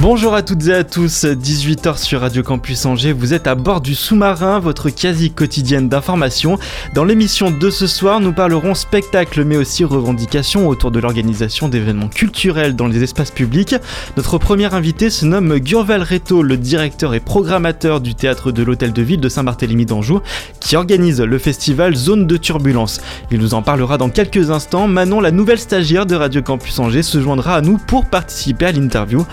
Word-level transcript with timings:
Bonjour 0.00 0.34
à 0.34 0.42
toutes 0.42 0.66
et 0.66 0.74
à 0.74 0.82
tous, 0.82 1.24
18h 1.24 1.98
sur 1.98 2.20
Radio 2.20 2.42
Campus 2.42 2.84
Angers, 2.84 3.12
vous 3.12 3.32
êtes 3.32 3.46
à 3.46 3.54
bord 3.54 3.80
du 3.80 3.94
sous-marin, 3.94 4.58
votre 4.58 4.90
quasi 4.90 5.30
quotidienne 5.30 5.88
d'information. 5.88 6.58
Dans 6.94 7.04
l'émission 7.04 7.52
de 7.52 7.70
ce 7.70 7.86
soir, 7.86 8.18
nous 8.20 8.32
parlerons 8.32 8.74
spectacle 8.74 9.44
mais 9.44 9.56
aussi 9.56 9.84
revendications 9.84 10.68
autour 10.68 10.90
de 10.90 10.98
l'organisation 10.98 11.68
d'événements 11.68 12.08
culturels 12.08 12.74
dans 12.74 12.88
les 12.88 13.04
espaces 13.04 13.30
publics. 13.30 13.76
Notre 14.16 14.36
premier 14.36 14.74
invité 14.74 15.10
se 15.10 15.24
nomme 15.26 15.58
Gurval 15.58 16.02
Reto, 16.02 16.42
le 16.42 16.56
directeur 16.56 17.14
et 17.14 17.20
programmateur 17.20 18.00
du 18.00 18.16
théâtre 18.16 18.50
de 18.50 18.62
l'Hôtel 18.64 18.92
de 18.92 19.02
Ville 19.02 19.20
de 19.20 19.28
Saint-Barthélemy 19.28 19.86
d'Anjou, 19.86 20.20
qui 20.60 20.76
organise 20.76 21.20
le 21.20 21.38
festival 21.38 21.94
Zone 21.94 22.26
de 22.26 22.36
Turbulence. 22.36 23.00
Il 23.30 23.38
nous 23.38 23.54
en 23.54 23.62
parlera 23.62 23.96
dans 23.96 24.10
quelques 24.10 24.50
instants. 24.50 24.88
Manon, 24.88 25.20
la 25.20 25.30
nouvelle 25.30 25.60
stagiaire 25.60 26.04
de 26.04 26.16
Radio 26.16 26.42
Campus 26.42 26.80
Angers, 26.80 27.04
se 27.04 27.20
joindra 27.20 27.54
à 27.54 27.60
nous 27.60 27.78
pour 27.78 28.04
participer 28.06 28.66
à 28.66 28.72
l'interview. 28.72 29.24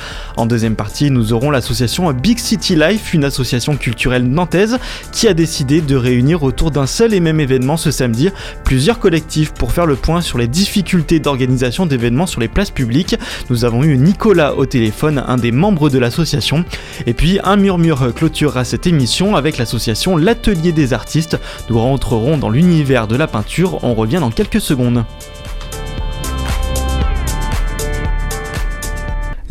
Deuxième 0.52 0.76
partie, 0.76 1.12
nous 1.12 1.32
aurons 1.32 1.50
l'association 1.50 2.12
Big 2.12 2.38
City 2.38 2.76
Life, 2.76 3.14
une 3.14 3.24
association 3.24 3.78
culturelle 3.78 4.26
nantaise 4.28 4.80
qui 5.14 5.30
a 5.30 5.34
décidé 5.34 5.80
de 5.80 5.96
réunir 5.96 6.44
autour 6.44 6.72
d'un 6.72 6.88
seul 6.88 7.14
et 7.14 7.22
même 7.22 7.40
événement 7.40 7.78
ce 7.78 7.90
samedi 7.90 8.30
plusieurs 8.66 9.00
collectifs 9.00 9.54
pour 9.54 9.72
faire 9.72 9.86
le 9.86 9.96
point 9.96 10.20
sur 10.20 10.38
les 10.38 10.50
difficultés 10.50 11.22
d'organisation 11.22 11.86
d'événements 11.86 12.28
sur 12.28 12.42
les 12.42 12.50
places 12.50 12.70
publiques. 12.70 13.16
Nous 13.50 13.64
avons 13.64 13.86
eu 13.86 13.98
Nicolas 13.98 14.56
au 14.56 14.66
téléphone, 14.66 15.24
un 15.26 15.38
des 15.38 15.54
membres 15.54 15.90
de 15.90 16.00
l'association. 16.00 16.66
Et 17.06 17.14
puis 17.14 17.40
un 17.46 17.56
murmure 17.56 18.14
clôturera 18.14 18.66
cette 18.66 18.88
émission 18.88 19.38
avec 19.38 19.58
l'association 19.58 20.18
L'Atelier 20.18 20.74
des 20.74 20.92
artistes. 20.92 21.40
Nous 21.70 21.80
rentrerons 21.80 22.38
dans 22.38 22.50
l'univers 22.50 23.08
de 23.08 23.16
la 23.16 23.28
peinture, 23.28 23.82
on 23.86 23.94
revient 23.94 24.20
dans 24.20 24.32
quelques 24.32 24.60
secondes. 24.60 25.06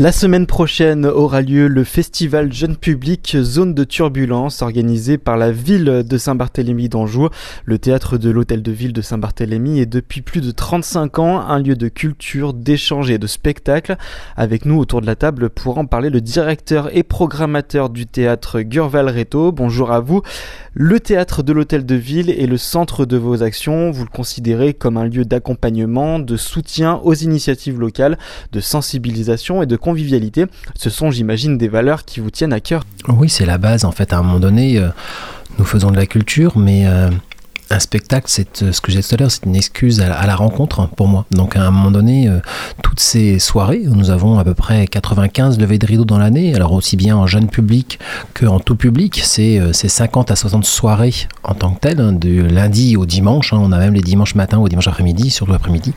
La 0.00 0.12
semaine 0.12 0.46
prochaine 0.46 1.04
aura 1.04 1.42
lieu 1.42 1.68
le 1.68 1.84
festival 1.84 2.50
Jeune 2.54 2.74
Public 2.74 3.36
Zone 3.42 3.74
de 3.74 3.84
Turbulence 3.84 4.62
organisé 4.62 5.18
par 5.18 5.36
la 5.36 5.52
ville 5.52 6.04
de 6.08 6.16
Saint-Barthélemy 6.16 6.88
d'Anjou. 6.88 7.28
Le 7.66 7.78
théâtre 7.78 8.16
de 8.16 8.30
l'Hôtel 8.30 8.62
de 8.62 8.72
Ville 8.72 8.94
de 8.94 9.02
Saint-Barthélemy 9.02 9.78
est 9.78 9.84
depuis 9.84 10.22
plus 10.22 10.40
de 10.40 10.52
35 10.52 11.18
ans 11.18 11.40
un 11.40 11.58
lieu 11.58 11.76
de 11.76 11.88
culture, 11.88 12.54
d'échange 12.54 13.10
et 13.10 13.18
de 13.18 13.26
spectacle. 13.26 13.98
Avec 14.38 14.64
nous 14.64 14.78
autour 14.78 15.02
de 15.02 15.06
la 15.06 15.16
table 15.16 15.50
pour 15.50 15.76
en 15.76 15.84
parler 15.84 16.08
le 16.08 16.22
directeur 16.22 16.88
et 16.96 17.02
programmateur 17.02 17.90
du 17.90 18.06
théâtre 18.06 18.62
Gurval 18.62 19.10
Reto. 19.10 19.52
Bonjour 19.52 19.92
à 19.92 20.00
vous. 20.00 20.22
Le 20.72 20.98
théâtre 20.98 21.42
de 21.42 21.52
l'Hôtel 21.52 21.84
de 21.84 21.96
Ville 21.96 22.30
est 22.30 22.46
le 22.46 22.56
centre 22.56 23.04
de 23.04 23.18
vos 23.18 23.42
actions. 23.42 23.90
Vous 23.90 24.04
le 24.04 24.10
considérez 24.10 24.72
comme 24.72 24.96
un 24.96 25.04
lieu 25.04 25.26
d'accompagnement, 25.26 26.20
de 26.20 26.38
soutien 26.38 27.02
aux 27.04 27.12
initiatives 27.12 27.78
locales, 27.78 28.16
de 28.52 28.60
sensibilisation 28.60 29.60
et 29.62 29.66
de 29.66 29.76
Ce 30.76 30.90
sont, 30.90 31.10
j'imagine, 31.10 31.58
des 31.58 31.68
valeurs 31.68 32.04
qui 32.04 32.20
vous 32.20 32.30
tiennent 32.30 32.52
à 32.52 32.60
cœur. 32.60 32.84
Oui, 33.08 33.28
c'est 33.28 33.46
la 33.46 33.58
base 33.58 33.84
en 33.84 33.92
fait. 33.92 34.12
À 34.12 34.18
un 34.18 34.22
moment 34.22 34.40
donné, 34.40 34.78
euh, 34.78 34.88
nous 35.58 35.64
faisons 35.64 35.90
de 35.90 35.96
la 35.96 36.06
culture, 36.06 36.58
mais 36.58 36.86
euh, 36.86 37.10
un 37.70 37.78
spectacle, 37.78 38.26
c'est 38.28 38.62
euh, 38.62 38.72
ce 38.72 38.80
que 38.80 38.90
j'ai 38.90 39.00
dit 39.00 39.08
tout 39.08 39.14
à 39.14 39.18
l'heure, 39.18 39.30
c'est 39.30 39.46
une 39.46 39.56
excuse 39.56 40.00
à 40.00 40.26
la, 40.26 40.34
rencontre 40.34 40.88
pour 40.88 41.08
moi. 41.08 41.24
Donc 41.30 41.56
à 41.56 41.66
un 41.66 41.70
moment 41.70 41.90
donné, 41.90 42.28
euh, 42.28 42.40
toutes 42.82 43.00
ces 43.00 43.38
soirées, 43.38 43.82
nous 43.84 44.10
avons 44.10 44.38
à 44.38 44.44
peu 44.44 44.54
près 44.54 44.86
95 44.86 45.58
levées 45.58 45.78
de 45.78 45.86
rideau 45.86 46.04
dans 46.04 46.18
l'année, 46.18 46.54
alors 46.54 46.72
aussi 46.72 46.96
bien 46.96 47.16
en 47.16 47.26
jeune 47.26 47.48
public 47.48 47.98
qu'en 48.34 48.58
tout 48.58 48.76
public, 48.76 49.20
c'est 49.22 49.58
euh, 49.58 49.72
c'est 49.72 49.88
50 49.88 50.30
à 50.30 50.36
60 50.36 50.64
soirées 50.64 51.14
en 51.44 51.54
tant 51.54 51.72
que 51.72 51.80
telles, 51.80 52.00
hein, 52.00 52.12
du 52.12 52.46
lundi 52.46 52.96
au 52.96 53.06
dimanche, 53.06 53.52
hein. 53.52 53.58
on 53.60 53.72
a 53.72 53.78
même 53.78 53.94
les 53.94 54.02
dimanches 54.02 54.34
matins 54.34 54.58
ou 54.58 54.68
dimanche 54.68 54.88
après-midi, 54.88 55.30
surtout 55.30 55.52
l'après-midi. 55.52 55.94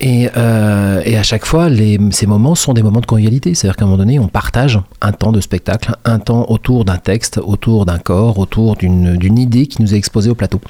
Et, 0.00 0.28
euh, 0.36 1.18
à 1.18 1.22
chaque 1.22 1.46
fois, 1.46 1.68
ces 2.10 2.26
moments 2.26 2.54
sont 2.54 2.72
des 2.72 2.82
moments 2.82 3.00
de 3.00 3.06
convivialité. 3.06 3.54
C'est-à-dire 3.54 3.76
qu'à 3.76 3.84
un 3.84 3.88
moment 3.88 3.98
donné, 3.98 4.18
on 4.18 4.28
partage 4.28 4.80
un 5.00 5.12
temps 5.12 5.32
de 5.32 5.40
spectacle, 5.40 5.96
un 6.04 6.20
temps 6.20 6.46
autour 6.48 6.84
d'un 6.84 6.96
texte, 6.96 7.40
autour 7.42 7.86
d'un 7.86 7.98
corps, 7.98 8.38
autour 8.38 8.76
d'une 8.76 9.38
idée 9.38 9.66
qui 9.66 9.82
nous 9.82 9.94
est 9.94 9.98
exposée 9.98 10.30
au 10.30 10.34
plateau. 10.34 10.60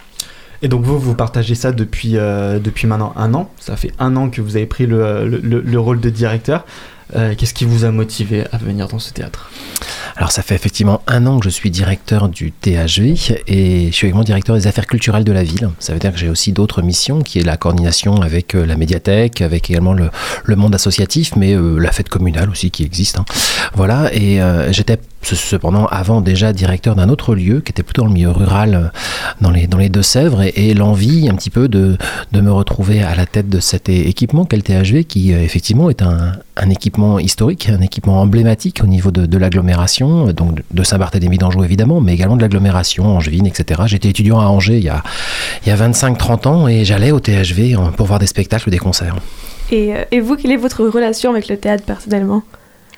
Et 0.63 0.69
donc 0.69 0.85
vous, 0.85 0.99
vous 0.99 1.15
partagez 1.15 1.55
ça 1.55 1.73
depuis, 1.73 2.17
euh, 2.17 2.59
depuis 2.59 2.87
maintenant 2.87 3.13
un 3.17 3.33
an. 3.35 3.51
Ça 3.61 3.77
fait 3.77 3.93
un 3.99 4.17
an 4.17 4.29
que 4.31 4.41
vous 4.41 4.57
avez 4.57 4.67
pris 4.67 4.87
le, 4.87 5.29
le- 5.29 5.41
le- 5.43 5.61
le 5.61 5.81
rôle 5.81 6.01
de 6.01 6.11
directeur. 6.11 6.65
Euh, 7.17 7.35
Qu'est-ce 7.39 7.55
qui 7.55 7.65
vous 7.65 7.85
a 7.87 7.91
motivé 7.91 8.45
à 8.53 8.59
venir 8.59 8.87
dans 8.89 8.99
ce 8.99 9.13
théâtre? 9.15 9.51
Alors 10.17 10.31
ça 10.33 10.43
fait 10.43 10.57
effectivement 10.57 11.01
un 11.07 11.27
an 11.27 11.39
que 11.39 11.45
je 11.45 11.49
suis 11.51 11.71
directeur 11.71 12.29
du 12.29 12.51
THV 12.51 13.15
et 13.47 13.87
je 13.87 13.95
suis 13.95 14.09
également 14.09 14.25
directeur 14.25 14.57
des 14.57 14.67
affaires 14.67 14.87
culturelles 14.87 15.23
de 15.25 15.33
la 15.33 15.45
ville. 15.45 15.71
Ça 15.79 15.93
veut 15.95 16.01
dire 16.01 16.13
que 16.13 16.19
j'ai 16.19 16.29
aussi 16.29 16.53
d'autres 16.53 16.83
missions 16.83 17.23
qui 17.23 17.39
est 17.39 17.45
la 17.45 17.57
coordination 17.57 18.21
avec 18.21 18.55
euh, 18.55 18.67
la 18.67 18.77
médiathèque, 18.77 19.41
avec 19.41 19.71
également 19.71 19.95
le, 19.95 20.11
le 20.45 20.57
monde 20.57 20.75
associatif, 20.75 21.35
mais 21.37 21.55
euh, 21.55 21.79
la 21.79 21.93
fête 21.93 22.09
communale 22.09 22.51
aussi 22.51 22.71
qui 22.73 22.83
existe. 22.83 23.19
hein. 23.21 23.25
Voilà, 23.75 24.13
et 24.13 24.43
euh, 24.43 24.73
j'étais 24.73 24.99
cependant 25.23 25.87
avant 25.87 26.21
déjà 26.21 26.53
directeur 26.53 26.95
d'un 26.95 27.09
autre 27.09 27.34
lieu 27.34 27.61
qui 27.61 27.73
était 27.73 27.83
plutôt 27.83 28.03
dans 28.03 28.09
le 28.09 28.15
milieu 28.15 28.31
rural 28.31 28.75
euh, 28.75 28.99
dans 29.41 29.51
les, 29.51 29.67
dans 29.67 29.79
les 29.79 29.89
Deux-Sèvres 29.89 30.43
et, 30.43 30.75
l'envie 30.75 31.29
un 31.29 31.34
petit 31.34 31.51
peu 31.51 31.69
de, 31.69 31.97
de 32.33 32.41
me 32.41 32.53
retrouver 32.53 33.03
à 33.03 33.15
la 33.15 33.27
tête 33.27 33.49
de 33.49 33.59
cet 33.61 33.89
équipement 33.89 34.45
qu'est 34.45 34.57
le 34.57 34.62
THV 34.62 35.05
qui 35.05 35.33
euh, 35.34 35.43
effectivement 35.43 35.91
est 35.91 36.03
un, 36.03 36.33
un 36.57 36.71
équipement 36.71 37.19
historique, 37.19 37.69
un 37.69 37.81
équipement 37.81 38.21
emblématique 38.21 38.81
au 38.83 38.87
niveau 38.87 39.11
de, 39.11 39.27
de 39.27 39.39
l'agglomération, 39.39 40.28
euh, 40.28 40.33
donc 40.33 40.61
de- 40.71 40.83
Saint-Barthélemy 40.83 41.37
d'Anjou 41.39 41.65
évidemment, 41.65 42.01
mais 42.01 42.15
également 42.15 42.37
de 42.37 42.43
l'agglomération, 42.43 43.05
Angevine, 43.17 43.47
etc. 43.47 43.83
J'étais 43.87 44.09
étudiant 44.09 44.41
à 44.41 44.45
Angers 44.47 44.78
il 44.78 44.84
y 44.84 44.89
a, 44.89 45.03
il 45.67 45.69
y 45.69 45.73
a 45.73 45.77
25-30 45.77 46.49
ans 46.49 46.69
et 46.69 46.84
j'allais 46.84 47.11
au 47.11 47.21
THV 47.21 47.77
pour 47.97 48.07
voir 48.07 48.19
des 48.19 48.27
spectacles 48.27 48.69
ou 48.69 48.71
des 48.71 48.78
concerts. 48.78 49.17
Et, 49.71 49.93
et 50.11 50.21
vous, 50.21 50.37
quelle 50.37 50.53
est 50.53 50.57
votre 50.57 50.84
relation 50.87 51.31
avec 51.31 51.49
le 51.49 51.59
théâtre 51.59 51.84
personnellement? 51.84 52.43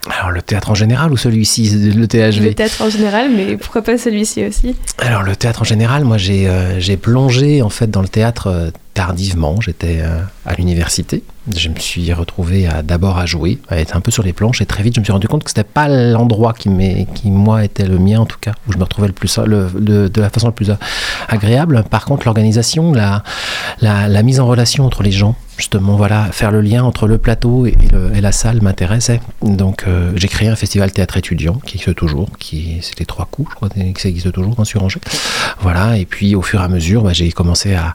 Alors 0.08 0.30
le 0.30 0.40
théâtre 0.40 0.70
en 0.70 0.74
général 0.74 1.12
ou 1.12 1.16
celui-ci, 1.18 1.68
le 1.94 2.06
THV 2.08 2.40
Le 2.48 2.54
théâtre 2.54 2.80
en 2.82 2.88
général, 2.88 3.30
mais 3.34 3.56
pourquoi 3.58 3.82
pas 3.82 3.98
celui-ci 3.98 4.46
aussi? 4.46 4.74
Alors 4.98 5.22
le 5.22 5.36
théâtre 5.36 5.60
en 5.60 5.64
général, 5.64 6.04
moi 6.04 6.16
j'ai 6.16 6.46
euh, 6.48 6.80
plongé 7.00 7.60
en 7.60 7.68
fait 7.68 7.90
dans 7.90 8.00
le 8.00 8.08
théâtre 8.08 8.46
euh, 8.46 8.70
tardivement. 8.94 9.60
J'étais 9.60 9.98
euh, 10.00 10.20
à 10.46 10.54
l'université. 10.54 11.22
Je 11.54 11.68
me 11.68 11.78
suis 11.78 12.12
retrouvé 12.14 12.66
d'abord 12.84 13.18
à 13.18 13.26
jouer, 13.26 13.58
à 13.68 13.78
être 13.78 13.94
un 13.96 14.00
peu 14.00 14.10
sur 14.10 14.22
les 14.22 14.32
planches 14.32 14.60
et 14.62 14.66
très 14.66 14.82
vite 14.82 14.94
je 14.94 15.00
me 15.00 15.04
suis 15.04 15.12
rendu 15.12 15.26
compte 15.28 15.42
que 15.44 15.50
c'était 15.50 15.64
pas 15.64 15.88
l'endroit 15.88 16.52
qui, 16.54 16.70
qui 17.14 17.30
moi 17.30 17.64
était 17.64 17.86
le 17.86 17.98
mien 17.98 18.20
en 18.20 18.26
tout 18.26 18.36
cas 18.40 18.52
où 18.68 18.72
je 18.72 18.78
me 18.78 18.84
retrouvais 18.84 19.08
le 19.08 19.12
plus 19.14 19.36
le- 19.38 19.68
le- 19.78 20.08
de 20.08 20.20
la 20.20 20.30
façon 20.30 20.46
la 20.46 20.52
plus 20.52 20.70
euh, 20.70 20.74
agréable. 21.28 21.84
Par 21.90 22.04
contre 22.06 22.24
l'organisation, 22.26 22.92
la, 22.92 23.22
la, 23.80 24.08
la 24.08 24.22
mise 24.22 24.40
en 24.40 24.46
relation 24.46 24.86
entre 24.86 25.02
les 25.02 25.12
gens, 25.12 25.34
justement 25.60 25.94
voilà, 25.96 26.32
faire 26.32 26.50
le 26.50 26.62
lien 26.62 26.82
entre 26.82 27.06
le 27.06 27.18
plateau 27.18 27.66
et, 27.66 27.76
la 28.20 28.32
salle 28.32 28.60
m'intéressait. 28.60 29.20
Donc 29.42 29.84
euh, 29.86 30.12
j'ai 30.16 30.28
créé 30.28 30.48
un 30.48 30.56
festival 30.56 30.90
théâtre 30.92 31.16
étudiant 31.16 31.54
qui 31.64 31.76
existe 31.76 31.94
toujours, 31.94 32.28
qui 32.38 32.78
c'était 32.82 33.04
trois 33.06 33.26
coups, 33.30 33.50
je 33.50 33.54
crois 33.56 33.68
ça 33.96 34.08
existe 34.08 34.32
toujours 34.32 34.54
dans 34.54 34.64
sur 34.64 34.82
Angers. 34.82 35.00
Voilà, 35.60 35.96
et 35.96 36.04
puis 36.06 36.34
au 36.34 36.42
fur 36.42 36.60
et 36.60 36.64
à 36.64 36.68
mesure, 36.68 37.02
bah, 37.02 37.12
j'ai 37.12 37.30
commencé 37.32 37.74
à, 37.74 37.94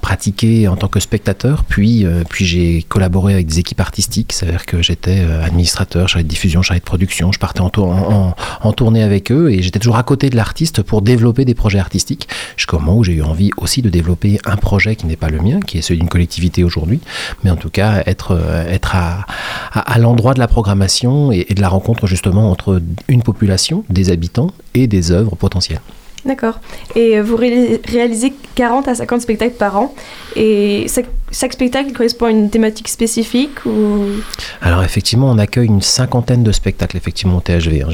pratiquer 0.00 0.68
en 0.68 0.76
tant 0.76 0.88
que 0.88 1.00
spectateur, 1.00 1.64
puis, 1.64 2.04
euh, 2.04 2.24
puis 2.28 2.44
j'ai 2.44 2.82
collaboré 2.88 3.34
avec 3.34 3.46
des 3.46 3.60
équipes 3.60 3.80
artistiques, 3.80 4.32
c'est-à-dire 4.32 4.66
que 4.66 4.82
j'étais 4.82 5.20
euh, 5.20 5.44
administrateur, 5.44 6.08
chargé 6.08 6.24
de 6.24 6.28
diffusion, 6.28 6.62
chargé 6.62 6.80
de 6.80 6.84
production, 6.84 7.30
je 7.30 7.38
partais 7.38 7.60
en- 7.60 8.34
en 8.62 8.72
tournée 8.72 9.02
avec 9.02 9.30
eux 9.30 9.50
et 9.50 9.62
j'étais 9.62 9.78
toujours 9.78 9.96
à 9.96 10.02
côté 10.02 10.28
de 10.30 10.36
l'artiste 10.36 10.82
pour 10.82 11.02
développer 11.02 11.44
des 11.44 11.54
projets 11.54 11.78
artistiques, 11.78 12.28
jusqu'au 12.56 12.78
moment 12.78 12.96
où 12.96 13.04
j'ai 13.04 13.12
eu 13.12 13.22
envie 13.22 13.50
aussi 13.58 13.80
de 13.82 13.90
développer 13.90 14.38
un 14.44 14.56
projet 14.56 14.96
qui 14.96 15.06
n'est 15.06 15.16
pas 15.16 15.28
le 15.28 15.38
mien, 15.40 15.60
qui 15.60 15.78
est 15.78 15.82
celui 15.82 16.00
d'une 16.00 16.08
collectivité 16.08 16.64
aujourd'hui, 16.64 17.00
mais 17.44 17.50
en 17.50 17.56
tout 17.56 17.70
cas 17.70 18.02
être, 18.06 18.32
euh, 18.32 18.66
être 18.68 18.94
à, 18.96 19.26
à, 19.72 19.98
l'endroit 19.98 20.34
de 20.34 20.38
la 20.38 20.48
programmation 20.48 21.32
et, 21.32 21.44
de 21.44 21.60
la 21.60 21.68
rencontre 21.68 22.06
justement 22.06 22.50
entre 22.50 22.80
une 23.08 23.22
population, 23.22 23.84
des 23.90 24.10
habitants 24.10 24.50
et 24.74 24.86
des 24.86 25.10
œuvres 25.10 25.36
potentielles. 25.36 25.80
D'accord. 26.24 26.60
Et 26.94 27.20
vous 27.20 27.36
ré- 27.36 27.80
réalisez 27.84 28.32
40 28.54 28.86
à 28.86 28.94
50 28.94 29.20
spectacles 29.22 29.56
par 29.56 29.76
an. 29.76 29.92
Et 30.36 30.86
chaque 31.32 31.54
spectacle 31.54 31.92
correspond 31.92 32.26
à 32.26 32.30
une 32.30 32.50
thématique 32.50 32.88
spécifique 32.88 33.64
ou... 33.64 34.04
Alors 34.60 34.84
effectivement, 34.84 35.30
on 35.30 35.38
accueille 35.38 35.66
une 35.66 35.82
cinquantaine 35.82 36.42
de 36.42 36.52
spectacles 36.52 36.96
effectivement 36.96 37.38
au 37.38 37.40
THV, 37.40 37.82
hein, 37.82 37.88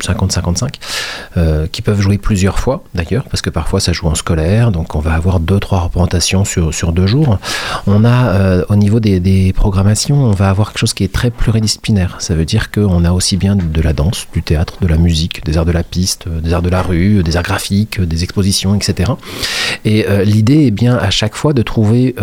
50-55, 0.00 0.74
euh, 1.36 1.66
qui 1.70 1.82
peuvent 1.82 2.00
jouer 2.00 2.18
plusieurs 2.18 2.58
fois 2.58 2.82
d'ailleurs, 2.94 3.24
parce 3.24 3.42
que 3.42 3.50
parfois 3.50 3.80
ça 3.80 3.92
joue 3.92 4.08
en 4.08 4.14
scolaire, 4.14 4.72
donc 4.72 4.94
on 4.96 4.98
va 4.98 5.14
avoir 5.14 5.40
deux 5.40 5.60
trois 5.60 5.80
représentations 5.80 6.44
sur, 6.44 6.74
sur 6.74 6.92
deux 6.92 7.06
jours. 7.06 7.38
On 7.86 8.04
a 8.04 8.28
euh, 8.30 8.64
au 8.68 8.76
niveau 8.76 9.00
des, 9.00 9.52
programmations, 9.54 10.16
on 10.24 10.32
va 10.32 10.48
avoir 10.50 10.68
quelque 10.72 10.80
chose 10.80 10.94
qui 10.94 11.04
est 11.04 11.12
très 11.12 11.30
pluridisciplinaire. 11.30 12.16
Ça 12.18 12.34
veut 12.34 12.44
dire 12.44 12.70
qu'on 12.70 13.04
a 13.04 13.12
aussi 13.12 13.36
bien 13.36 13.56
de 13.56 13.80
la 13.80 13.92
danse, 13.92 14.26
du 14.32 14.42
théâtre, 14.42 14.78
de 14.80 14.86
la 14.86 14.96
musique, 14.96 15.44
des 15.44 15.56
arts 15.56 15.64
de 15.64 15.72
la 15.72 15.82
piste, 15.82 16.28
des 16.28 16.52
arts 16.52 16.62
de 16.62 16.70
la 16.70 16.82
rue, 16.82 17.22
des 17.22 17.36
arts 17.36 17.42
graphiques, 17.42 18.00
des 18.00 18.24
expositions, 18.24 18.74
etc. 18.74 19.12
Et 19.84 20.06
euh, 20.08 20.24
l'idée 20.24 20.66
est 20.66 20.70
bien 20.70 20.96
à 20.96 21.10
chaque 21.10 21.34
fois 21.34 21.52
de 21.52 21.62
trouver 21.62 22.14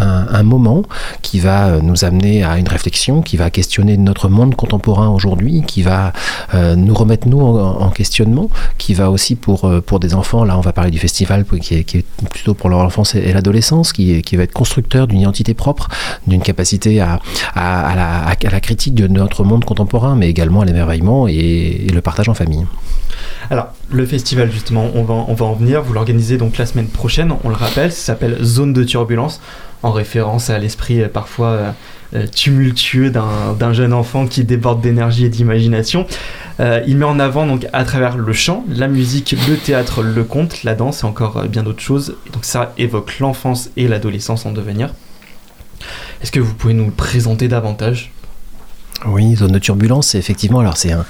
un, 0.00 0.42
moment 0.42 0.82
qui 1.22 1.40
va 1.40 1.68
euh, 1.68 1.80
nous 1.80 2.04
amener 2.04 2.44
à 2.44 2.58
une 2.58 2.68
réflexion, 2.68 3.22
qui 3.22 3.36
va 3.36 3.50
questionner 3.50 3.96
notre 3.96 4.28
monde 4.28 4.54
contemporain 4.54 5.08
aujourd'hui, 5.08 5.62
qui 5.66 5.82
va 5.82 6.12
euh, 6.54 6.76
nous 6.76 6.94
remettre 6.94 7.28
nous 7.28 7.40
en, 7.40 7.90
questionnement, 7.90 8.48
qui 8.78 8.94
va 8.94 9.10
aussi 9.10 9.34
pour, 9.34 9.64
euh, 9.64 9.80
pour 9.80 10.00
des 10.00 10.14
enfants, 10.14 10.44
là 10.44 10.56
on 10.56 10.60
va 10.60 10.72
parler 10.72 10.90
du 10.90 10.98
festival 10.98 11.44
qui 11.60 11.74
est, 11.74 12.06
plutôt 12.30 12.54
pour 12.54 12.68
l'enfance 12.68 13.14
et 13.14 13.32
l'adolescence, 13.32 13.92
qui, 13.92 14.22
qui 14.22 14.36
va 14.36 14.44
être 14.44 14.52
constructeur 14.52 15.06
d'une 15.06 15.20
identité 15.20 15.54
propre, 15.54 15.88
d'une 16.26 16.42
capacité 16.42 17.00
à, 17.00 17.20
à, 17.54 17.94
la, 17.96 18.60
critique 18.60 18.94
de 18.94 19.06
notre 19.06 19.44
monde 19.44 19.64
contemporain, 19.64 20.16
mais 20.16 20.28
également 20.28 20.62
à 20.62 20.64
l'émerveillement 20.64 21.28
et, 21.28 21.34
et 21.34 21.88
le 21.92 22.00
partage 22.00 22.28
en 22.28 22.34
famille. 22.34 22.66
Alors, 23.50 23.68
le 23.90 24.04
festival, 24.04 24.50
justement, 24.50 24.90
on 24.94 25.04
va, 25.04 25.14
on 25.14 25.34
va 25.34 25.46
en 25.46 25.54
venir. 25.54 25.82
Vous 25.82 25.92
l'organisez 25.92 26.36
donc 26.36 26.58
la 26.58 26.66
semaine 26.66 26.88
prochaine, 26.88 27.32
on 27.44 27.48
le 27.48 27.54
rappelle, 27.54 27.92
ça 27.92 27.98
s'appelle 27.98 28.38
Zone 28.42 28.72
de 28.72 28.84
Turbulence 28.84 29.40
en 29.82 29.92
référence 29.92 30.50
à 30.50 30.58
l'esprit 30.58 31.02
euh, 31.02 31.08
parfois 31.08 31.48
euh, 31.48 31.70
euh, 32.14 32.26
tumultueux 32.26 33.10
d'un 33.10 33.72
jeune 33.72 33.92
enfant 33.92 34.26
qui 34.26 34.44
déborde 34.44 34.80
d'énergie 34.80 35.26
et 35.26 35.28
d'imagination. 35.28 36.06
il 36.58 36.96
met 36.96 37.04
en 37.04 37.20
avant 37.20 37.46
donc 37.46 37.66
à 37.72 37.84
travers 37.84 38.16
le 38.16 38.32
chant, 38.32 38.64
la 38.68 38.88
musique, 38.88 39.36
le 39.46 39.56
théâtre, 39.56 40.02
le 40.02 40.24
conte, 40.24 40.64
la 40.64 40.74
danse 40.74 41.02
et 41.02 41.06
encore 41.06 41.44
bien 41.44 41.62
d'autres 41.62 41.82
choses. 41.82 42.16
donc 42.32 42.44
ça 42.44 42.72
évoque 42.78 43.18
l'enfance 43.18 43.70
et 43.76 43.88
l'adolescence 43.88 44.46
en 44.46 44.52
devenir. 44.52 44.94
Est-ce 46.22 46.32
que 46.32 46.40
vous 46.40 46.54
pouvez 46.54 46.74
nous 46.74 46.86
le 46.86 46.90
présenter 46.90 47.46
davantage? 47.46 48.10
Oui, 49.06 49.36
zone 49.36 49.52
de 49.52 49.58
turbulence, 49.58 50.08
c'est 50.08 50.18
effectivement 50.18 50.60
alors 50.60 50.76
c'est 50.76 50.92
un 50.92 51.04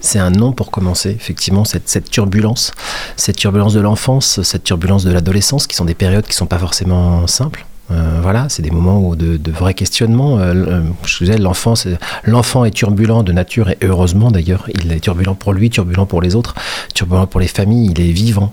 c'est 0.00 0.18
un 0.18 0.30
nom 0.30 0.52
pour 0.52 0.70
commencer, 0.70 1.10
effectivement, 1.10 1.66
cette, 1.66 1.86
cette 1.88 2.10
turbulence, 2.10 2.72
cette 3.16 3.36
turbulence 3.36 3.74
de 3.74 3.80
l'enfance, 3.80 4.40
cette 4.42 4.64
turbulence 4.64 5.04
de 5.04 5.12
l'adolescence, 5.12 5.66
qui 5.66 5.76
sont 5.76 5.84
des 5.84 5.94
périodes 5.94 6.24
qui 6.24 6.30
ne 6.30 6.36
sont 6.36 6.46
pas 6.46 6.58
forcément 6.58 7.26
simples. 7.26 7.66
Euh, 7.90 8.20
voilà, 8.22 8.48
c'est 8.48 8.62
des 8.62 8.70
moments 8.70 9.14
de, 9.14 9.36
de 9.36 9.50
vrais 9.50 9.74
questionnements. 9.74 10.38
Euh, 10.38 10.54
euh, 10.54 10.82
je 11.04 11.24
l'enfant 12.24 12.64
est 12.64 12.70
turbulent 12.70 13.22
de 13.22 13.32
nature 13.32 13.70
et 13.70 13.78
heureusement 13.82 14.30
d'ailleurs, 14.30 14.68
il 14.74 14.92
est 14.92 15.00
turbulent 15.00 15.34
pour 15.34 15.52
lui, 15.52 15.70
turbulent 15.70 16.06
pour 16.06 16.22
les 16.22 16.36
autres, 16.36 16.54
turbulent 16.94 17.26
pour 17.26 17.40
les 17.40 17.48
familles, 17.48 17.90
il 17.90 18.00
est 18.00 18.12
vivant. 18.12 18.52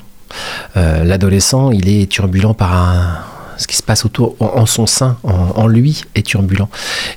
L'adolescent, 0.75 1.71
il 1.71 1.87
est 1.87 2.07
turbulent 2.11 2.53
par 2.53 2.73
un, 2.73 3.19
ce 3.57 3.67
qui 3.67 3.75
se 3.75 3.83
passe 3.83 4.05
autour, 4.05 4.35
en, 4.39 4.65
son 4.65 4.85
sein, 4.85 5.17
en, 5.23 5.67
lui, 5.67 6.01
est 6.15 6.25
turbulent. 6.25 6.69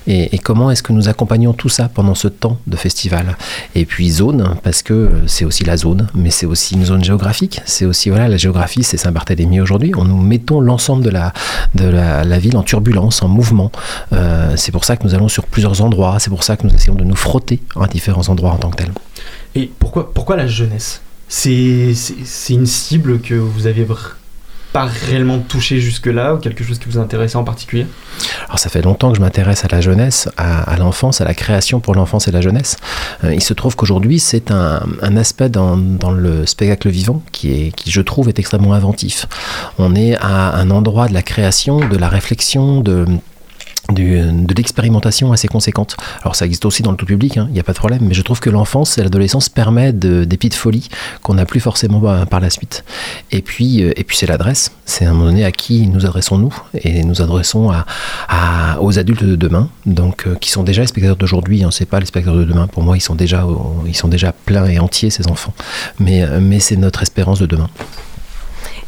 Et, 0.07 0.37
comment 0.39 0.71
est-ce 0.71 0.83
que 0.83 0.93
nous 0.93 1.07
accompagnons 1.09 1.53
tout 1.53 1.69
ça 1.69 1.89
pendant 1.89 2.15
ce 2.15 2.27
temps 2.27 2.57
de 2.67 2.75
festival? 2.75 3.37
Et 3.75 3.85
puis 3.85 4.09
zone, 4.09 4.55
parce 4.63 4.81
que 4.81 5.09
c'est 5.27 5.45
aussi 5.45 5.63
la 5.63 5.77
zone, 5.77 6.07
mais 6.15 6.31
c'est 6.31 6.45
aussi 6.45 6.75
une 6.75 6.85
zone 6.85 7.03
géographique. 7.03 7.61
C'est 7.65 7.85
aussi, 7.85 8.09
voilà, 8.09 8.27
la 8.27 8.37
géographie, 8.37 8.83
c'est 8.83 8.97
Saint-Barthélemy 8.97 9.61
aujourd'hui. 9.61 9.93
On 9.95 10.05
nous 10.05 10.21
mettons 10.21 10.59
l'ensemble 10.59 11.03
de, 11.03 11.09
la, 11.09 11.33
de 11.75 11.85
la, 11.85 12.39
ville 12.39 12.57
en 12.57 12.63
turbulence, 12.63 13.21
en 13.21 13.27
mouvement. 13.27 13.71
Euh, 14.13 14.53
c'est 14.57 14.71
pour 14.71 14.85
ça 14.85 14.97
que 14.97 15.03
nous 15.03 15.13
allons 15.13 15.27
sur 15.27 15.45
plusieurs 15.45 15.81
endroits. 15.81 16.17
C'est 16.19 16.29
pour 16.29 16.43
ça 16.43 16.57
que 16.57 16.65
nous 16.65 16.73
essayons 16.73 16.95
de 16.95 17.03
nous 17.03 17.15
frotter 17.15 17.61
à 17.79 17.87
différents 17.87 18.27
endroits 18.29 18.51
en 18.51 18.57
tant 18.57 18.69
que 18.69 18.77
tels. 18.77 18.91
Et 19.55 19.71
pourquoi, 19.79 20.13
pourquoi 20.13 20.35
la 20.35 20.47
jeunesse? 20.47 21.01
C'est 21.27 21.93
une 22.49 22.65
cible 22.65 23.21
que 23.21 23.35
vous 23.35 23.67
avez 23.67 23.85
pas 24.71 24.85
réellement 24.85 25.39
touché 25.39 25.79
jusque-là 25.79 26.35
ou 26.35 26.37
quelque 26.37 26.63
chose 26.63 26.79
qui 26.79 26.85
vous 26.87 26.97
intéressait 26.97 27.35
en 27.35 27.43
particulier 27.43 27.85
Alors 28.45 28.59
ça 28.59 28.69
fait 28.69 28.81
longtemps 28.81 29.11
que 29.11 29.17
je 29.17 29.21
m'intéresse 29.21 29.65
à 29.65 29.67
la 29.69 29.81
jeunesse, 29.81 30.29
à, 30.37 30.77
l'enfance, 30.77 31.21
à 31.21 31.25
la 31.25 31.33
création 31.33 31.79
pour 31.79 31.95
l'enfance 31.95 32.27
et 32.27 32.31
la 32.31 32.41
jeunesse. 32.41 32.77
Euh, 33.23 33.33
il 33.33 33.43
se 33.43 33.53
trouve 33.53 33.75
qu'aujourd'hui 33.75 34.19
c'est 34.19 34.51
un, 34.51 34.81
aspect 35.17 35.49
dans, 35.49 35.75
le 35.75 36.45
spectacle 36.45 36.89
vivant 36.89 37.21
qui, 37.31 37.71
qui 37.75 37.91
je 37.91 38.01
trouve 38.01 38.29
est 38.29 38.39
extrêmement 38.39 38.73
inventif. 38.73 39.27
On 39.77 39.95
est 39.95 40.15
à 40.15 40.55
un 40.55 40.71
endroit 40.71 41.07
de 41.07 41.13
la 41.13 41.21
création, 41.21 41.79
de 41.87 41.97
la 41.97 42.07
réflexion, 42.07 42.81
de 42.81 43.05
de 43.89 44.53
l'expérimentation 44.55 45.31
assez 45.31 45.47
conséquente. 45.47 45.97
Alors 46.21 46.35
ça 46.35 46.45
existe 46.45 46.65
aussi 46.65 46.83
dans 46.83 46.91
le 46.91 46.97
tout 46.97 47.05
public, 47.05 47.35
il 47.35 47.39
hein, 47.39 47.49
n'y 47.51 47.59
a 47.59 47.63
pas 47.63 47.73
de 47.73 47.77
problème, 47.77 48.01
mais 48.03 48.13
je 48.13 48.21
trouve 48.21 48.39
que 48.39 48.49
l'enfance 48.49 48.97
et 48.97 49.03
l'adolescence 49.03 49.49
permettent 49.49 49.99
des 49.99 50.37
pieds 50.37 50.49
de 50.49 50.55
folie 50.55 50.89
qu'on 51.21 51.33
n'a 51.33 51.45
plus 51.45 51.59
forcément 51.59 52.01
par 52.25 52.39
la 52.39 52.49
suite. 52.49 52.83
Et 53.31 53.41
puis, 53.41 53.83
euh, 53.83 53.91
et 53.95 54.03
puis 54.03 54.17
c'est 54.17 54.27
l'adresse, 54.27 54.71
c'est 54.85 55.05
à 55.05 55.09
un 55.09 55.13
moment 55.13 55.25
donné 55.25 55.45
à 55.45 55.51
qui 55.51 55.87
nous 55.87 56.05
adressons-nous, 56.05 56.53
et 56.73 57.03
nous 57.03 57.21
adressons 57.21 57.71
à, 57.71 58.77
aux 58.81 58.99
adultes 58.99 59.23
de 59.23 59.35
demain, 59.35 59.69
donc 59.85 60.27
euh, 60.27 60.35
qui 60.35 60.51
sont 60.51 60.63
déjà 60.63 60.81
les 60.81 60.87
spectateurs 60.87 61.17
d'aujourd'hui, 61.17 61.63
hein, 61.63 61.69
c'est 61.71 61.85
pas 61.85 61.99
les 61.99 62.05
spectateurs 62.05 62.39
de 62.39 62.45
demain, 62.45 62.67
pour 62.67 62.83
moi 62.83 62.97
ils 62.97 63.01
sont 63.01 63.15
déjà, 63.15 63.45
ils 63.85 63.95
sont 63.95 64.07
déjà 64.07 64.31
pleins 64.31 64.65
et 64.67 64.79
entiers 64.79 65.09
ces 65.09 65.27
enfants, 65.27 65.53
mais, 65.99 66.23
euh, 66.23 66.39
mais 66.41 66.59
c'est 66.59 66.77
notre 66.77 67.01
espérance 67.01 67.39
de 67.39 67.45
demain. 67.45 67.69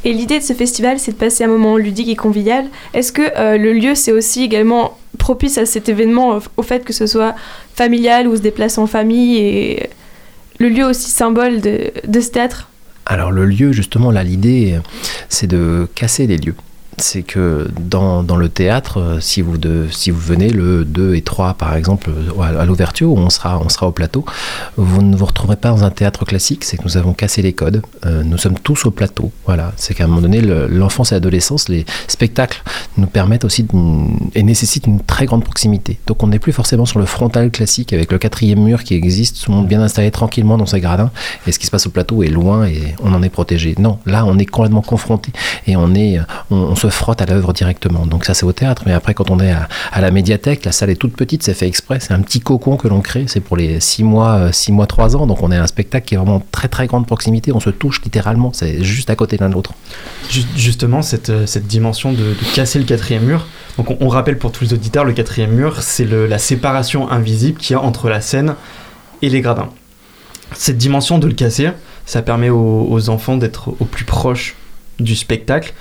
Et 0.05 0.13
l'idée 0.13 0.39
de 0.39 0.43
ce 0.43 0.53
festival, 0.53 0.99
c'est 0.99 1.13
de 1.13 1.17
passer 1.17 1.43
un 1.43 1.47
moment 1.47 1.77
ludique 1.77 2.09
et 2.09 2.15
convivial. 2.15 2.65
Est-ce 2.93 3.11
que 3.11 3.21
euh, 3.37 3.57
le 3.57 3.73
lieu, 3.73 3.95
c'est 3.95 4.11
aussi 4.11 4.43
également 4.43 4.97
propice 5.17 5.57
à 5.57 5.65
cet 5.65 5.87
événement, 5.87 6.39
au 6.57 6.63
fait 6.63 6.83
que 6.83 6.91
ce 6.93 7.07
soit 7.07 7.35
familial 7.75 8.27
ou 8.27 8.35
se 8.35 8.41
déplace 8.41 8.77
en 8.77 8.87
famille 8.87 9.37
et 9.37 9.89
le 10.59 10.69
lieu 10.69 10.83
aussi 10.85 11.09
symbole 11.09 11.61
de, 11.61 11.91
de 12.05 12.19
ce 12.19 12.29
théâtre? 12.29 12.69
Alors 13.05 13.31
le 13.31 13.45
lieu, 13.45 13.71
justement, 13.71 14.11
là, 14.11 14.23
l'idée, 14.23 14.79
c'est 15.29 15.47
de 15.47 15.87
casser 15.95 16.27
les 16.27 16.37
lieux 16.37 16.55
c'est 16.97 17.23
que 17.23 17.69
dans, 17.79 18.23
dans, 18.23 18.35
le 18.35 18.49
théâtre, 18.49 18.99
euh, 18.99 19.19
si 19.19 19.41
vous, 19.41 19.57
de, 19.57 19.87
si 19.91 20.11
vous 20.11 20.19
venez 20.19 20.49
le 20.49 20.85
2 20.85 21.15
et 21.15 21.21
3 21.21 21.55
par 21.55 21.75
exemple 21.75 22.11
à, 22.41 22.65
l'ouverture 22.65 23.11
où 23.11 23.17
on 23.17 23.29
sera, 23.29 23.59
on 23.59 23.69
sera 23.69 23.87
au 23.87 23.91
plateau, 23.91 24.25
vous 24.77 25.01
ne 25.01 25.15
vous 25.15 25.25
retrouverez 25.25 25.55
pas 25.55 25.69
dans 25.69 25.83
un 25.83 25.89
théâtre 25.89 26.25
classique, 26.25 26.63
c'est 26.63 26.77
que 26.77 26.83
nous 26.83 26.97
avons 26.97 27.13
cassé 27.13 27.41
les 27.41 27.53
codes, 27.53 27.81
euh, 28.05 28.23
nous 28.23 28.37
sommes 28.37 28.57
tous 28.59 28.85
au 28.85 28.91
plateau, 28.91 29.31
voilà, 29.45 29.73
c'est 29.77 29.93
qu'à 29.93 30.05
un 30.05 30.07
moment 30.07 30.21
donné 30.21 30.41
l'enfance 30.41 31.11
et 31.11 31.15
l'adolescence, 31.15 31.69
les 31.69 31.85
spectacles 32.07 32.61
nous 32.97 33.07
permettent 33.07 33.45
aussi 33.45 33.65
et 34.35 34.43
nécessitent 34.43 34.87
une 34.87 35.01
très 35.01 35.25
grande 35.25 35.43
proximité. 35.43 35.99
Donc 36.07 36.23
on 36.23 36.27
n'est 36.27 36.39
plus 36.39 36.53
forcément 36.53 36.85
sur 36.85 36.99
le 36.99 37.05
frontal 37.05 37.51
classique 37.51 37.93
avec 37.93 38.11
le 38.11 38.17
quatrième 38.17 38.59
mur 38.59 38.83
qui 38.83 38.93
existe, 38.93 39.43
tout 39.43 39.51
le 39.51 39.57
monde 39.57 39.67
bien 39.67 39.81
installé 39.81 40.11
tranquillement 40.11 40.57
dans 40.57 40.65
ses 40.65 40.79
gradins 40.79 41.11
et 41.47 41.51
ce 41.51 41.59
qui 41.59 41.65
se 41.65 41.71
passe 41.71 41.87
au 41.87 41.89
plateau 41.89 42.23
est 42.23 42.29
loin 42.29 42.65
et 42.65 42.95
on 43.03 43.13
en 43.13 43.23
est 43.23 43.29
protégé. 43.29 43.75
Non, 43.79 43.99
là 44.05 44.25
on 44.25 44.37
est 44.37 44.45
complètement 44.45 44.81
confronté 44.81 45.31
et 45.67 45.75
on 45.75 45.93
est, 45.95 46.19
se 46.83 46.95
frotte 46.95 47.21
à 47.21 47.25
l'œuvre 47.25 47.53
directement. 47.53 48.05
Donc 48.05 48.25
ça 48.25 48.33
c'est 48.33 48.45
au 48.45 48.51
théâtre, 48.51 48.83
mais 48.85 48.93
après 48.93 49.13
quand 49.13 49.29
on 49.31 49.39
est 49.39 49.51
à, 49.51 50.01
la 50.01 50.11
médiathèque, 50.11 50.65
la 50.65 50.71
salle 50.71 50.89
est 50.89 50.95
toute 50.95 51.15
petite, 51.15 51.43
c'est 51.43 51.53
fait 51.53 51.67
exprès, 51.67 51.99
c'est 51.99 52.13
un 52.13 52.21
petit 52.21 52.39
cocon 52.39 52.77
que 52.77 52.87
l'on 52.87 53.01
crée, 53.01 53.25
c'est 53.27 53.39
pour 53.39 53.57
les 53.57 53.79
6 53.79 54.03
mois, 54.03 54.51
6 54.51 54.71
euh, 54.71 54.75
mois, 54.75 54.87
3 54.87 55.15
ans, 55.15 55.27
donc 55.27 55.41
on 55.41 55.51
est 55.51 55.57
un 55.57 55.67
spectacle 55.67 56.05
qui 56.05 56.15
est 56.15 56.17
vraiment 56.17 56.43
très 56.51 56.67
très 56.67 56.87
grande 56.87 57.05
proximité, 57.05 57.51
on 57.53 57.59
se 57.59 57.69
touche 57.69 58.01
littéralement, 58.03 58.51
c'est 58.53 58.83
juste 58.83 59.09
à 59.09 59.15
côté 59.15 59.37
l'un 59.37 59.49
de 59.49 59.53
l'autre. 59.53 59.73
Justement, 60.29 61.01
cette, 61.01 61.29
euh, 61.29 61.45
cette 61.45 61.67
dimension 61.67 62.11
de, 62.11 62.35
casser 62.53 62.79
le 62.79 62.85
quatrième 62.85 63.23
mur, 63.23 63.45
donc 63.77 63.95
on, 63.99 64.07
rappelle 64.07 64.37
pour 64.37 64.51
tous 64.51 64.65
les 64.65 64.73
auditeurs, 64.73 65.05
le 65.05 65.13
quatrième 65.13 65.51
mur, 65.51 65.81
c'est 65.81 66.05
la 66.05 66.37
séparation 66.37 67.09
invisible 67.09 67.59
qu'il 67.59 67.73
y 67.73 67.77
a 67.77 67.81
entre 67.81 68.09
la 68.09 68.21
scène 68.21 68.55
et 69.21 69.29
les 69.29 69.41
gradins. 69.41 69.69
Cette 70.55 70.77
dimension 70.77 71.17
de 71.17 71.27
le 71.27 71.33
casser, 71.33 71.71
ça 72.05 72.21
permet 72.21 72.49
aux 72.51 73.09
enfants 73.09 73.37
d'être 73.37 73.69
au 73.79 73.85
plus 73.85 74.05
proche 74.05 74.55
du 74.99 75.15
spectacle, 75.15 75.73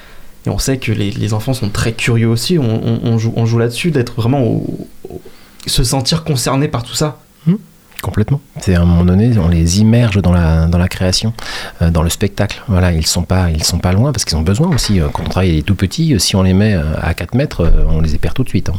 et 0.47 0.51
on 0.51 0.59
sait 0.59 0.79
que 0.79 0.93
les, 0.93 1.35
enfants 1.35 1.55
sont 1.55 1.69
très 1.69 1.93
curieux 1.93 2.29
aussi, 2.29 2.59
on, 2.59 3.19
joue, 3.19 3.33
on 3.37 3.47
joue 3.47 3.59
là-dessus, 3.59 3.91
d'être 3.91 4.15
vraiment 4.15 4.63
se 5.67 5.85
sentir 5.85 6.25
concerné 6.25 6.69
par 6.69 6.83
tout 6.83 6.95
ça. 6.95 7.19
Mmh. 7.47 7.55
complètement. 8.03 8.41
C'est 8.61 8.75
à 8.75 8.83
un 8.83 8.85
moment 8.85 9.05
donné, 9.05 9.37
on 9.39 9.49
les 9.49 9.81
immerge 9.81 10.21
dans 10.21 10.33
la, 10.33 10.67
dans 10.67 10.79
la 10.79 10.89
création, 10.89 11.33
euh, 11.81 11.91
dans 11.91 12.03
le 12.03 12.11
spectacle. 12.11 12.63
Voilà, 12.69 12.93
ils 12.93 13.07
sont 13.07 13.23
pas, 13.23 13.51
ils 13.51 13.65
sont 13.65 13.79
pas 13.79 13.93
loin 13.93 14.13
parce 14.13 14.25
qu'ils 14.25 14.37
ont 14.37 14.43
besoin 14.43 14.69
aussi. 14.69 15.01
Euh, 15.01 15.09
quand 15.13 15.23
on 15.25 15.29
travaille 15.29 15.53
les 15.53 15.63
tout 15.63 15.77
petits, 15.77 16.15
euh, 16.15 16.19
si 16.19 16.35
on 16.35 16.43
les 16.43 16.55
met 16.55 16.75
à 16.75 17.15
4 17.15 17.35
mètres, 17.35 17.73
on 17.89 18.01
les 18.01 18.19
perd 18.19 18.35
tout 18.35 18.45
de 18.45 18.49
suite. 18.49 18.69
Hein. 18.69 18.75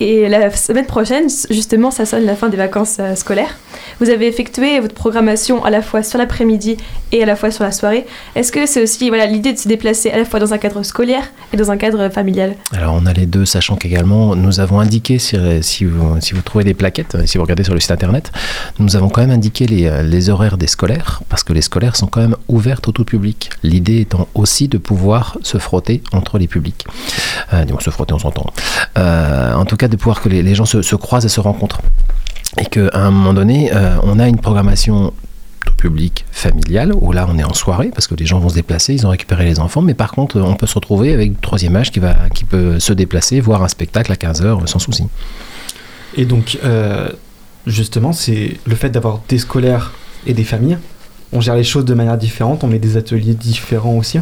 Et 0.00 0.28
la 0.28 0.50
semaine 0.50 0.86
prochaine, 0.86 1.28
justement, 1.50 1.90
ça 1.90 2.06
sonne 2.06 2.24
la 2.24 2.36
fin 2.36 2.48
des 2.48 2.56
vacances 2.56 2.96
euh, 2.98 3.14
scolaires. 3.14 3.56
Vous 4.00 4.10
avez 4.10 4.26
effectué 4.26 4.80
votre 4.80 4.94
programmation 4.94 5.64
à 5.64 5.70
la 5.70 5.82
fois 5.82 6.02
sur 6.02 6.18
l'après-midi 6.18 6.76
et 7.12 7.22
à 7.22 7.26
la 7.26 7.36
fois 7.36 7.50
sur 7.50 7.64
la 7.64 7.72
soirée. 7.72 8.06
Est-ce 8.34 8.50
que 8.50 8.66
c'est 8.66 8.82
aussi 8.82 9.08
voilà, 9.08 9.26
l'idée 9.26 9.52
de 9.52 9.58
se 9.58 9.68
déplacer 9.68 10.10
à 10.10 10.16
la 10.16 10.24
fois 10.24 10.40
dans 10.40 10.52
un 10.52 10.58
cadre 10.58 10.82
scolaire 10.82 11.24
et 11.52 11.56
dans 11.56 11.70
un 11.70 11.76
cadre 11.76 12.08
familial? 12.08 12.54
Alors 12.72 12.94
on 13.00 13.06
a 13.06 13.12
les 13.12 13.26
deux, 13.26 13.44
sachant 13.44 13.76
qu'également 13.76 14.34
nous 14.34 14.60
avons 14.60 14.80
indiqué, 14.80 15.18
si, 15.18 15.36
si, 15.60 15.84
vous, 15.84 16.18
trouvez 16.44 16.64
des 16.64 16.74
plaquettes, 16.74 17.26
si 17.26 17.38
vous 17.38 17.44
regardez 17.44 17.64
sur 17.64 17.74
le 17.74 17.80
site 17.80 17.90
internet, 17.90 18.32
nous 18.78 18.96
avons 18.96 19.08
quand 19.08 19.20
même 19.20 19.30
indiqué 19.30 19.66
les, 19.66 20.30
horaires 20.30 20.56
des 20.56 20.66
scolaires, 20.66 21.22
parce 21.28 21.42
que 21.42 21.52
les 21.52 21.62
scolaires 21.62 21.96
sont 21.96 22.06
quand 22.06 22.20
même 22.20 22.36
ouvertes 22.48 22.88
au 22.88 22.92
tout 22.92 23.04
public. 23.04 23.50
L'idée 23.62 24.00
étant 24.00 24.28
aussi 24.34 24.68
de 24.68 24.78
pouvoir 24.78 25.38
se 25.42 25.58
frotter 25.58 26.02
entre 26.12 26.38
les 26.38 26.46
publics. 26.46 26.86
Euh, 27.52 27.64
dis-moi, 27.64 27.80
se 27.80 27.90
frotter, 27.90 28.14
on 28.14 28.18
s'entend. 28.18 28.46
Euh, 28.98 29.54
en 29.54 29.64
tout 29.64 29.76
cas, 29.76 29.81
de 29.88 29.96
pouvoir 29.96 30.20
que 30.20 30.28
les, 30.28 30.54
gens 30.54 30.64
se, 30.64 30.82
se 30.82 30.96
croisent 30.96 31.24
et 31.24 31.28
se 31.28 31.40
rencontrent. 31.40 31.80
Et 32.58 32.66
qu'à 32.66 32.90
un 32.94 33.10
moment 33.10 33.34
donné, 33.34 33.72
euh, 33.72 33.96
on 34.02 34.18
a 34.18 34.28
une 34.28 34.38
programmation 34.38 35.12
tout 35.64 35.74
public 35.74 36.24
familial, 36.32 36.92
où 36.94 37.12
là 37.12 37.26
on 37.28 37.38
est 37.38 37.44
en 37.44 37.54
soirée, 37.54 37.90
parce 37.94 38.06
que 38.06 38.14
les 38.14 38.26
gens 38.26 38.40
vont 38.40 38.48
se 38.48 38.54
déplacer, 38.54 38.94
ils 38.94 39.06
ont 39.06 39.10
récupéré 39.10 39.44
les 39.44 39.60
enfants, 39.60 39.80
mais 39.80 39.94
par 39.94 40.12
contre 40.12 40.40
on 40.40 40.54
peut 40.54 40.66
se 40.66 40.74
retrouver 40.74 41.14
avec 41.14 41.30
le 41.30 41.36
troisième 41.36 41.76
âge 41.76 41.90
qui, 41.90 42.00
va, 42.00 42.14
qui 42.34 42.44
peut 42.44 42.80
se 42.80 42.92
déplacer, 42.92 43.40
voir 43.40 43.62
un 43.62 43.68
spectacle 43.68 44.10
à 44.12 44.16
15h 44.16 44.66
sans 44.66 44.78
souci. 44.78 45.04
Et 46.16 46.24
donc, 46.24 46.58
euh, 46.64 47.08
justement, 47.66 48.12
c'est 48.12 48.58
le 48.66 48.74
fait 48.74 48.90
d'avoir 48.90 49.20
des 49.28 49.38
scolaires 49.38 49.92
et 50.26 50.34
des 50.34 50.44
familles. 50.44 50.78
On 51.32 51.40
gère 51.40 51.56
les 51.56 51.64
choses 51.64 51.84
de 51.84 51.94
manière 51.94 52.18
différente, 52.18 52.64
on 52.64 52.66
met 52.66 52.78
des 52.78 52.96
ateliers 52.96 53.34
différents 53.34 53.96
aussi. 53.96 54.18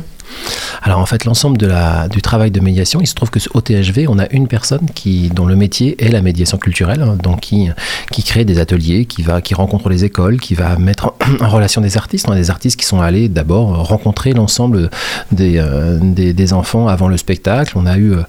Alors 0.83 0.99
en 0.99 1.07
fait, 1.07 1.25
l'ensemble 1.25 1.59
de 1.59 1.67
la, 1.67 2.09
du 2.09 2.23
travail 2.23 2.51
de 2.51 2.61
médiation, 2.61 3.01
il 3.01 3.07
se 3.07 3.15
trouve 3.15 3.31
que 3.31 3.39
au 3.53 3.61
THV, 3.61 4.07
on 4.09 4.19
a 4.19 4.31
une 4.31 4.49
personne 4.49 4.87
qui, 4.95 5.29
dont 5.29 5.47
le 5.47 5.57
métier 5.57 6.03
est 6.03 6.09
la 6.09 6.23
médiation 6.23 6.59
culturelle, 6.59 7.03
hein, 7.03 7.17
donc 7.23 7.41
qui, 7.41 7.69
qui 8.11 8.23
crée 8.23 8.45
des 8.45 8.59
ateliers, 8.59 9.05
qui, 9.05 9.23
va, 9.23 9.41
qui 9.43 9.55
rencontre 9.55 9.89
les 9.89 10.05
écoles, 10.05 10.41
qui 10.41 10.55
va 10.55 10.77
mettre 10.77 11.15
en 11.41 11.49
relation 11.49 11.81
des 11.81 11.97
artistes. 11.97 12.27
On 12.29 12.33
a 12.33 12.37
des 12.37 12.51
artistes 12.51 12.79
qui 12.79 12.87
sont 12.87 13.01
allés 13.01 13.29
d'abord 13.29 13.87
rencontrer 13.87 14.33
l'ensemble 14.33 14.91
des, 15.33 15.59
euh, 15.59 15.99
des, 16.01 16.53
enfants 16.53 16.89
avant 16.89 17.09
le 17.09 17.17
spectacle. 17.17 17.75
On 17.77 17.87
a 17.87 17.97
eu, 17.97 18.13
euh, 18.13 18.23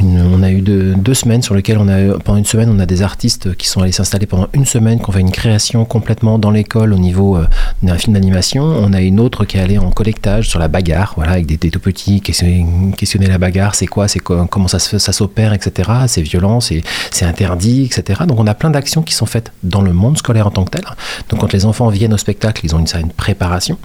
on 0.00 0.42
a 0.42 0.50
eu 0.50 0.60
deux, 0.60 0.94
deux 0.94 1.14
semaines 1.14 1.42
sur 1.42 1.54
lesquelles, 1.54 1.78
on 1.78 1.88
a, 1.88 2.18
pendant 2.18 2.38
une 2.38 2.44
semaine, 2.44 2.68
on 2.70 2.80
a 2.80 2.86
des 2.86 3.02
artistes 3.02 3.54
qui 3.56 3.68
sont 3.68 3.80
allés 3.80 3.92
s'installer 3.92 4.26
pendant 4.26 4.48
une 4.52 4.66
semaine, 4.66 4.98
qui 4.98 5.08
ont 5.08 5.12
fait 5.12 5.20
une 5.20 5.30
création 5.30 5.84
complètement 5.84 6.38
dans 6.38 6.50
l'école 6.50 6.92
au 6.92 6.98
niveau 6.98 7.36
euh, 7.36 7.46
d'un 7.82 7.96
film 7.96 8.14
d'animation. 8.14 8.64
On 8.64 8.92
a 8.92 9.00
une 9.00 9.20
autre 9.20 9.44
qui 9.44 9.56
est 9.56 9.60
allée 9.60 9.78
en 9.78 9.90
collectage 9.90 10.48
sur 10.48 10.58
la 10.58 10.68
bagarre, 10.68 11.14
voilà, 11.16 11.32
avec 11.32 11.46
des, 11.46 11.56
des 11.56 11.70
questionner, 11.92 13.26
la 13.26 13.38
bagarre, 13.38 13.74
c'est 13.74 13.86
quoi, 13.86 14.08
c'est 14.08 14.18
comment 14.18 14.68
ça, 14.68 14.78
s'opère, 14.78 15.52
etc. 15.52 15.90
C'est 16.06 16.22
violent, 16.22 16.60
c'est, 16.60 16.82
interdit, 17.22 17.84
etc. 17.84 18.22
Donc 18.26 18.40
on 18.40 18.46
a 18.46 18.54
plein 18.54 18.70
d'actions 18.70 19.02
qui 19.02 19.14
sont 19.14 19.26
faites 19.26 19.52
dans 19.62 19.80
le 19.80 19.92
monde 19.92 20.18
scolaire 20.18 20.46
en 20.46 20.50
tant 20.50 20.64
que 20.64 20.70
tel. 20.70 20.84
Donc 21.28 21.40
quand 21.40 21.52
les 21.52 21.64
enfants 21.64 21.88
viennent 21.88 22.14
au 22.14 22.18
spectacle, 22.18 22.64
ils 22.64 22.74
ont 22.74 22.78
une 22.78 22.86
certaine 22.86 23.10
préparation. 23.10 23.78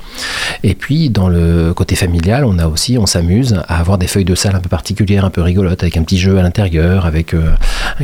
Et 0.63 0.73
puis 0.73 1.09
dans 1.09 1.29
le 1.29 1.73
côté 1.73 1.95
familial, 1.95 2.45
on 2.45 2.57
a 2.57 2.67
aussi, 2.67 2.97
on 2.97 3.05
s'amuse 3.05 3.61
à 3.67 3.79
avoir 3.79 3.97
des 3.97 4.07
feuilles 4.07 4.25
de 4.25 4.35
salle 4.35 4.55
un 4.55 4.59
peu 4.59 4.69
particulières, 4.69 5.25
un 5.25 5.29
peu 5.29 5.41
rigolotes, 5.41 5.83
avec 5.83 5.97
un 5.97 6.03
petit 6.03 6.17
jeu 6.17 6.37
à 6.37 6.41
l'intérieur, 6.41 7.05
avec 7.05 7.33
euh, 7.33 7.51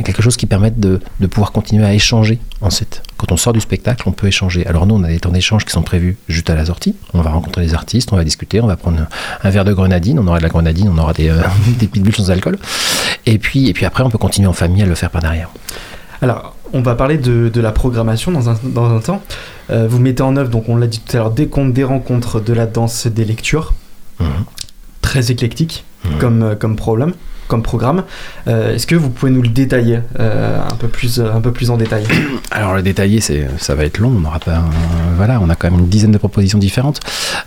quelque 0.04 0.22
chose 0.22 0.36
qui 0.36 0.46
permette 0.46 0.78
de, 0.78 1.00
pouvoir 1.26 1.52
continuer 1.52 1.84
à 1.84 1.92
échanger 1.92 2.38
ensuite. 2.60 3.02
Quand 3.16 3.32
on 3.32 3.36
sort 3.36 3.52
du 3.52 3.60
spectacle, 3.60 4.08
on 4.08 4.12
peut 4.12 4.26
échanger. 4.26 4.66
Alors 4.66 4.86
nous, 4.86 4.94
on 4.94 5.02
a 5.02 5.08
des 5.08 5.18
temps 5.18 5.30
d'échange 5.30 5.64
qui 5.64 5.72
sont 5.72 5.82
prévus 5.82 6.16
juste 6.28 6.50
à 6.50 6.54
la 6.54 6.66
sortie. 6.66 6.94
On 7.12 7.20
va 7.22 7.30
rencontrer 7.30 7.62
les 7.62 7.74
artistes, 7.74 8.12
on 8.12 8.16
va 8.16 8.24
discuter, 8.24 8.60
on 8.60 8.66
va 8.66 8.76
prendre 8.76 9.06
un 9.42 9.50
verre 9.50 9.64
de 9.64 9.72
grenadine, 9.94 10.18
on 10.18 10.26
aura 10.26 10.38
de 10.38 10.42
la 10.42 10.48
grenadine, 10.48 10.88
on 10.94 10.98
aura 10.98 11.12
des, 11.12 11.28
euh, 11.28 11.40
des 11.78 11.86
pitbulls 11.86 12.14
sans 12.14 12.30
alcool. 12.30 12.58
Et 13.26 13.38
puis, 13.38 13.68
et 13.68 13.72
puis 13.72 13.84
après, 13.86 14.02
on 14.02 14.10
peut 14.10 14.18
continuer 14.18 14.48
en 14.48 14.52
famille 14.52 14.82
à 14.82 14.86
le 14.86 14.94
faire 14.94 15.10
par 15.10 15.20
derrière. 15.22 15.48
Alors, 16.22 16.54
on 16.72 16.80
va 16.82 16.94
parler 16.94 17.18
de, 17.18 17.48
de 17.48 17.60
la 17.60 17.70
programmation 17.72 18.32
dans 18.32 18.48
un, 18.50 18.58
dans 18.64 18.94
un 18.94 19.00
temps. 19.00 19.22
Euh, 19.70 19.86
vous 19.88 19.98
mettez 20.00 20.22
en 20.22 20.36
œuvre, 20.36 20.50
donc 20.50 20.68
on 20.68 20.76
l'a 20.76 20.86
dit 20.86 21.00
tout 21.00 21.16
à 21.16 21.20
l'heure, 21.20 21.30
des 21.30 21.46
comptes, 21.48 21.72
des 21.72 21.84
rencontres, 21.84 22.40
de 22.40 22.52
la 22.52 22.66
danse, 22.66 23.06
des 23.06 23.24
lectures. 23.24 23.72
Mhm. 24.20 24.26
Très 25.00 25.30
éclectique 25.30 25.84
Mhm. 26.04 26.18
comme, 26.18 26.42
euh, 26.42 26.54
comme 26.54 26.76
problème. 26.76 27.12
Comme 27.48 27.62
programme, 27.62 28.04
Euh, 28.46 28.74
est-ce 28.74 28.86
que 28.86 28.94
vous 28.94 29.08
pouvez 29.10 29.30
nous 29.32 29.42
le 29.42 29.48
détailler 29.48 30.00
euh, 30.20 30.58
un, 30.60 30.74
peu 30.76 30.88
plus, 30.88 31.20
un 31.20 31.40
peu 31.40 31.50
plus 31.52 31.70
en 31.70 31.76
détail 31.76 32.04
Alors 32.50 32.74
le 32.74 32.82
détailler, 32.82 33.20
c'est, 33.20 33.48
ça 33.58 33.74
va 33.74 33.84
être 33.84 33.98
long. 33.98 34.08
On 34.16 34.20
n'aura 34.20 34.38
pas, 34.38 34.56
un- 34.56 34.70
voilà, 35.16 35.40
on 35.40 35.48
a 35.50 35.54
quand 35.54 35.70
même 35.70 35.80
une 35.80 35.88
dizaine 35.88 36.10
de 36.12 36.18
propositions 36.18 36.58
différentes. 36.58 37.00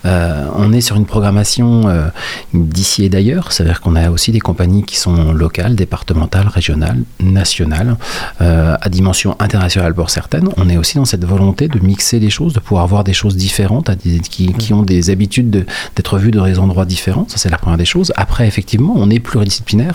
Euh, 0.06 0.46
on 0.56 0.72
est 0.72 0.80
sur 0.80 0.96
une 0.96 1.06
programmation 1.06 1.88
euh, 1.88 2.08
d'ici 2.54 3.04
et 3.04 3.08
d'ailleurs, 3.08 3.52
c'est-à-dire 3.52 3.80
qu'on 3.80 3.96
a 3.96 4.10
aussi 4.10 4.32
des 4.32 4.40
compagnies 4.40 4.84
qui 4.84 4.96
sont 4.96 5.32
locales, 5.32 5.74
départementales, 5.76 6.48
régionales, 6.48 7.00
nationales, 7.20 7.96
euh, 8.40 8.76
à 8.80 8.88
dimension 8.88 9.36
internationale 9.40 9.94
pour 9.94 10.10
certaines. 10.10 10.48
On 10.56 10.68
est 10.68 10.76
aussi 10.76 10.96
dans 10.96 11.04
cette 11.04 11.24
volonté 11.24 11.68
de 11.68 11.78
mixer 11.80 12.18
les 12.18 12.30
choses, 12.30 12.52
de 12.54 12.60
pouvoir 12.60 12.86
voir 12.86 13.04
des 13.04 13.12
choses 13.14 13.36
différentes, 13.36 13.88
à 13.90 13.94
des- 13.94 14.20
qui, 14.20 14.52
qui 14.54 14.72
ont 14.72 14.82
des 14.82 15.10
habitudes 15.10 15.50
de- 15.50 15.66
d'être 15.96 16.18
vues 16.18 16.30
dans 16.32 16.44
des 16.46 16.58
endroits 16.58 16.84
différents. 16.84 17.26
Ça 17.28 17.36
c'est 17.36 17.50
la 17.50 17.58
première 17.58 17.78
des 17.78 17.84
choses. 17.94 18.12
Après, 18.16 18.46
effectivement, 18.46 18.94
on 18.96 19.10
est 19.10 19.20
pluridisciplinaire. 19.20 19.87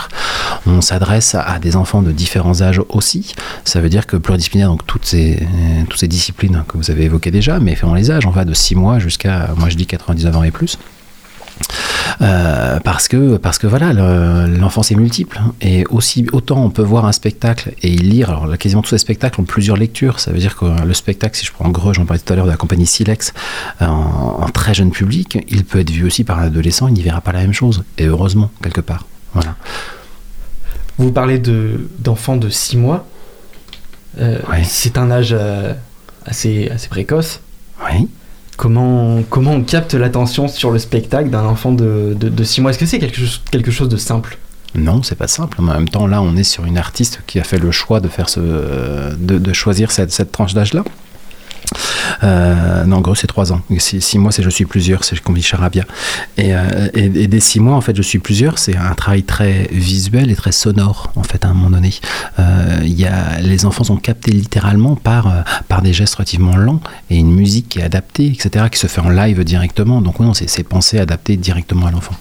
On 0.65 0.81
s'adresse 0.81 1.35
à, 1.35 1.59
des 1.59 1.75
enfants 1.75 2.01
de 2.01 2.11
différents 2.11 2.61
âges 2.61 2.81
aussi. 2.89 3.33
Ça 3.65 3.81
veut 3.81 3.89
dire 3.89 4.07
que 4.07 4.15
pluridisciplinaire, 4.17 4.69
donc 4.69 4.85
toutes 4.85 5.05
ces, 5.05 5.39
euh, 5.41 6.07
disciplines 6.07 6.63
que 6.67 6.77
vous 6.77 6.91
avez 6.91 7.03
évoquées 7.03 7.31
déjà, 7.31 7.59
mais 7.59 7.77
on 7.83 7.93
les 7.93 8.11
âges, 8.11 8.25
on 8.25 8.31
va 8.31 8.45
de 8.45 8.53
6 8.53 8.75
mois 8.75 8.99
jusqu'à, 8.99 9.49
moi 9.57 9.69
je 9.69 9.75
dis 9.75 9.85
99 9.85 10.35
ans 10.35 10.43
et 10.43 10.51
plus. 10.51 10.77
Euh, 12.21 12.79
parce 12.83 13.07
que 13.07 13.37
parce 13.37 13.57
que 13.57 13.67
voilà 13.67 13.93
le- 13.93 14.57
l'enfance 14.57 14.91
est 14.91 14.95
multiple 14.95 15.39
et 15.61 15.85
aussi 15.89 16.25
autant 16.31 16.63
on 16.63 16.69
peut 16.69 16.81
voir 16.83 17.05
un 17.05 17.11
spectacle 17.11 17.73
et 17.81 17.89
y 17.91 17.97
lire 17.97 18.29
alors 18.29 18.57
quasiment 18.57 18.81
tous 18.81 18.91
les 18.93 18.97
spectacles 18.99 19.39
ont 19.41 19.45
plusieurs 19.45 19.77
lectures 19.77 20.19
ça 20.19 20.31
veut 20.31 20.37
dire 20.39 20.55
que 20.55 20.65
le 20.65 20.93
spectacle 20.93 21.37
si 21.37 21.45
je 21.45 21.51
prends 21.51 21.69
Greux 21.69 21.93
j'en 21.93 22.05
parlais 22.05 22.21
tout 22.23 22.31
à 22.33 22.35
l'heure 22.35 22.45
de 22.45 22.51
la 22.51 22.57
compagnie 22.57 22.85
Silex 22.85 23.33
euh, 23.81 23.85
en 23.85 24.47
très 24.49 24.73
jeune 24.73 24.91
public 24.91 25.39
il 25.47 25.63
peut 25.63 25.79
être 25.79 25.89
vu 25.91 26.05
aussi 26.05 26.23
par 26.23 26.39
un 26.39 26.43
adolescent 26.43 26.87
il 26.87 26.93
n'y 26.93 27.01
verra 27.01 27.21
pas 27.21 27.31
la 27.31 27.39
même 27.41 27.53
chose 27.53 27.83
et 27.97 28.05
heureusement 28.05 28.51
quelque 28.61 28.81
part 28.81 29.05
voilà 29.33 29.55
Vous 30.97 31.11
parlez 31.11 31.39
de, 31.39 31.89
d'enfants 31.99 32.37
de 32.37 32.49
6 32.49 32.77
mois. 32.77 33.07
Euh. 34.19 34.39
C'est 34.63 34.97
un 34.97 35.09
âge 35.11 35.35
euh, 35.37 35.73
assez, 36.25 36.69
assez 36.69 36.87
précoce. 36.87 37.41
oui 37.85 38.09
Comment, 38.55 39.23
comment 39.29 39.53
on 39.53 39.63
capte 39.63 39.95
l'attention 39.95 40.47
sur 40.47 40.69
le 40.69 40.77
spectacle 40.77 41.31
d'un 41.31 41.43
enfant 41.43 41.71
de, 41.71 42.15
de, 42.15 42.43
6 42.43 42.61
mois? 42.61 42.71
Est-ce 42.71 42.79
que 42.79 42.85
c'est 42.85 42.99
quelque 42.99 43.17
chose, 43.17 43.41
quelque 43.49 43.71
chose 43.71 43.89
de 43.89 43.97
simple? 43.97 44.37
Non, 44.75 45.01
c'est 45.01 45.15
pas 45.15 45.27
simple. 45.27 45.57
Mais 45.61 45.71
en 45.71 45.75
même 45.75 45.89
temps, 45.89 46.05
là, 46.05 46.21
on 46.21 46.35
est 46.35 46.43
sur 46.43 46.65
une 46.65 46.77
artiste 46.77 47.21
qui 47.25 47.39
a 47.39 47.43
fait 47.43 47.57
le 47.57 47.71
choix 47.71 47.99
de 47.99 48.07
faire 48.07 48.29
ce, 48.29 49.15
de, 49.15 49.37
de 49.39 49.53
choisir 49.53 49.91
cette, 49.91 50.11
cette 50.11 50.31
tranche 50.31 50.53
d'âge-là. 50.53 50.83
Euh, 52.23 52.83
non, 52.85 52.97
en 52.97 53.01
gros, 53.01 53.15
c'est 53.15 53.27
3 53.27 53.53
ans. 53.53 53.61
6 53.77 54.17
mois, 54.17 54.31
c'est 54.31 54.43
je 54.43 54.49
suis 54.49 54.65
plusieurs, 54.65 55.03
c'est 55.03 55.19
comme 55.19 55.35
dit 55.35 55.41
Charabia. 55.41 55.83
Et, 56.37 56.55
euh, 56.55 56.87
et, 56.93 57.05
et 57.05 57.27
des 57.27 57.39
6 57.39 57.59
mois, 57.59 57.75
en 57.75 57.81
fait, 57.81 57.95
je 57.95 58.01
suis 58.01 58.19
plusieurs, 58.19 58.59
c'est 58.59 58.75
un 58.75 58.93
travail 58.93 59.23
très 59.23 59.67
visuel 59.71 60.31
et 60.31 60.35
très 60.35 60.51
sonore, 60.51 61.11
en 61.15 61.23
fait, 61.23 61.45
à 61.45 61.49
un 61.49 61.53
moment 61.53 61.71
donné. 61.71 61.93
Euh, 62.39 62.79
y 62.83 63.05
a, 63.05 63.39
les 63.41 63.65
enfants 63.65 63.83
sont 63.83 63.97
captés 63.97 64.31
littéralement 64.31 64.95
par, 64.95 65.43
par 65.67 65.81
des 65.81 65.93
gestes 65.93 66.15
relativement 66.15 66.55
lents 66.55 66.81
et 67.09 67.17
une 67.17 67.33
musique 67.33 67.69
qui 67.69 67.79
est 67.79 67.83
adaptée, 67.83 68.27
etc., 68.27 68.65
qui 68.71 68.79
se 68.79 68.87
fait 68.87 69.01
en 69.01 69.09
live 69.09 69.43
directement. 69.43 70.01
Donc, 70.01 70.19
non, 70.19 70.33
c'est 70.33 70.63
pensé, 70.63 70.99
adapté 70.99 71.37
directement 71.37 71.87
à 71.87 71.91
l'enfant. 71.91 72.15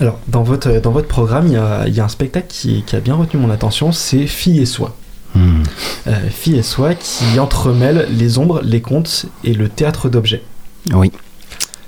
Alors, 0.00 0.18
dans 0.28 0.42
votre, 0.42 0.80
dans 0.80 0.92
votre 0.92 1.08
programme, 1.08 1.48
il 1.48 1.52
y 1.52 1.56
a, 1.56 1.86
il 1.86 1.94
y 1.94 2.00
a 2.00 2.04
un 2.04 2.08
spectacle 2.08 2.46
qui, 2.48 2.82
qui 2.84 2.96
a 2.96 3.00
bien 3.00 3.14
retenu 3.14 3.40
mon 3.40 3.50
attention, 3.50 3.92
c'est 3.92 4.26
Fille 4.26 4.60
et 4.60 4.66
Soi. 4.66 4.96
Euh, 5.36 6.28
Fille 6.30 6.58
et 6.58 6.62
Soi 6.62 6.94
qui 6.94 7.38
entremêle 7.38 8.08
les 8.10 8.38
ombres, 8.38 8.60
les 8.62 8.80
contes 8.80 9.26
et 9.44 9.54
le 9.54 9.68
théâtre 9.68 10.08
d'objets. 10.08 10.42
Oui. 10.92 11.12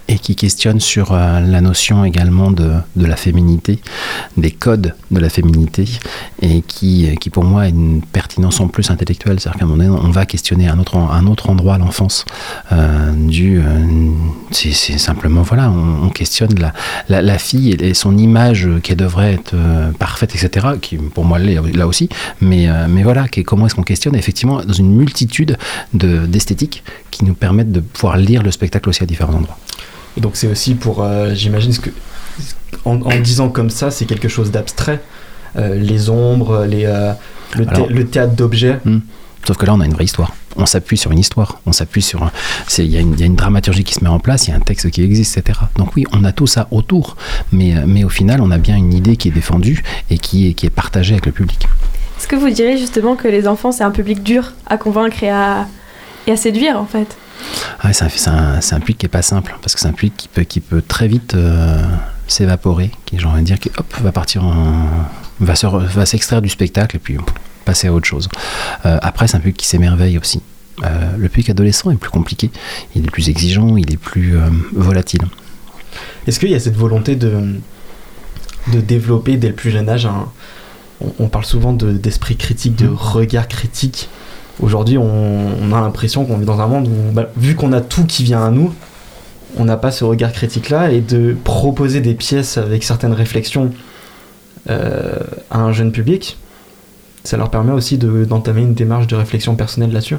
Et 0.09 0.18
qui 0.18 0.37
questionne 0.37 0.80
sur 0.80 1.12
euh, 1.12 1.40
la 1.40 1.61
notion 1.61 2.04
également 2.04 2.50
de, 2.50 2.73
de 2.97 3.06
la 3.06 3.16
féminité, 3.16 3.80
des 4.37 4.50
codes 4.50 4.94
de 5.11 5.21
la 5.21 5.28
féminité, 5.28 5.88
et 6.40 6.62
qui, 6.62 7.16
qui 7.21 7.30
pour 7.30 7.44
moi 7.44 7.62
a 7.62 7.68
une 7.68 8.02
pertinence 8.02 8.61
en 8.61 8.68
plus 8.68 8.90
intellectuelle. 8.90 9.40
C'est-à-dire 9.40 9.59
qu'à 9.61 9.64
un 9.64 9.68
moment 9.68 9.85
donné, 9.85 10.00
on 10.04 10.11
va 10.11 10.26
questionner 10.26 10.68
un 10.68 10.78
autre, 10.78 10.97
un 10.97 11.26
autre 11.26 11.50
endroit 11.50 11.78
l'enfance. 11.78 12.25
Euh, 12.73 13.12
du, 13.12 13.59
euh, 13.59 13.62
c'est, 14.50 14.73
simplement, 14.99 15.42
voilà, 15.42 15.71
on, 15.71 16.06
on 16.06 16.11
questionne 16.11 16.54
la, 17.09 17.23
la, 17.23 17.38
fille 17.38 17.76
et, 17.78 17.94
son 17.94 18.16
image 18.16 18.68
qui 18.82 18.94
devrait 18.94 19.35
être 19.35 19.54
euh, 19.54 19.90
parfaite, 19.92 20.35
etc., 20.35 20.66
qui 20.80 20.97
pour 20.97 21.25
moi 21.25 21.38
l'est 21.38 21.61
là 21.75 21.87
aussi. 21.87 22.09
Mais, 22.40 22.68
euh, 22.68 22.87
mais 22.88 23.02
voilà, 23.02 23.26
comment 23.44 23.66
est-ce 23.66 23.75
qu'on 23.75 23.82
questionne 23.82 24.14
effectivement 24.14 24.62
dans 24.62 24.73
une 24.73 24.94
multitude 24.94 25.56
de, 25.94 26.26
d'esthétiques 26.26 26.82
qui 27.11 27.25
nous 27.25 27.35
permettent 27.35 27.73
de 27.73 27.80
pouvoir 27.80 28.16
lire 28.16 28.42
le 28.42 28.50
spectacle 28.50 28.88
aussi 28.88 29.02
à 29.02 29.06
différents 29.06 29.35
endroits. 29.35 29.59
Et 30.16 30.21
donc 30.21 30.37
c'est 30.37 30.47
aussi 30.47 30.75
pour, 30.75 31.02
euh, 31.02 31.35
j'imagine, 31.35 31.73
ce 31.73 31.81
que, 31.81 31.90
en, 32.85 33.00
en 33.02 33.21
disant 33.21 33.49
comme 33.49 33.71
ça, 33.71 33.90
c'est 33.90 34.04
quelque 34.04 34.28
chose 34.28 34.50
d'abstrait. 34.50 35.00
Euh, 35.57 35.75
les 35.75 36.09
ombres, 36.11 36.64
les, 36.64 36.85
euh, 36.87 37.12
le, 37.54 37.64
thé- 37.66 37.71
Alors- 37.75 37.88
le 37.90 38.07
théâtre 38.07 38.35
d'objets. 38.35 38.78
Sauf 39.47 39.57
que 39.57 39.66
là, 39.66 39.75
on 39.75 39.81
a 39.81 39.87
une 39.87 39.92
vraie 39.95 40.04
histoire. 40.04 40.33
On 40.57 40.66
s'appuie 40.66 40.97
sur 40.97 41.11
une 41.11 41.19
histoire. 41.19 41.61
On 41.66 41.73
s'appuie 41.73 42.00
sur. 42.02 42.31
Il 42.78 42.85
y, 42.87 42.97
a 42.97 43.00
une- 43.00 43.14
il 43.14 43.21
y 43.21 43.23
a 43.25 43.26
une 43.26 43.35
dramaturgie 43.35 43.83
qui 43.85 43.92
se 43.95 44.04
met 44.04 44.09
en 44.11 44.21
place, 44.21 44.47
il 44.47 44.50
y 44.50 44.52
a 44.52 44.57
un 44.57 44.61
texte 44.61 44.88
qui 44.90 45.02
existe, 45.02 45.37
etc. 45.37 45.59
Donc 45.76 45.97
oui, 45.97 46.04
on 46.12 46.25
a 46.25 46.31
tout 46.33 46.47
ça 46.47 46.69
autour. 46.71 47.16
Mais, 47.50 47.75
mais 47.87 48.04
au 48.04 48.09
final, 48.09 48.40
on 48.40 48.50
a 48.52 48.59
bien 48.59 48.76
une 48.76 48.92
idée 48.95 49.16
qui 49.16 49.28
est 49.28 49.33
défendue 49.33 49.83
et 50.11 50.19
qui 50.19 50.49
est, 50.49 50.54
qui 50.54 50.66
est 50.66 50.71
partagée 50.71 51.14
avec 51.14 51.26
le 51.26 51.33
public. 51.33 51.66
Est-ce 52.19 52.28
que 52.28 52.37
vous 52.37 52.50
direz 52.50 52.78
justement 52.78 53.16
que 53.16 53.26
les 53.26 53.49
enfants, 53.49 53.73
c'est 53.73 53.83
un 53.85 53.90
public 53.90 54.23
dur 54.23 54.52
à 54.66 54.76
convaincre 54.78 55.25
et 55.25 55.31
à, 55.31 55.66
et 56.28 56.31
à 56.33 56.37
séduire 56.37 56.78
en 56.78 56.87
fait? 56.87 57.16
Ouais, 57.84 57.92
c'est 57.92 58.04
un, 58.28 58.61
un- 58.61 58.80
public 58.80 58.99
qui 58.99 59.06
est 59.06 59.08
pas 59.08 59.22
simple 59.22 59.56
parce 59.62 59.75
que 59.75 59.80
c'est 59.80 59.88
un 59.88 59.92
public 59.92 60.14
qui 60.16 60.28
peut, 60.28 60.42
qui 60.44 60.61
peut 60.61 60.82
très 60.82 61.08
vite 61.08 61.34
euh, 61.34 61.82
s'évaporer, 62.28 62.90
qui 63.06 63.18
j'ai 63.18 63.26
envie 63.26 63.40
de 63.40 63.46
dire 63.46 63.58
qui 63.58 63.70
hop 63.76 63.87
va 64.00 64.12
partir 64.12 64.44
en, 64.44 64.88
va 65.40 65.54
se 65.56 65.66
re- 65.66 65.84
va 65.87 66.06
s'extraire 66.06 66.40
du 66.42 66.49
spectacle 66.49 66.96
et 66.96 66.99
puis 66.99 67.14
pff, 67.16 67.25
passer 67.64 67.88
à 67.88 67.92
autre 67.92 68.06
chose. 68.06 68.28
Euh, 68.87 68.99
après 69.02 69.26
c'est 69.28 69.37
un 69.37 69.40
public 69.40 69.56
qui 69.56 69.66
s'émerveille 69.66 70.18
aussi. 70.18 70.40
Euh, 70.84 71.16
le 71.18 71.28
public 71.28 71.50
adolescent 71.50 71.90
est 71.90 71.96
plus 71.96 72.11
compliqué, 72.11 72.50
il 72.94 73.04
est 73.04 73.11
plus 73.11 73.28
exigeant, 73.28 73.76
il 73.76 73.92
est 73.92 73.96
plus 73.99 74.34
volatile. 74.72 75.22
Est-ce 76.26 76.40
qu'il 76.40 76.50
y 76.50 76.54
a 76.54 76.61
cette 76.61 76.76
volonté 76.76 77.14
de, 77.16 77.56
de 78.72 78.80
développer 78.80 79.37
dès 79.37 79.49
le 79.49 79.54
plus 79.54 79.70
jeune 79.70 79.88
âge 79.88 80.06
un- 80.06 80.28
on, 81.00 81.12
on 81.18 81.28
parle 81.28 81.44
souvent 81.44 81.72
de- 81.72 81.92
d'esprit 81.92 82.37
critique, 82.37 82.76
de 82.76 82.87
Mm. 82.87 82.94
regard 82.94 83.49
critique. 83.49 84.08
Aujourd'hui, 84.62 84.97
on, 84.97 85.73
a 85.73 85.81
l'impression 85.81 86.25
qu'on 86.25 86.38
vit 86.38 86.47
dans 86.47 86.61
un 86.61 86.69
monde 86.69 86.87
où, 86.87 87.12
bah, 87.12 87.28
vu 87.37 87.57
qu'on 87.57 87.73
a 87.73 87.81
tout 87.81 88.04
qui 88.04 88.23
vient 88.23 88.45
à 88.45 88.50
nous, 88.50 88.73
on 89.59 89.64
n'a 89.64 89.76
pas 89.76 89.90
ce 89.90 90.04
regard 90.04 90.33
critique-là 90.33 90.92
et 90.92 91.00
de 91.00 91.37
proposer 91.45 92.00
des 92.00 92.14
pièces 92.14 92.57
avec 92.59 92.85
certaines 92.85 93.12
réflexions 93.12 93.71
euh, 94.71 95.16
à 95.50 95.59
un 95.59 95.73
jeune 95.73 95.90
public, 95.90 96.38
ça 97.25 97.37
leur 97.37 97.50
permet 97.50 97.73
aussi 97.73 97.99
de- 97.99 98.25
d'entamer 98.25 98.62
une 98.62 98.75
démarche 98.75 99.09
de 99.09 99.16
réflexion 99.16 99.57
personnelle 99.57 99.92
là-dessus. 99.92 100.16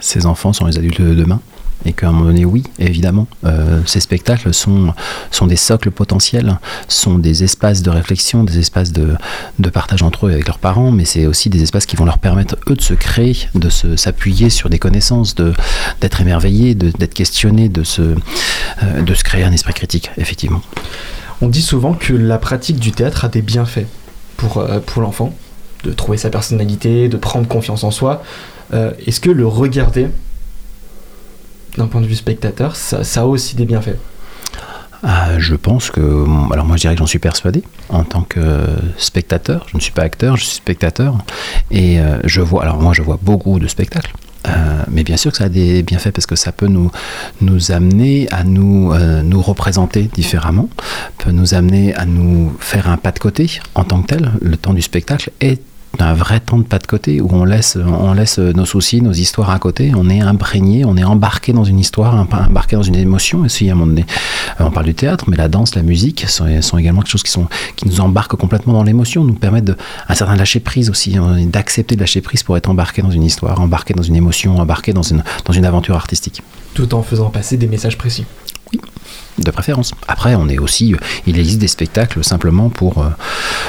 Ces 0.00 0.26
enfants 0.26 0.52
sont 0.52 0.66
les 0.66 0.76
adultes 0.76 1.00
de 1.00 1.14
demain. 1.14 1.40
Et 1.84 1.92
qu'à 1.92 2.08
un 2.08 2.12
moment 2.12 2.24
donné, 2.26 2.44
oui, 2.44 2.64
évidemment, 2.80 3.28
euh, 3.44 3.80
ces 3.86 4.00
spectacles 4.00 4.52
sont, 4.52 4.92
sont 5.30 5.46
des 5.46 5.56
socles 5.56 5.92
potentiels, 5.92 6.58
sont 6.88 7.18
des 7.18 7.44
espaces 7.44 7.82
de 7.82 7.90
réflexion, 7.90 8.42
des 8.42 8.58
espaces 8.58 8.92
de, 8.92 9.14
de 9.60 9.70
partage 9.70 10.02
entre 10.02 10.26
eux 10.26 10.30
et 10.30 10.34
avec 10.34 10.48
leurs 10.48 10.58
parents, 10.58 10.90
mais 10.90 11.04
c'est 11.04 11.26
aussi 11.26 11.50
des 11.50 11.62
espaces 11.62 11.86
qui 11.86 11.94
vont 11.94 12.04
leur 12.04 12.18
permettre, 12.18 12.56
eux, 12.68 12.74
de 12.74 12.82
se 12.82 12.94
créer, 12.94 13.36
de 13.54 13.68
se- 13.70 13.96
s'appuyer 13.96 14.50
sur 14.50 14.70
des 14.70 14.80
connaissances, 14.80 15.36
de- 15.36 15.54
d'être 16.00 16.20
émerveillés, 16.20 16.74
de- 16.74 16.90
d'être 16.98 17.14
questionnés, 17.14 17.68
de 17.68 17.84
se, 17.84 18.02
euh, 18.02 19.02
de 19.02 19.14
se 19.14 19.22
créer 19.22 19.44
un 19.44 19.52
esprit 19.52 19.72
critique, 19.72 20.10
effectivement. 20.18 20.62
On 21.40 21.48
dit 21.48 21.62
souvent 21.62 21.94
que 21.94 22.12
la 22.12 22.38
pratique 22.38 22.80
du 22.80 22.90
théâtre 22.90 23.24
a 23.24 23.28
des 23.28 23.40
bienfaits 23.42 23.86
pour, 24.36 24.58
euh, 24.58 24.80
pour 24.80 25.00
l'enfant, 25.00 25.32
de 25.84 25.92
trouver 25.92 26.18
sa 26.18 26.28
personnalité, 26.28 27.08
de 27.08 27.16
prendre 27.16 27.46
confiance 27.46 27.84
en 27.84 27.92
soi. 27.92 28.24
Est-ce 29.06 29.20
que 29.20 29.30
le 29.30 29.46
regarder, 29.46 30.08
d'un 31.78 31.86
point 31.86 32.00
de 32.00 32.06
vue 32.06 32.14
spectateur, 32.14 32.76
ça, 32.76 33.00
a 33.20 33.24
aussi 33.24 33.56
des 33.56 33.64
bienfaits 33.64 33.96
Ah, 35.02 35.38
je 35.38 35.54
pense 35.54 35.90
que. 35.90 36.00
Alors, 36.52 36.66
moi, 36.66 36.76
je 36.76 36.82
dirais 36.82 36.94
que 36.94 36.98
j'en 36.98 37.06
suis 37.06 37.18
persuadé 37.18 37.62
en 37.88 38.04
tant 38.04 38.22
que 38.22 38.66
spectateur. 38.98 39.66
Je 39.70 39.76
ne 39.76 39.80
suis 39.80 39.92
pas 39.92 40.02
acteur, 40.02 40.36
je 40.36 40.44
suis 40.44 40.56
spectateur. 40.56 41.16
Et 41.70 42.00
euh, 42.00 42.18
je 42.24 42.40
vois. 42.42 42.62
Alors, 42.62 42.78
moi, 42.78 42.92
je 42.92 43.02
vois 43.02 43.18
beaucoup 43.22 43.58
de 43.58 43.66
spectacles. 43.66 44.12
Euh, 44.46 44.82
mais 44.88 45.02
bien 45.02 45.16
sûr 45.16 45.32
que 45.32 45.38
ça 45.38 45.44
a 45.44 45.48
des 45.48 45.82
bienfaits 45.82 46.12
parce 46.12 46.26
que 46.26 46.36
ça 46.36 46.52
peut 46.52 46.68
nous, 46.68 46.90
nous 47.40 47.72
amener 47.72 48.28
à 48.30 48.44
nous, 48.44 48.92
euh, 48.92 49.22
nous 49.22 49.42
représenter 49.42 50.08
différemment, 50.14 50.68
peut 51.18 51.32
nous 51.32 51.54
amener 51.54 51.92
à 51.94 52.06
nous 52.06 52.56
faire 52.60 52.88
un 52.88 52.96
pas 52.96 53.10
de 53.10 53.18
côté 53.18 53.60
en 53.74 53.84
tant 53.84 54.00
que 54.02 54.08
tel. 54.14 54.30
Le 54.40 54.56
temps 54.56 54.74
du 54.74 54.82
spectacle 54.82 55.32
est 55.40 55.60
un 55.98 56.14
vrai 56.14 56.40
temps 56.40 56.58
de 56.58 56.62
pas 56.62 56.78
de 56.78 56.86
côté 56.86 57.20
où 57.20 57.28
on 57.32 57.44
laisse, 57.44 57.76
on 57.76 58.12
laisse 58.12 58.38
nos 58.38 58.66
soucis, 58.66 59.00
nos 59.00 59.12
histoires 59.12 59.50
à 59.50 59.58
côté, 59.58 59.92
on 59.96 60.08
est 60.08 60.20
imprégné, 60.20 60.84
on 60.84 60.96
est 60.96 61.04
embarqué 61.04 61.52
dans 61.52 61.64
une 61.64 61.78
histoire, 61.78 62.14
embarqué 62.14 62.76
dans 62.76 62.82
une 62.82 62.94
émotion. 62.94 63.44
Et 63.44 63.48
si 63.48 63.68
à 63.68 63.72
un 63.72 63.74
moment 63.74 63.88
donné, 63.88 64.06
euh, 64.60 64.64
on 64.64 64.70
parle 64.70 64.86
du 64.86 64.94
théâtre, 64.94 65.24
mais 65.28 65.36
la 65.36 65.48
danse, 65.48 65.74
la 65.74 65.82
musique 65.82 66.28
sont, 66.28 66.46
sont 66.62 66.78
également 66.78 67.00
quelque 67.00 67.10
chose 67.10 67.22
qui, 67.22 67.30
sont, 67.30 67.46
qui 67.76 67.86
nous 67.88 68.00
embarquent 68.00 68.36
complètement 68.36 68.74
dans 68.74 68.84
l'émotion, 68.84 69.24
nous 69.24 69.34
permettent 69.34 69.64
de, 69.64 69.76
un 70.08 70.14
certain 70.14 70.36
lâcher 70.36 70.60
prise 70.60 70.90
aussi, 70.90 71.16
hein, 71.16 71.38
d'accepter 71.46 71.96
de 71.96 72.00
lâcher 72.00 72.20
prise 72.20 72.42
pour 72.42 72.56
être 72.56 72.68
embarqué 72.68 73.02
dans 73.02 73.10
une 73.10 73.24
histoire, 73.24 73.60
embarqué 73.60 73.94
dans 73.94 74.02
une 74.02 74.16
émotion, 74.16 74.58
embarqué 74.58 74.92
dans 74.92 75.02
une, 75.02 75.24
dans 75.44 75.52
une 75.52 75.64
aventure 75.64 75.96
artistique. 75.96 76.42
Tout 76.74 76.94
en 76.94 77.02
faisant 77.02 77.30
passer 77.30 77.56
des 77.56 77.66
messages 77.66 77.98
précis. 77.98 78.24
De 79.38 79.50
préférence. 79.52 79.92
Après, 80.08 80.34
on 80.34 80.48
est 80.48 80.58
aussi, 80.58 80.94
il 81.26 81.38
existe 81.38 81.60
des 81.60 81.68
spectacles 81.68 82.24
simplement 82.24 82.70
pour 82.70 82.98
euh, 82.98 83.10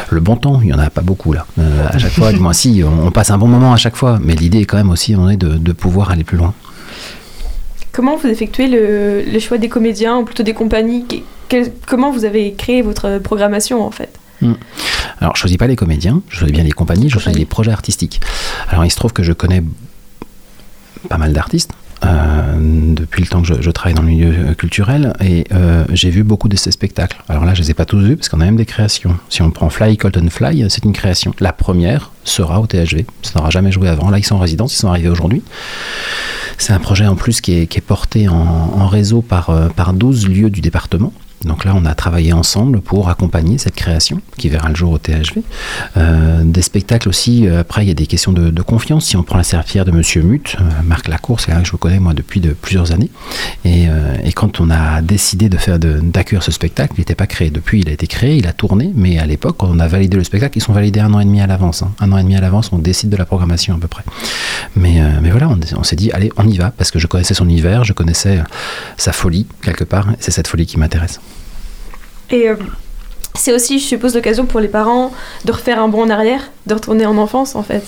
le 0.10 0.20
bon 0.20 0.36
temps. 0.36 0.62
Il 0.62 0.70
y 0.70 0.74
en 0.74 0.80
a 0.80 0.90
pas 0.90 1.02
beaucoup 1.02 1.32
là. 1.32 1.46
Euh, 1.60 1.86
à 1.88 1.98
chaque 2.00 2.14
fois, 2.14 2.34
du 2.34 2.40
moins 2.40 2.54
si, 2.54 2.82
on, 2.84 3.06
on 3.06 3.12
passe 3.12 3.30
un 3.30 3.38
bon 3.38 3.48
moment 3.48 3.72
à 3.72 3.78
chaque 3.78 3.96
fois. 3.96 4.20
Mais 4.24 4.34
l'idée 4.34 4.62
est 4.62 4.66
quand 4.66 4.78
même 4.78 4.90
aussi, 4.90 5.16
on 5.16 5.30
est 5.30 5.38
de, 5.38 5.58
de 5.58 5.72
pouvoir 5.72 6.10
aller 6.10 6.24
plus 6.24 6.38
loin. 6.38 6.56
Comment 7.92 8.18
vous 8.18 8.28
effectuez 8.28 8.68
le, 8.68 9.24
le 9.32 9.40
choix 9.40 9.58
des 9.60 9.70
comédiens 9.70 10.18
ou 10.18 10.26
plutôt 10.26 10.44
des 10.44 10.54
compagnies? 10.54 11.06
Quel- 11.50 11.72
Comment 11.88 12.12
vous 12.12 12.26
avez 12.26 12.54
créé 12.54 12.82
votre 12.82 13.20
programmation 13.20 13.86
en 13.86 13.92
fait? 13.92 14.10
Alors, 15.20 15.36
je 15.36 15.42
choisis 15.42 15.58
pas 15.58 15.68
les 15.68 15.76
comédiens, 15.76 16.22
je 16.30 16.38
choisis 16.38 16.54
bien 16.56 16.64
les 16.64 16.72
compagnies, 16.72 17.10
je 17.10 17.20
choisis 17.20 17.38
les 17.40 17.46
projets 17.46 17.72
artistiques. 17.72 18.22
Alors, 18.70 18.86
il 18.86 18.90
se 18.90 18.96
trouve 18.96 19.12
que 19.14 19.22
je 19.22 19.34
connais 19.34 19.62
pas 21.10 21.18
mal 21.18 21.34
d'artistes. 21.34 21.72
Euh, 22.06 22.94
depuis 22.94 23.22
le 23.24 23.28
temps 23.28 23.42
que 23.42 23.62
je, 23.62 23.72
travaille 23.72 23.94
dans 23.94 24.02
le 24.02 24.08
milieu 24.08 24.34
euh, 24.34 24.54
culturel 24.54 25.14
et 25.20 25.46
euh, 25.52 25.84
j'ai 25.92 26.10
vu 26.10 26.24
beaucoup 26.24 26.48
de 26.48 26.56
ces 26.56 26.72
spectacles. 26.72 27.22
Alors 27.28 27.46
là, 27.46 27.54
je 27.54 27.62
les 27.62 27.72
ai 27.72 27.74
pas 27.74 27.86
tous 27.86 28.00
vus 28.00 28.16
parce 28.16 28.30
qu'on 28.30 28.40
a 28.40 28.46
même 28.46 28.56
des 28.56 28.66
créations. 28.66 29.18
Si 29.30 29.42
on 29.42 29.52
prend 29.52 29.70
Fly, 29.70 29.98
Colton 29.98 30.28
Fly, 30.30 30.66
c'est 30.70 30.86
une 30.86 30.94
création. 30.94 31.34
La 31.40 31.52
première 31.52 32.12
sera 32.24 32.62
au 32.62 32.68
THV. 32.68 33.06
Ça 33.22 33.34
n'aura 33.36 33.50
jamais 33.50 33.72
joué 33.72 33.90
avant. 33.90 34.10
Là, 34.10 34.18
ils 34.18 34.26
sont 34.26 34.36
en 34.36 34.40
résidence, 34.40 34.74
ils 34.76 34.80
sont 34.80 34.88
arrivés 34.88 35.10
aujourd'hui. 35.10 35.44
C'est 36.58 36.74
un 36.74 36.80
projet 36.80 37.08
en 37.08 37.16
plus 37.16 37.42
qui 37.42 37.54
est, 37.54 37.82
porté 37.82 38.28
en, 38.28 38.88
réseau 38.88 39.22
par, 39.22 39.52
par 39.76 39.94
12 39.94 40.28
lieux 40.28 40.50
du 40.50 40.60
département. 40.60 41.14
Donc 41.46 41.64
là, 41.64 41.74
on 41.76 41.86
a 41.86 41.96
travaillé 41.96 42.34
ensemble 42.34 42.82
pour 42.82 43.10
accompagner 43.10 43.58
cette 43.58 43.76
création 43.76 44.22
qui 44.38 44.50
verra 44.50 44.70
le 44.70 44.76
jour 44.76 44.92
au 44.92 44.98
THV. 44.98 45.42
Euh, 45.96 46.44
des 46.44 46.62
spectacles 46.62 47.08
aussi, 47.08 47.48
euh, 47.48 47.62
après, 47.62 47.86
il 47.86 47.88
y 47.88 47.92
a 47.92 47.96
des 47.96 48.08
questions 48.08 48.34
de, 48.34 48.62
confiance. 48.62 49.06
Si 49.06 49.16
on 49.16 49.24
prend 49.24 49.38
la 49.38 49.44
serpillère 49.44 49.86
de 49.86 49.92
Monsieur 49.92 50.22
Mut, 50.22 50.58
euh, 50.60 50.64
Marc 50.84 51.08
Lacour, 51.08 51.40
c'est 51.40 51.48
quelqu'un 51.48 51.62
que 51.62 51.68
je 51.68 51.76
connais 51.78 52.00
moi 52.00 52.14
depuis 52.14 52.42
de 52.42 52.52
plusieurs 52.52 52.92
années. 52.92 53.10
Et, 53.64 53.88
quand 54.36 54.62
on 54.62 54.70
a 54.70 55.02
décidé 55.02 55.50
de 55.50 55.58
faire 55.58 55.80
d'accueillir 55.80 56.44
ce 56.44 56.52
spectacle, 56.52 56.94
il 56.98 57.02
n'était 57.02 57.16
pas 57.16 57.28
créé. 57.28 57.50
Depuis, 57.50 57.82
il 57.82 57.90
a 57.90 57.92
été 57.92 58.08
créé, 58.08 58.38
il 58.38 58.48
a 58.48 58.54
tourné, 58.54 58.92
mais 58.96 59.20
à 59.20 59.26
l'époque, 59.26 59.56
quand 59.58 59.68
on 59.70 59.80
a 59.80 59.88
validé 59.88 60.16
le 60.16 60.24
spectacle, 60.24 60.58
ils 60.58 60.62
sont 60.62 60.72
validés 60.72 61.02
un 61.02 61.14
an 61.14 61.20
et 61.20 61.26
demi 61.26 61.42
à 61.42 61.48
l'avance. 61.48 61.82
hein. 61.82 61.92
Un 62.00 62.12
an 62.14 62.18
et 62.18 62.24
demi 62.24 62.36
à 62.36 62.42
l'avance, 62.42 62.72
on 62.72 62.78
décide 62.78 63.10
de 63.10 63.18
la 63.18 63.26
programmation 63.26 63.76
à 63.76 63.80
peu 63.80 63.88
près. 63.88 64.04
Mais, 64.76 65.02
voilà, 65.32 65.50
on, 65.50 65.60
on 65.78 65.84
s'est 65.84 65.98
dit, 65.98 66.12
allez, 66.12 66.32
on 66.38 66.48
y 66.48 66.58
va, 66.58 66.72
parce 66.72 66.92
que 66.92 67.00
je 67.00 67.08
connaissais 67.08 67.34
son 67.34 67.46
univers, 67.46 67.84
je 67.84 67.94
connaissais 67.94 68.40
sa 68.98 69.12
folie, 69.12 69.46
quelque 69.62 69.84
part, 69.84 70.10
et 70.12 70.16
c'est 70.20 70.32
cette 70.32 70.48
folie 70.48 70.66
qui 70.66 70.78
m'intéresse. 70.78 71.20
Et 72.32 72.50
euh, 72.50 72.56
c'est 73.36 73.54
aussi, 73.54 73.80
je 73.80 73.86
suppose, 73.86 74.16
l'occasion 74.16 74.46
pour 74.46 74.60
les 74.60 74.68
parents 74.68 75.12
de 75.46 75.52
refaire 75.52 75.82
un 75.82 75.88
bond 75.88 76.04
en 76.04 76.10
arrière, 76.10 76.52
de 76.66 76.74
retourner 76.74 77.06
en 77.06 77.18
enfance 77.18 77.56
en 77.56 77.64
fait. 77.64 77.84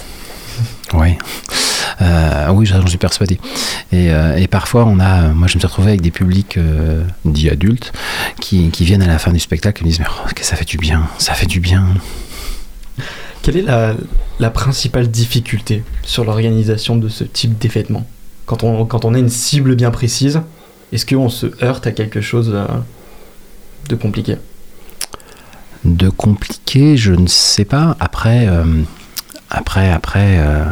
Oui. 0.94 1.18
Euh, 2.02 2.50
oui, 2.52 2.66
j'en 2.66 2.86
suis 2.88 2.98
persuadé. 2.98 3.40
Et, 3.92 4.12
euh, 4.12 4.36
et 4.36 4.48
parfois, 4.48 4.86
on 4.86 5.00
a, 5.00 5.28
moi, 5.30 5.48
je 5.48 5.56
me 5.56 5.60
suis 5.60 5.68
retrouvé 5.68 5.90
avec 5.90 6.02
des 6.02 6.12
publics 6.12 6.58
euh, 6.58 7.04
dits 7.26 7.50
adultes 7.50 7.92
qui, 8.40 8.70
qui 8.72 8.86
viennent 8.86 9.04
à 9.04 9.08
la 9.08 9.20
fin 9.20 9.32
du 9.32 9.40
spectacle 9.40 9.84
et 9.84 9.86
me 9.86 9.90
disent 9.90 10.00
Mais 10.00 10.08
oh, 10.10 10.30
que 10.36 10.44
ça 10.44 10.56
fait 10.56 10.66
du 10.66 10.78
bien, 10.78 11.08
ça 11.18 11.34
fait 11.34 11.46
du 11.46 11.60
bien. 11.60 11.86
Quelle 13.42 13.58
est 13.58 13.62
la, 13.64 13.96
la 14.40 14.50
principale 14.50 15.10
difficulté 15.10 15.84
sur 16.04 16.24
l'organisation 16.26 16.96
de 16.96 17.10
ce 17.10 17.24
type 17.24 17.58
d'événement? 17.58 18.06
Quand 18.46 18.64
on, 18.64 18.86
quand 18.86 19.06
on 19.06 19.14
a 19.14 19.20
une 19.20 19.30
cible 19.30 19.76
bien 19.76 19.92
précise, 19.92 20.42
est-ce 20.92 21.06
qu'on 21.06 21.30
se 21.30 21.48
heurte 21.64 21.88
à 21.88 21.92
quelque 21.92 22.22
chose 22.22 22.52
euh, 22.54 22.66
de 23.90 23.96
compliqué 23.96 24.38
De 25.84 26.10
compliqué, 26.10 26.98
je 26.98 27.14
ne 27.14 27.28
sais 27.28 27.66
pas. 27.66 27.96
Après, 28.00 28.48
euh, 28.48 28.84
après, 29.54 29.92
après, 29.92 30.38
euh, 30.40 30.64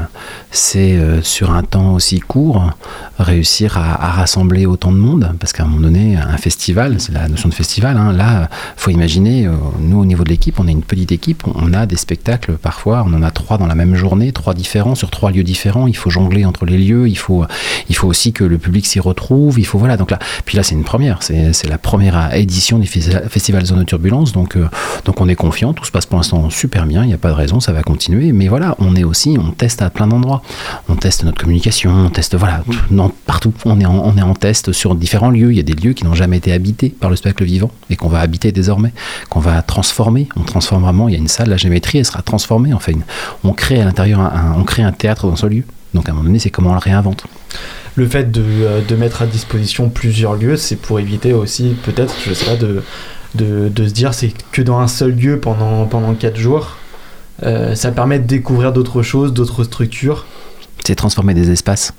c'est 0.51 0.93
euh, 0.93 1.21
sur 1.21 1.51
un 1.51 1.63
temps 1.63 1.93
aussi 1.93 2.19
court 2.19 2.71
réussir 3.19 3.77
à, 3.77 4.11
rassembler 4.11 4.65
autant 4.65 4.93
de 4.93 4.97
monde, 4.97 5.33
parce 5.39 5.51
qu'à 5.51 5.63
un 5.63 5.67
moment 5.67 5.81
donné, 5.81 6.15
un 6.15 6.37
festival, 6.37 6.95
c'est 6.99 7.11
la 7.11 7.27
notion 7.27 7.49
de 7.49 7.53
festival. 7.53 7.97
hein, 7.97 8.13
là, 8.13 8.49
faut 8.77 8.91
imaginer, 8.91 9.45
euh, 9.45 9.51
nous 9.81 9.99
au 9.99 10.05
niveau 10.05 10.23
de 10.23 10.29
l'équipe, 10.29 10.59
on 10.59 10.67
est 10.67 10.71
une 10.71 10.83
petite 10.83 11.11
équipe, 11.11 11.43
on 11.45 11.73
a 11.73 11.85
des 11.85 11.97
spectacles 11.97 12.53
parfois, 12.53 13.03
on 13.05 13.13
en 13.13 13.21
a 13.21 13.31
trois 13.31 13.57
dans 13.57 13.67
la 13.67 13.75
même 13.75 13.95
journée, 13.95 14.31
trois 14.31 14.53
différents 14.53 14.95
sur 14.95 15.11
trois 15.11 15.31
lieux 15.31 15.43
différents. 15.43 15.87
Il 15.87 15.97
faut 15.97 16.09
jongler 16.09 16.45
entre 16.45 16.65
les 16.65 16.77
lieux, 16.77 17.09
il 17.09 17.17
faut, 17.17 17.45
il 17.89 17.95
faut 17.95 18.07
aussi 18.07 18.31
que 18.31 18.45
le 18.45 18.57
public 18.57 18.85
s'y 18.85 19.01
retrouve. 19.01 19.59
Il 19.59 19.65
faut 19.65 19.77
voilà. 19.77 19.97
Donc 19.97 20.09
là, 20.09 20.19
puis 20.45 20.55
là, 20.55 20.63
c'est 20.63 20.75
une 20.75 20.85
première, 20.85 21.21
c'est 21.21 21.67
la 21.67 21.77
première 21.77 22.33
édition 22.33 22.79
du 22.79 22.87
festi- 22.87 23.27
festival 23.27 23.65
Zone 23.65 23.79
de 23.79 23.83
Turbulence, 23.83 24.31
donc 24.31 24.57
donc 25.05 25.19
on 25.19 25.27
est 25.27 25.35
confiant, 25.35 25.73
tout 25.73 25.85
se 25.85 25.91
passe 25.91 26.05
pour 26.05 26.17
l'instant 26.17 26.49
super 26.49 26.85
bien, 26.85 27.03
il 27.03 27.07
n'y 27.07 27.13
a 27.13 27.17
pas 27.17 27.29
de 27.29 27.33
raison, 27.33 27.59
ça 27.59 27.73
va 27.73 27.83
continuer. 27.83 28.31
Mais 28.31 28.47
voilà, 28.47 28.68
on 28.79 28.95
est 28.95 29.03
aussi, 29.03 29.37
on 29.39 29.51
teste 29.51 29.81
à 29.81 29.89
plein 29.89 30.07
d'endroits. 30.07 30.41
On 30.87 30.95
teste 30.95 31.23
notre 31.23 31.39
communication, 31.41 31.91
on 31.91 32.09
teste 32.09 32.35
voilà, 32.35 32.61
tout- 32.69 32.77
non, 32.91 33.11
partout. 33.25 33.53
On 33.65 33.79
est, 33.79 33.85
en, 33.85 33.95
on 34.05 34.15
est 34.17 34.21
en 34.21 34.33
test 34.35 34.71
sur 34.71 34.95
différents 34.95 35.29
lieux. 35.31 35.51
Il 35.51 35.57
y 35.57 35.59
a 35.59 35.63
des 35.63 35.73
lieux 35.73 35.93
qui 35.93 36.03
n'ont 36.05 36.13
jamais 36.15 36.37
été 36.37 36.51
habités 36.53 36.89
par 36.89 37.09
le 37.09 37.15
spectacle 37.15 37.45
vivant 37.45 37.71
et 37.89 37.95
qu'on 37.95 38.09
va 38.09 38.19
habiter 38.19 38.51
désormais, 38.51 38.93
qu'on 39.29 39.39
va 39.39 39.61
transformer. 39.61 40.27
On 40.35 40.41
transforme 40.43 40.83
vraiment. 40.83 41.07
Il 41.07 41.13
y 41.13 41.15
a 41.15 41.19
une 41.19 41.27
salle, 41.27 41.49
la 41.49 41.57
géométrie, 41.57 41.99
elle 41.99 42.05
sera 42.05 42.21
transformée. 42.21 42.73
Enfin, 42.73 42.91
une- 42.93 43.03
on 43.43 43.53
crée 43.53 43.81
à 43.81 43.85
l'intérieur, 43.85 44.19
un, 44.19 44.25
un- 44.25 44.53
on 44.57 44.63
crée 44.63 44.83
un 44.83 44.91
théâtre 44.91 45.27
dans 45.27 45.35
ce 45.35 45.45
lieu. 45.47 45.63
Donc 45.93 46.07
à 46.07 46.11
un 46.11 46.15
moment 46.15 46.25
donné, 46.27 46.39
c'est 46.39 46.51
comment 46.51 46.69
on 46.71 46.73
le 46.73 46.79
réinvente. 46.79 47.23
Le 47.95 48.07
fait 48.07 48.31
de, 48.31 48.43
euh, 48.45 48.81
de 48.87 48.95
mettre 48.95 49.23
à 49.23 49.25
disposition 49.25 49.89
plusieurs 49.89 50.35
lieux, 50.35 50.55
c'est 50.55 50.75
pour 50.75 50.99
éviter 50.99 51.33
aussi, 51.33 51.75
peut-être, 51.83 52.13
je 52.25 52.33
sais 52.33 52.45
pas, 52.45 52.55
de, 52.55 52.83
de, 53.35 53.69
de 53.69 53.87
se 53.87 53.93
dire 53.93 54.13
c'est 54.13 54.31
que 54.51 54.61
dans 54.61 54.79
un 54.79 54.87
seul 54.87 55.11
lieu 55.15 55.39
pendant, 55.39 55.85
pendant 55.85 56.13
4 56.13 56.37
jours. 56.37 56.77
Euh, 57.43 57.75
ça 57.75 57.91
permet 57.91 58.19
de 58.19 58.25
découvrir 58.25 58.73
d'autres 58.73 59.01
choses, 59.01 59.33
d'autres 59.33 59.63
structures. 59.63 60.25
c'est 60.85 60.95
transformer 60.95 61.33
des 61.33 61.51
espaces. 61.51 61.93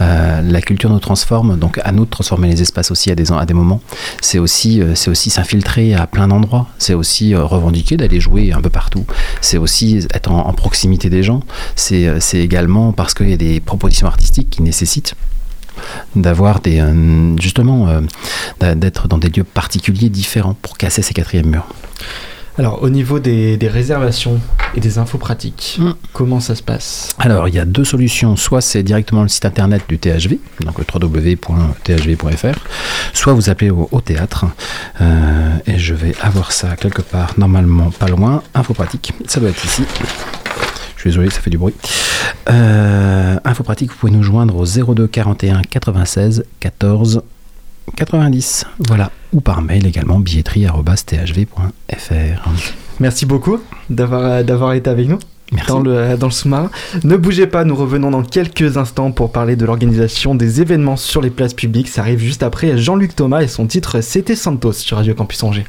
Euh, 0.00 0.40
la 0.40 0.60
culture 0.60 0.88
nous 0.88 1.00
transforme, 1.00 1.58
donc 1.58 1.80
à 1.82 1.90
nous 1.92 2.04
de 2.04 2.10
transformer 2.10 2.48
les 2.48 2.62
espaces 2.62 2.90
aussi 2.90 3.10
à 3.10 3.14
des, 3.14 3.32
à 3.32 3.44
des 3.44 3.54
moments. 3.54 3.80
C'est 4.20 4.38
aussi, 4.38 4.80
euh, 4.80 4.94
c'est 4.94 5.10
aussi 5.10 5.30
s'infiltrer 5.30 5.94
à 5.94 6.06
plein 6.06 6.28
d'endroits. 6.28 6.68
C'est 6.78 6.94
aussi 6.94 7.34
revendiquer 7.34 7.96
d'aller 7.96 8.20
jouer 8.20 8.52
un 8.52 8.60
peu 8.60 8.70
partout. 8.70 9.04
C'est 9.40 9.58
aussi 9.58 10.06
être 10.14 10.30
en, 10.30 10.52
proximité 10.52 11.10
des 11.10 11.22
gens. 11.22 11.40
C'est, 11.74 12.06
également 12.34 12.92
parce 12.92 13.14
qu'il 13.14 13.30
y 13.30 13.34
a 13.34 13.36
des 13.36 13.60
propositions 13.60 14.06
artistiques 14.06 14.50
qui 14.50 14.62
nécessitent 14.62 15.14
d'avoir 16.14 16.60
des 16.60 16.82
justement 17.40 18.00
d'être 18.60 19.08
dans 19.08 19.18
des 19.18 19.28
lieux 19.28 19.44
particuliers 19.44 20.08
différents 20.08 20.54
pour 20.54 20.78
casser 20.78 21.02
ces 21.02 21.12
quatrièmes 21.12 21.50
murs. 21.50 21.66
Alors, 22.58 22.82
au 22.82 22.88
niveau 22.88 23.18
des, 23.18 23.56
des 23.58 23.68
réservations 23.68 24.40
et 24.74 24.80
des 24.80 24.98
infos 24.98 25.18
pratiques, 25.18 25.76
Mm. 25.78 25.90
comment 26.14 26.40
ça 26.40 26.54
se 26.54 26.62
passe? 26.62 27.14
Alors, 27.18 27.48
il 27.48 27.54
y 27.54 27.58
a 27.58 27.66
deux 27.66 27.84
solutions. 27.84 28.34
Soit 28.36 28.62
c'est 28.62 28.82
directement 28.82 29.22
le 29.22 29.28
site 29.28 29.44
internet 29.44 29.82
du 29.88 29.98
THV, 29.98 30.38
donc 30.64 30.78
le 30.78 30.84
www.thv.fr, 30.90 32.58
soit 33.12 33.32
vous 33.34 33.50
appelez 33.50 33.68
au, 33.70 33.88
au 33.92 34.00
théâtre. 34.00 34.46
Euh, 35.02 35.56
et 35.66 35.78
je 35.78 35.92
vais 35.94 36.14
avoir 36.22 36.50
ça 36.52 36.76
quelque 36.76 37.02
part, 37.02 37.34
normalement 37.36 37.90
pas 37.90 38.08
loin. 38.08 38.42
Info 38.54 38.72
pratique, 38.72 39.12
ça 39.26 39.38
doit 39.40 39.50
être 39.50 39.64
ici. 39.64 39.84
Je 40.96 41.00
suis 41.02 41.10
désolé, 41.10 41.28
ça 41.30 41.40
fait 41.40 41.50
du 41.50 41.58
bruit. 41.58 41.74
Euh, 42.50 43.36
info 43.44 43.62
pratique, 43.64 43.90
vous 43.90 43.96
pouvez 43.98 44.12
nous 44.12 44.22
joindre 44.22 44.56
au 44.56 44.64
02 44.94 45.06
41 45.06 45.60
96 45.62 46.44
14 46.60 47.22
90. 47.94 48.66
Voilà. 48.86 49.10
Ou 49.32 49.40
par 49.40 49.62
mail 49.62 49.86
également, 49.86 50.18
billetterie.thv.fr. 50.18 52.50
Merci 52.98 53.26
beaucoup 53.26 53.58
d'avoir 53.90 54.42
d'avoir 54.42 54.72
été 54.72 54.90
avec 54.90 55.08
nous. 55.08 55.18
Merci. 55.52 55.70
dans 55.70 55.80
le, 55.80 56.16
dans 56.16 56.26
le 56.26 56.32
sous-marin. 56.32 56.70
Ne 57.04 57.16
bougez 57.16 57.46
pas, 57.46 57.64
nous 57.64 57.76
revenons 57.76 58.10
dans 58.10 58.24
quelques 58.24 58.76
instants 58.76 59.12
pour 59.12 59.30
parler 59.30 59.54
de 59.54 59.64
l'organisation 59.64 60.34
des 60.34 60.60
événements 60.60 60.96
sur 60.96 61.20
les 61.20 61.30
places 61.30 61.54
publiques. 61.54 61.88
Ça 61.88 62.00
arrive 62.00 62.18
juste 62.18 62.42
après 62.42 62.76
Jean-Luc 62.76 63.14
Thomas 63.14 63.42
et 63.42 63.48
son 63.48 63.66
titre 63.66 64.00
C'était 64.00 64.34
Santos 64.34 64.72
sur 64.72 64.96
Radio 64.96 65.14
Campus 65.14 65.42
Angers. 65.44 65.66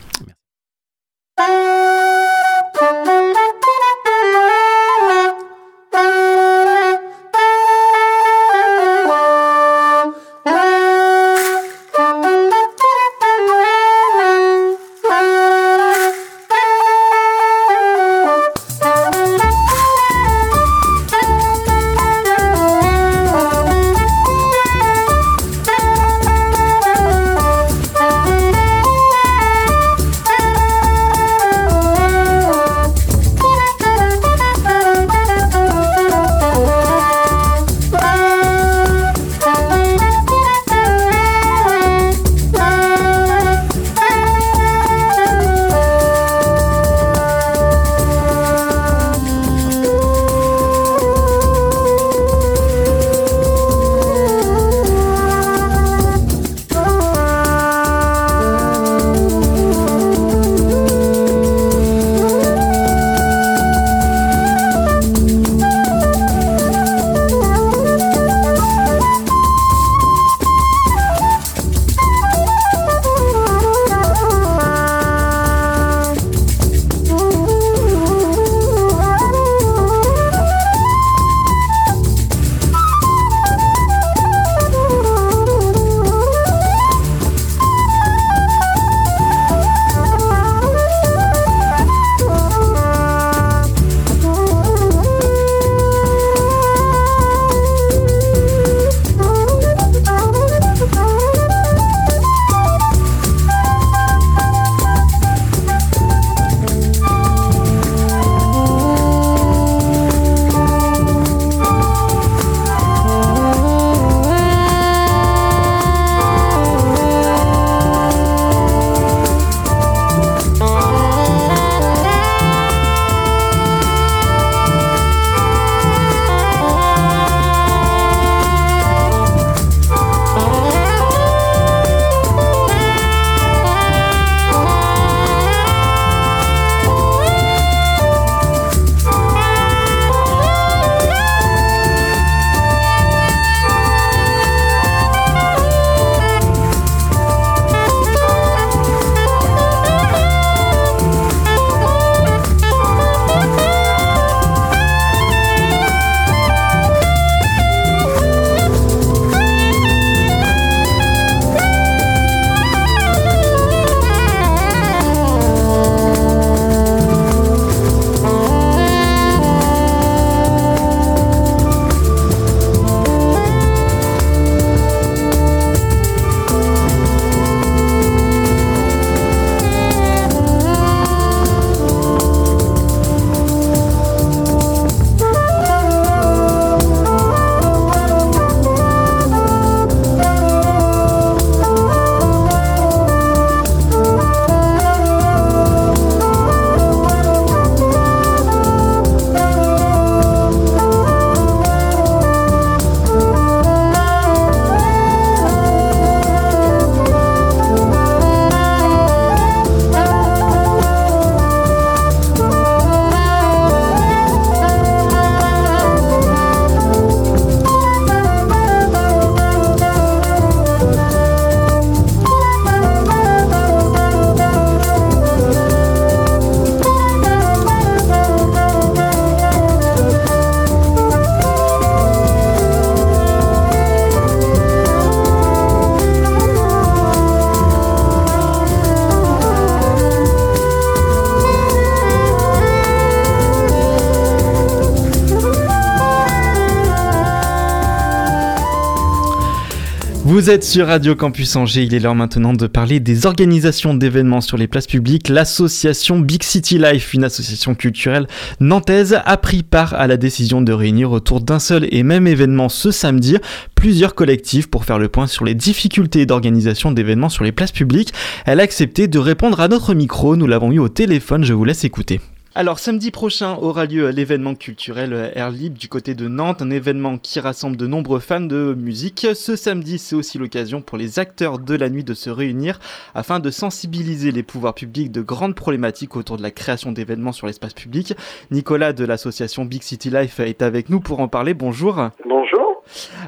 Vous 250.47 250.53
êtes 250.53 250.63
sur 250.63 250.87
Radio 250.87 251.13
Campus 251.13 251.57
Angers, 251.57 251.83
il 251.83 251.93
est 251.93 251.99
l'heure 251.99 252.15
maintenant 252.15 252.53
de 252.53 252.67
parler 252.67 253.01
des 253.01 253.25
organisations 253.25 253.93
d'événements 253.93 254.39
sur 254.39 254.55
les 254.55 254.67
places 254.67 254.87
publiques. 254.87 255.27
L'association 255.27 256.19
Big 256.19 256.41
City 256.41 256.77
Life, 256.77 257.13
une 257.13 257.25
association 257.25 257.75
culturelle 257.75 258.27
nantaise, 258.61 259.19
a 259.25 259.35
pris 259.35 259.61
part 259.61 259.93
à 259.93 260.07
la 260.07 260.15
décision 260.15 260.61
de 260.61 260.71
réunir 260.71 261.11
autour 261.11 261.41
d'un 261.41 261.59
seul 261.59 261.85
et 261.91 262.01
même 262.01 262.27
événement 262.27 262.69
ce 262.69 262.91
samedi 262.91 263.35
plusieurs 263.75 264.15
collectifs 264.15 264.67
pour 264.67 264.85
faire 264.85 264.99
le 264.99 265.09
point 265.09 265.27
sur 265.27 265.43
les 265.43 265.53
difficultés 265.53 266.25
d'organisation 266.25 266.93
d'événements 266.93 267.27
sur 267.27 267.43
les 267.43 267.51
places 267.51 267.73
publiques. 267.73 268.13
Elle 268.45 268.61
a 268.61 268.63
accepté 268.63 269.09
de 269.09 269.19
répondre 269.19 269.59
à 269.59 269.67
notre 269.67 269.93
micro, 269.93 270.37
nous 270.37 270.47
l'avons 270.47 270.71
eu 270.71 270.79
au 270.79 270.87
téléphone, 270.87 271.43
je 271.43 271.51
vous 271.51 271.65
laisse 271.65 271.83
écouter. 271.83 272.21
Alors 272.59 272.79
samedi 272.79 273.11
prochain 273.11 273.55
aura 273.61 273.85
lieu 273.85 274.09
l'événement 274.09 274.55
culturel 274.55 275.31
Air 275.35 275.51
Libre 275.51 275.77
du 275.77 275.87
côté 275.87 276.15
de 276.15 276.27
Nantes, 276.27 276.63
un 276.63 276.71
événement 276.71 277.19
qui 277.19 277.39
rassemble 277.39 277.77
de 277.77 277.85
nombreux 277.85 278.17
fans 278.17 278.39
de 278.39 278.73
musique. 278.75 279.27
Ce 279.35 279.55
samedi, 279.55 279.99
c'est 279.99 280.15
aussi 280.15 280.39
l'occasion 280.39 280.81
pour 280.81 280.97
les 280.97 281.19
acteurs 281.19 281.59
de 281.59 281.75
la 281.75 281.87
nuit 281.87 282.03
de 282.03 282.15
se 282.15 282.31
réunir 282.31 282.79
afin 283.13 283.39
de 283.39 283.51
sensibiliser 283.51 284.31
les 284.31 284.41
pouvoirs 284.41 284.73
publics 284.73 285.11
de 285.11 285.21
grandes 285.21 285.53
problématiques 285.53 286.15
autour 286.15 286.37
de 286.37 286.41
la 286.41 286.49
création 286.49 286.91
d'événements 286.91 287.31
sur 287.31 287.45
l'espace 287.45 287.75
public. 287.75 288.15
Nicolas 288.49 288.91
de 288.91 289.05
l'association 289.05 289.63
Big 289.63 289.83
City 289.83 290.09
Life 290.09 290.39
est 290.39 290.63
avec 290.63 290.89
nous 290.89 290.99
pour 290.99 291.19
en 291.19 291.27
parler. 291.27 291.53
Bonjour. 291.53 292.09
Bonjour. 292.27 292.66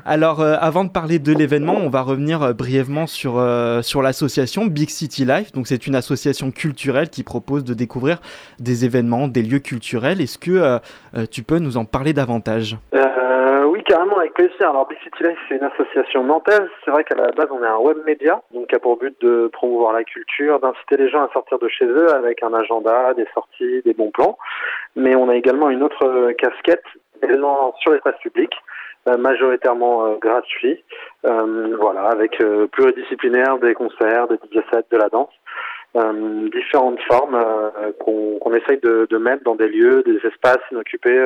Alors, 0.06 0.41
euh, 0.41 0.56
avant 0.60 0.84
de 0.84 0.89
parler 0.89 1.19
de 1.19 1.34
l'événement, 1.34 1.76
on 1.76 1.89
va 1.89 2.02
revenir 2.02 2.41
euh, 2.41 2.54
brièvement 2.54 3.08
sur, 3.08 3.38
euh, 3.38 3.82
sur 3.82 4.02
l'association 4.02 4.65
Big 4.65 4.89
City 4.89 5.26
Life. 5.26 5.52
Donc, 5.52 5.67
c'est 5.67 5.88
une 5.88 5.95
association 5.95 6.52
culturelle 6.52 7.10
qui 7.10 7.24
propose 7.24 7.63
de 7.63 7.74
découvrir 7.74 8.19
des 8.60 8.86
événements, 8.86 9.28
des 9.28 9.41
lieux 9.41 9.60
culturels. 9.60 10.22
Est-ce 10.22 10.38
que 10.38 10.80
tu 11.32 11.43
peux 11.43 11.60
nous 11.60 11.78
en 11.78 11.86
parler 11.86 12.13
davantage? 12.13 12.78
Oui, 12.93 13.84
carrément, 13.84 14.17
avec 14.17 14.34
plaisir. 14.34 14.69
Alors, 14.69 14.88
Big 14.88 14.98
City 15.04 15.24
Life, 15.24 15.38
c'est 15.48 15.56
une 15.56 15.63
association 15.63 16.24
nantaise. 16.24 16.67
C'est 16.84 16.91
vrai 16.91 17.04
qu'à 17.04 17.15
la 17.15 17.32
base, 17.32 17.48
on 17.52 17.63
est 17.63 17.67
un 17.67 17.78
web 17.78 17.98
média, 18.06 18.41
donc 18.54 18.67
qui 18.67 18.76
a 18.76 18.80
pour 18.80 18.98
but 18.98 19.15
de 19.22 19.50
promouvoir 19.54 19.93
la 19.93 20.04
culture, 20.04 20.60
d'inciter 20.60 20.98
les 20.98 21.10
gens 21.10 21.24
à 21.24 21.30
sortir 21.34 21.60
de 21.60 21.67
chez 21.67 21.86
eux 21.86 22.13
avec 22.13 22.43
un 22.43 22.54
agenda, 22.54 23.13
des 23.15 23.28
sorties, 23.34 23.82
des 23.84 23.93
bons 23.93 24.12
plans. 24.12 24.38
Mais 24.95 25.15
on 25.15 25.30
a 25.30 25.36
également 25.36 25.69
une 25.69 25.84
autre 25.84 26.32
casquette, 26.34 26.84
événements 27.22 27.76
sur 27.80 27.91
l'espace 27.91 28.17
public 28.22 28.52
majoritairement 29.17 30.06
euh, 30.06 30.15
gratuit, 30.22 30.84
euh, 31.26 31.76
voilà, 31.80 32.04
avec 32.10 32.38
pluridisciplinaire, 32.72 33.58
des 33.60 33.74
concerts, 33.74 34.28
des 34.28 34.36
DJ 34.36 34.62
sets, 34.72 34.86
de 34.91 34.98
la 34.98 35.10
danse. 35.10 35.34
différentes 36.52 37.00
formes 37.10 37.38
qu'on 38.00 38.54
essaye 38.54 38.80
de, 38.82 39.08
de, 39.10 39.17
mettre 39.17 39.43
dans 39.43 39.56
des 39.56 39.67
lieux, 39.67 40.04
des 40.04 40.17
espaces 40.28 40.63
inoccupés, 40.72 41.19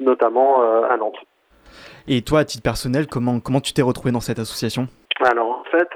notamment 0.00 0.62
à 0.84 0.96
Nantes. 0.96 1.18
Et 2.06 2.22
toi, 2.22 2.40
à 2.40 2.44
titre 2.44 2.62
personnel, 2.62 3.06
comment, 3.06 3.40
comment 3.40 3.60
tu 3.60 3.72
t'es 3.72 3.82
retrouvé 3.82 4.12
dans 4.12 4.20
cette 4.20 4.38
association? 4.38 4.86
Alors 5.24 5.64
en 5.64 5.64
fait, 5.70 5.88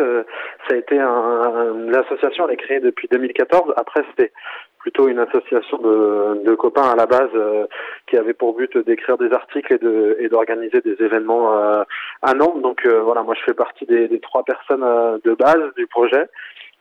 ça 0.66 0.74
a 0.74 0.76
été 0.76 0.98
un, 0.98 1.74
l'association 1.90 2.48
elle 2.48 2.54
est 2.54 2.56
créée 2.56 2.80
depuis 2.80 3.06
2014. 3.08 3.74
Après 3.76 4.02
c'était 4.10 4.32
plutôt 4.80 5.08
une 5.08 5.18
association 5.18 5.78
de, 5.78 6.54
copains 6.54 6.90
à 6.90 6.96
la 6.96 7.06
base 7.06 7.30
euh, 7.34 7.66
qui 8.06 8.16
avait 8.16 8.34
pour 8.34 8.54
but 8.54 8.76
d'écrire 8.78 9.16
des 9.16 9.32
articles 9.32 9.72
et 9.72 9.78
de 9.78 10.16
et 10.18 10.28
d'organiser 10.28 10.80
des 10.80 10.96
événements 11.00 11.56
euh, 11.56 11.84
à 12.22 12.34
Nantes. 12.34 12.60
Donc 12.60 12.84
euh, 12.84 13.00
voilà, 13.00 13.22
moi 13.22 13.34
je 13.38 13.44
fais 13.44 13.54
partie 13.54 13.86
des, 13.86 14.08
des 14.08 14.20
trois 14.20 14.42
personnes 14.42 14.84
de 15.24 15.34
base 15.34 15.72
du 15.76 15.86
projet 15.86 16.26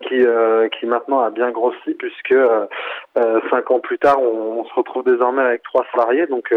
qui 0.08 0.26
euh, 0.26 0.70
qui 0.70 0.86
maintenant 0.86 1.20
a 1.20 1.30
bien 1.30 1.52
grossi 1.52 1.94
puisque 1.98 2.32
euh, 2.32 2.66
euh, 3.18 3.40
cinq 3.50 3.70
ans 3.72 3.80
plus 3.80 3.98
tard 3.98 4.18
on, 4.22 4.64
se 4.64 4.74
retrouve 4.74 5.04
désormais 5.04 5.42
avec 5.42 5.64
trois 5.64 5.86
salariés. 5.92 6.28
Donc 6.28 6.54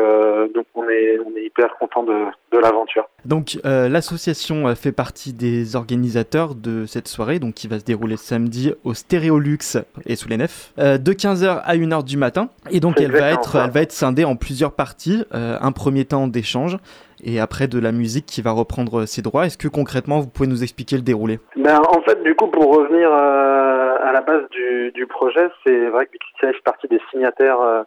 donc 0.54 0.66
on 0.74 0.88
est 0.88 1.18
on 1.24 1.36
est 1.36 1.44
hyper 1.44 1.76
content 1.78 2.02
de, 2.02 2.14
de 2.52 2.58
l'aventure. 2.58 3.08
Donc 3.24 3.58
l'association 3.64 4.74
fait 4.74 4.92
partie 4.92 5.32
des 5.32 5.76
organisateurs 5.76 6.54
de 6.54 6.84
cette 6.86 7.08
soirée 7.08 7.38
donc 7.38 7.54
qui 7.54 7.68
va 7.68 7.78
se 7.78 7.84
dérouler 7.84 8.16
samedi 8.16 8.72
au 8.84 8.94
Stéréolux 8.94 9.78
et 10.06 10.16
sous 10.16 10.28
les 10.28 10.36
nefs 10.36 10.72
de 10.76 11.12
15h 11.12 11.62
à 11.64 11.74
1h 11.74 12.04
du 12.04 12.16
matin. 12.16 12.48
Et 12.70 12.80
donc 12.80 13.00
elle 13.00 13.12
va 13.12 13.30
être 13.30 13.56
elle 13.56 13.70
va 13.70 13.80
être 13.82 13.92
scindée 13.92 14.24
en 14.24 14.36
plusieurs 14.36 14.72
parties 14.72 15.24
un 15.32 15.72
premier 15.72 16.04
temps 16.04 16.26
d'échange 16.26 16.76
et 17.22 17.40
après 17.40 17.68
de 17.68 17.78
la 17.78 17.92
musique 17.92 18.26
qui 18.26 18.42
va 18.42 18.50
reprendre 18.50 19.06
ses 19.06 19.22
droits. 19.22 19.46
Est-ce 19.46 19.58
que 19.58 19.68
concrètement 19.68 20.20
vous 20.20 20.28
pouvez 20.28 20.48
nous 20.48 20.62
expliquer 20.62 20.96
le 20.96 21.02
déroulé? 21.02 21.38
Ben, 21.56 21.80
En 21.88 22.00
fait, 22.02 22.22
du 22.22 22.34
coup, 22.34 22.48
pour 22.48 22.74
revenir 22.76 23.10
euh, 23.12 23.96
à 24.02 24.12
la 24.12 24.20
base 24.20 24.42
du, 24.50 25.06
projet, 25.06 25.48
c'est 25.64 25.88
vrai 25.88 26.06
que 26.06 26.12
Big 26.12 26.20
fait 26.40 26.62
partie 26.64 26.88
des 26.88 27.00
signataires 27.10 27.60
euh, 27.60 27.82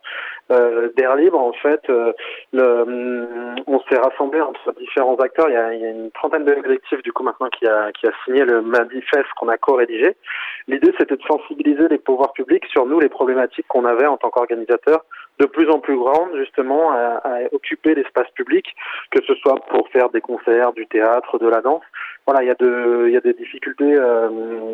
d'Air 0.50 1.16
Libre. 1.16 1.40
En 1.40 1.54
fait, 1.54 1.82
euh, 1.90 2.14
le, 2.54 2.82
hum, 2.82 3.56
on 3.68 3.80
s'est 3.82 3.98
rassemblé 3.98 4.42
entre 4.42 4.74
différents 4.80 5.16
acteurs. 5.16 5.50
Il 5.50 5.54
y 5.54 5.58
a, 5.58 5.74
il 5.74 5.82
y 5.82 5.86
a 5.86 5.90
une 5.90 6.12
trentaine 6.12 6.46
de 6.46 6.54
collectifs 6.54 7.02
du 7.04 7.12
coup 7.12 7.24
maintenant 7.24 7.50
qui 7.50 7.68
a, 7.68 7.92
qui 7.92 8.08
a 8.08 8.12
signé 8.24 8.46
le 8.46 8.62
manifeste 8.62 9.30
qu'on 9.38 9.50
a 9.50 9.58
co-rédigé. 9.58 10.16
L'idée, 10.68 10.94
c'était 10.98 11.16
de 11.16 11.22
sensibiliser 11.24 11.88
les 11.90 11.98
pouvoirs 11.98 12.34
publics 12.34 12.66
sur 12.68 12.86
nous, 12.86 13.00
les 13.00 13.10
problématiques 13.10 13.68
qu'on 13.68 13.86
avait 13.86 14.08
en 14.08 14.18
tant 14.18 14.30
qu'organisateurs 14.30 15.06
de 15.40 15.46
plus 15.46 15.70
en 15.70 15.80
plus 15.80 15.98
grandes 15.98 16.36
justement 16.38 16.92
à, 16.92 17.22
à 17.24 17.40
occuper 17.52 17.94
l'espace 17.94 18.30
public, 18.36 18.74
que 19.12 19.22
ce 19.26 19.36
soit 19.36 19.56
pour 19.70 19.90
faire 19.90 20.10
des 20.10 20.22
concerts, 20.22 20.74
du 20.74 20.88
théâtre, 20.88 21.38
de 21.40 21.48
la 21.48 21.62
danse. 21.62 21.84
Voilà, 22.26 22.42
il 22.44 22.48
y 22.48 22.52
a, 22.52 22.56
de, 22.56 23.06
il 23.08 23.14
y 23.14 23.18
a 23.18 23.22
des 23.22 23.34
difficultés 23.34 23.96
euh, 23.96 24.74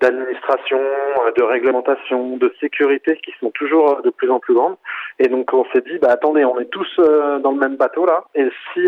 d'administration, 0.00 0.78
euh, 0.78 1.32
de 1.36 1.42
réglementation, 1.42 2.36
de 2.36 2.52
sécurité 2.60 3.18
qui 3.24 3.32
sont 3.40 3.50
toujours 3.50 3.98
euh, 3.98 4.02
de 4.02 4.10
plus 4.10 4.30
en 4.30 4.40
plus 4.40 4.54
grandes. 4.54 4.76
Et 5.18 5.28
donc 5.28 5.52
on 5.52 5.64
s'est 5.72 5.82
dit, 5.82 5.98
bah 5.98 6.08
attendez, 6.10 6.44
on 6.44 6.58
est 6.58 6.70
tous 6.70 6.88
euh, 6.98 7.38
dans 7.38 7.52
le 7.52 7.58
même 7.58 7.76
bateau 7.76 8.06
là. 8.06 8.24
Et 8.34 8.48
si 8.72 8.80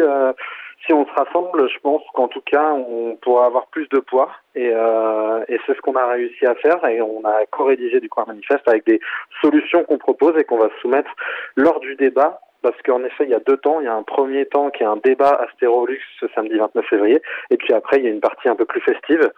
si 0.87 0.93
on 0.93 1.07
se 1.07 1.13
rassemble, 1.13 1.71
je 1.71 1.79
pense 1.79 2.03
qu'en 2.13 2.27
tout 2.27 2.41
cas 2.45 2.73
on 2.73 3.17
pourra 3.23 3.47
avoir 3.47 3.67
plus 3.69 3.89
de 3.91 4.01
poids. 4.01 4.31
Et, 4.57 4.67
et 4.67 5.61
c'est 5.65 5.77
ce 5.77 5.81
qu'on 5.81 5.95
a 5.95 6.07
réussi 6.07 6.45
à 6.45 6.57
faire. 6.57 6.85
Et 6.87 7.01
on 7.01 7.25
a 7.25 7.47
co-rédigé 7.53 8.01
du 8.01 8.09
coup 8.09 8.21
un 8.21 8.27
manifeste 8.27 8.67
avec 8.67 8.85
des 8.85 8.99
solutions 9.41 9.85
qu'on 9.85 9.99
propose 9.99 10.37
et 10.39 10.45
qu'on 10.45 10.59
va 10.59 10.71
soumettre 10.81 11.11
lors 11.55 11.79
du 11.79 11.95
débat 11.95 12.41
parce 12.63 12.81
qu'en 12.83 13.03
effet, 13.05 13.25
il 13.25 13.31
y 13.31 13.35
a 13.35 13.41
deux 13.41 13.57
temps. 13.57 13.81
Il 13.81 13.85
y 13.85 13.89
a 13.89 13.95
un 13.95 14.03
premier 14.03 14.47
temps 14.47 14.71
qui 14.71 14.83
est 14.83 14.87
un 14.87 14.99
débat 15.03 15.31
Astérolux 15.49 16.01
ce 16.21 16.27
samedi 16.35 16.57
29 16.57 16.85
février, 16.87 17.21
et 17.51 17.57
puis 17.57 17.75
après, 17.75 17.99
il 17.99 18.05
y 18.05 18.07
a 18.07 18.11
une 18.11 18.21
partie 18.21 18.49
un 18.49 18.57
peu 18.57 18.65
plus 18.65 18.81
festive 18.81 19.31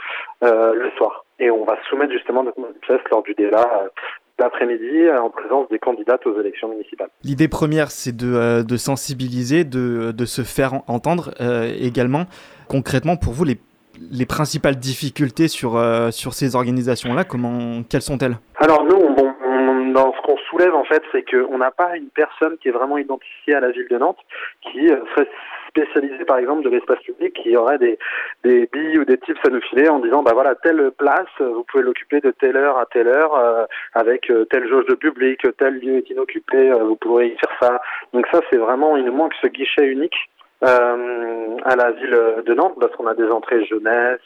euh, 0.42 0.74
le 0.74 0.90
soir. 0.92 1.24
Et 1.38 1.50
on 1.50 1.64
va 1.64 1.76
soumettre 1.88 2.12
justement 2.12 2.44
notre 2.44 2.60
manifeste 2.60 3.08
lors 3.10 3.22
du 3.22 3.34
débat 3.34 3.68
euh, 3.82 3.88
d'après-midi 4.38 5.10
en 5.10 5.30
présence 5.30 5.68
des 5.68 5.78
candidates 5.78 6.26
aux 6.26 6.40
élections 6.40 6.68
municipales. 6.68 7.08
L'idée 7.22 7.48
première, 7.48 7.90
c'est 7.90 8.16
de, 8.16 8.34
euh, 8.34 8.62
de, 8.62 8.76
sensibiliser, 8.76 9.64
de, 9.64 10.12
de, 10.12 10.24
se 10.24 10.42
faire 10.42 10.82
entendre 10.88 11.30
euh, 11.40 11.72
également. 11.78 12.24
Concrètement, 12.68 13.16
pour 13.16 13.32
vous, 13.32 13.44
les, 13.44 13.58
les 14.10 14.26
principales 14.26 14.76
difficultés 14.76 15.48
sur, 15.48 15.76
euh, 15.76 16.10
sur 16.10 16.34
ces 16.34 16.56
organisations-là, 16.56 17.24
comment, 17.24 17.82
quelles 17.88 18.02
sont-elles? 18.02 18.36
Alors 18.56 18.84
nous, 18.84 18.96
qu'on 20.24 20.38
soulève 20.48 20.74
en 20.74 20.84
fait, 20.84 21.02
c'est 21.12 21.22
qu'on 21.22 21.58
n'a 21.58 21.70
pas 21.70 21.96
une 21.96 22.08
personne 22.08 22.56
qui 22.58 22.68
est 22.68 22.72
vraiment 22.72 22.96
identifiée 22.96 23.54
à 23.54 23.60
la 23.60 23.70
ville 23.70 23.86
de 23.88 23.98
Nantes 23.98 24.18
qui 24.62 24.90
euh, 24.90 24.96
serait 25.14 25.28
spécialisée 25.68 26.24
par 26.24 26.38
exemple 26.38 26.62
de 26.62 26.70
l'espace 26.70 27.00
public 27.00 27.34
qui 27.34 27.56
aurait 27.56 27.78
des, 27.78 27.98
des 28.42 28.68
billes 28.72 28.98
ou 28.98 29.04
des 29.04 29.18
tips 29.18 29.40
à 29.46 29.50
nous 29.50 29.60
filer 29.60 29.88
en 29.88 29.98
disant 29.98 30.22
bah 30.22 30.32
voilà 30.32 30.54
telle 30.54 30.92
place 30.96 31.28
vous 31.38 31.64
pouvez 31.64 31.82
l'occuper 31.82 32.20
de 32.20 32.30
telle 32.30 32.56
heure 32.56 32.78
à 32.78 32.86
telle 32.86 33.08
heure 33.08 33.34
euh, 33.34 33.64
avec 33.92 34.30
euh, 34.30 34.44
telle 34.46 34.68
jauge 34.68 34.86
de 34.86 34.94
public 34.94 35.40
tel 35.58 35.78
lieu 35.78 35.96
est 35.96 36.10
inoccupé 36.10 36.70
vous 36.70 36.96
pourrez 36.96 37.28
y 37.28 37.36
faire 37.36 37.56
ça. 37.60 37.80
Donc 38.12 38.26
ça 38.32 38.40
c'est 38.50 38.58
vraiment 38.58 38.96
il 38.96 39.04
nous 39.04 39.12
manque 39.12 39.34
ce 39.42 39.48
guichet 39.48 39.86
unique 39.86 40.16
euh, 40.62 41.56
à 41.64 41.76
la 41.76 41.90
ville 41.90 42.42
de 42.46 42.54
Nantes 42.54 42.76
parce 42.80 42.94
qu'on 42.96 43.06
a 43.06 43.14
des 43.14 43.28
entrées 43.28 43.64
jeunesse, 43.66 44.20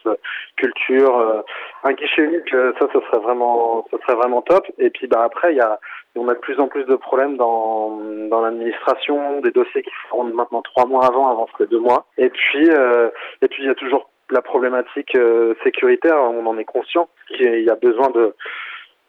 culture, 0.57 1.19
euh, 1.19 1.41
un 1.85 1.93
guichet 1.93 2.23
unique, 2.23 2.53
euh, 2.55 2.73
ça, 2.79 2.87
ce 2.93 3.01
serait 3.01 3.21
vraiment, 3.21 3.87
ce 3.91 3.99
serait 3.99 4.17
vraiment 4.17 4.43
top. 4.43 4.67
Et 4.79 4.91
puis 4.91 5.07
bah 5.07 5.23
après, 5.25 5.53
il 5.53 5.57
y 5.57 5.61
a, 5.61 5.81
on 6.17 6.29
a 6.29 6.35
de 6.35 6.39
plus 6.39 6.61
en 6.61 6.69
plus 6.69 6.85
de 6.85 6.97
problèmes 6.97 7.37
dans 7.37 7.99
dans 8.29 8.43
l'administration, 8.43 9.41
des 9.41 9.51
dossiers 9.51 9.83
qui 9.83 9.91
feront 10.09 10.25
maintenant 10.25 10.63
trois 10.63 10.87
mois 10.87 11.07
avant, 11.07 11.31
avant 11.31 11.49
que 11.59 11.65
deux 11.65 11.81
mois. 11.81 12.07
Et 12.19 12.29
puis 12.29 12.69
et 12.69 13.49
puis 13.49 13.63
il 13.63 13.67
y 13.67 13.71
a 13.71 13.75
toujours 13.75 14.11
la 14.31 14.43
problématique 14.43 15.17
sécuritaire, 15.65 16.17
on 16.21 16.45
en 16.47 16.59
est 16.59 16.65
conscient 16.65 17.09
qu'il 17.29 17.63
y 17.63 17.71
a 17.71 17.77
besoin 17.77 18.11
de 18.11 18.35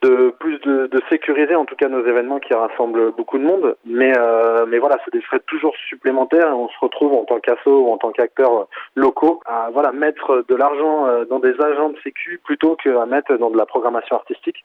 de 0.01 0.33
plus 0.39 0.59
de, 0.59 0.87
de, 0.87 1.01
sécuriser 1.09 1.55
en 1.55 1.65
tout 1.65 1.75
cas 1.75 1.89
nos 1.89 2.05
événements 2.05 2.39
qui 2.39 2.53
rassemblent 2.53 3.11
beaucoup 3.11 3.37
de 3.37 3.43
monde. 3.43 3.75
Mais 3.85 4.13
euh, 4.17 4.65
mais 4.67 4.79
voilà, 4.79 4.97
c'est 5.03 5.13
des 5.13 5.21
frais 5.21 5.39
toujours 5.47 5.75
supplémentaires 5.87 6.57
on 6.57 6.69
se 6.69 6.79
retrouve 6.79 7.13
en 7.13 7.25
tant 7.25 7.39
qu'asso 7.39 7.67
ou 7.67 7.91
en 7.91 7.97
tant 7.97 8.11
qu'acteur 8.11 8.67
locaux 8.95 9.41
à 9.45 9.69
voilà 9.71 9.91
mettre 9.91 10.45
de 10.47 10.55
l'argent 10.55 11.07
euh, 11.07 11.25
dans 11.25 11.39
des 11.39 11.53
agents 11.61 11.89
de 11.89 11.97
sécu 12.03 12.39
plutôt 12.43 12.75
qu'à 12.75 13.05
mettre 13.05 13.35
dans 13.37 13.49
de 13.49 13.57
la 13.57 13.65
programmation 13.65 14.15
artistique. 14.15 14.63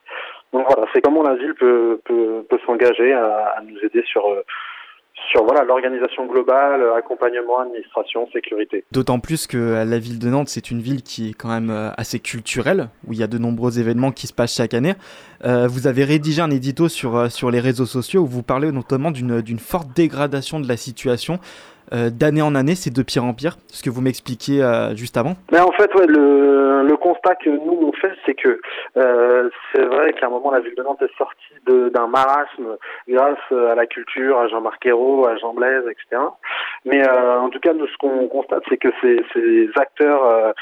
Donc 0.53 0.67
voilà, 0.69 0.89
c'est 0.93 1.01
comment 1.01 1.23
la 1.23 1.35
ville 1.35 1.55
peut 1.55 2.01
peut, 2.05 2.45
peut 2.49 2.59
s'engager 2.67 3.13
à, 3.13 3.55
à, 3.57 3.63
nous 3.63 3.79
aider 3.83 4.03
sur 4.07 4.27
euh, 4.29 4.43
sur 5.31 5.45
voilà 5.45 5.65
l'organisation 5.65 6.27
globale, 6.27 6.83
accompagnement, 6.97 7.61
administration, 7.61 8.29
sécurité. 8.33 8.85
D'autant 8.93 9.21
plus 9.21 9.47
que 9.47 9.85
la 9.85 9.99
ville 9.99 10.19
de 10.19 10.29
Nantes, 10.29 10.49
c'est 10.49 10.71
une 10.71 10.81
ville 10.81 11.03
qui 11.03 11.31
est 11.31 11.35
quand 11.35 11.49
même 11.49 11.93
assez 11.97 12.21
culturelle, 12.21 12.89
où 13.07 13.13
il 13.13 13.19
y 13.19 13.23
a 13.23 13.27
de 13.27 13.39
nombreux 13.39 13.79
événements 13.79 14.13
qui 14.13 14.27
se 14.27 14.33
passent 14.33 14.55
chaque 14.57 14.75
année. 14.75 14.95
vous 15.43 15.87
avez 15.87 16.05
rédigé 16.05 16.43
un 16.43 16.51
édito 16.51 16.89
sur, 16.89 17.31
sur 17.31 17.51
les 17.51 17.61
réseaux 17.61 17.87
sociaux 17.87 18.23
où 18.23 18.27
vous 18.27 18.43
parlez 18.43 18.73
notamment 18.73 19.11
d'une 19.11 19.59
forte 19.59 19.89
dégradation 19.95 20.61
de 20.61 20.69
la 20.69 20.77
situation. 20.77 21.39
Euh, 21.93 22.11
d'année 22.11 22.43
en 22.43 22.55
année, 22.55 22.75
c'est 22.75 22.93
de 22.93 23.03
pire 23.03 23.25
en 23.25 23.35
pire, 23.35 23.57
ce 23.69 23.83
que 23.83 23.91
vous 23.91 24.01
m'expliquiez 24.01 24.63
euh, 24.63 24.97
juste 24.97 25.17
avant 25.17 25.35
Mais 25.53 25.61
en 25.61 25.71
fait, 25.73 25.93
ouais, 25.95 26.07
le, 26.07 26.83
le 26.87 26.97
constat 26.97 27.35
que 27.37 27.51
nous 27.51 27.84
c'est 28.27 28.35
que 28.35 28.61
euh, 28.97 29.51
c'est 29.73 29.85
vrai 29.85 30.13
qu'à 30.13 30.27
un 30.27 30.31
moment, 30.31 30.51
la 30.51 30.61
ville 30.61 30.75
de 30.75 30.83
Nantes 30.83 31.03
est 31.03 31.17
sortie 31.17 31.55
d'un 31.67 32.07
marasme 32.07 32.77
grâce 33.09 33.53
à 33.53 33.75
la 33.75 33.87
culture, 33.87 34.39
à 34.39 34.49
Jean-Marc 34.49 34.85
Ayrault, 34.87 35.27
à 35.27 35.37
Jean 35.37 35.55
Blaise, 35.55 35.85
etc. 35.85 36.23
Mais 36.85 37.07
en 37.09 37.49
tout 37.49 37.61
cas, 37.61 37.73
nous, 37.73 37.87
ce 37.87 37.97
qu'on 37.99 38.29
constate, 38.29 38.63
c'est 38.69 38.77
que 38.77 38.89
ces, 39.01 39.25
ces 39.33 39.69
acteurs 39.77 40.55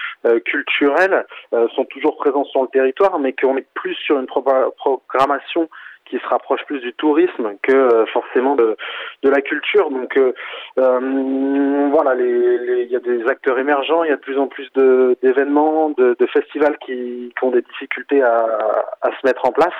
culturels 0.44 1.26
sont 1.74 1.84
toujours 1.86 2.16
présents 2.16 2.44
sur 2.44 2.62
le 2.62 2.68
territoire, 2.68 3.18
mais 3.18 3.32
qu'on 3.32 3.56
est 3.56 3.66
plus 3.74 3.94
sur 3.94 4.18
une 4.18 4.26
programmation 4.26 5.68
qui 6.04 6.18
se 6.18 6.26
rapproche 6.26 6.64
plus 6.66 6.80
du 6.80 6.92
tourisme 6.92 7.56
que 7.62 7.72
euh, 7.72 8.06
forcément 8.06 8.54
de, 8.54 8.76
de 9.22 9.30
la 9.30 9.40
culture. 9.40 9.90
Donc 9.90 10.16
euh, 10.16 10.32
euh 10.78 11.88
voilà, 11.90 12.14
il 12.14 12.88
y 12.90 12.96
a 12.96 13.00
des 13.00 13.26
acteurs 13.26 13.58
émergents, 13.58 14.02
il 14.04 14.10
y 14.10 14.12
a 14.12 14.16
de 14.16 14.20
plus 14.20 14.38
en 14.38 14.46
plus 14.46 14.70
d'événements, 15.22 15.90
de, 15.90 16.16
de, 16.18 16.26
festivals 16.26 16.78
qui, 16.78 17.32
qui, 17.38 17.44
ont 17.44 17.50
des 17.50 17.60
difficultés 17.62 18.22
à, 18.22 18.46
à, 19.02 19.10
se 19.10 19.26
mettre 19.26 19.46
en 19.46 19.52
place. 19.52 19.74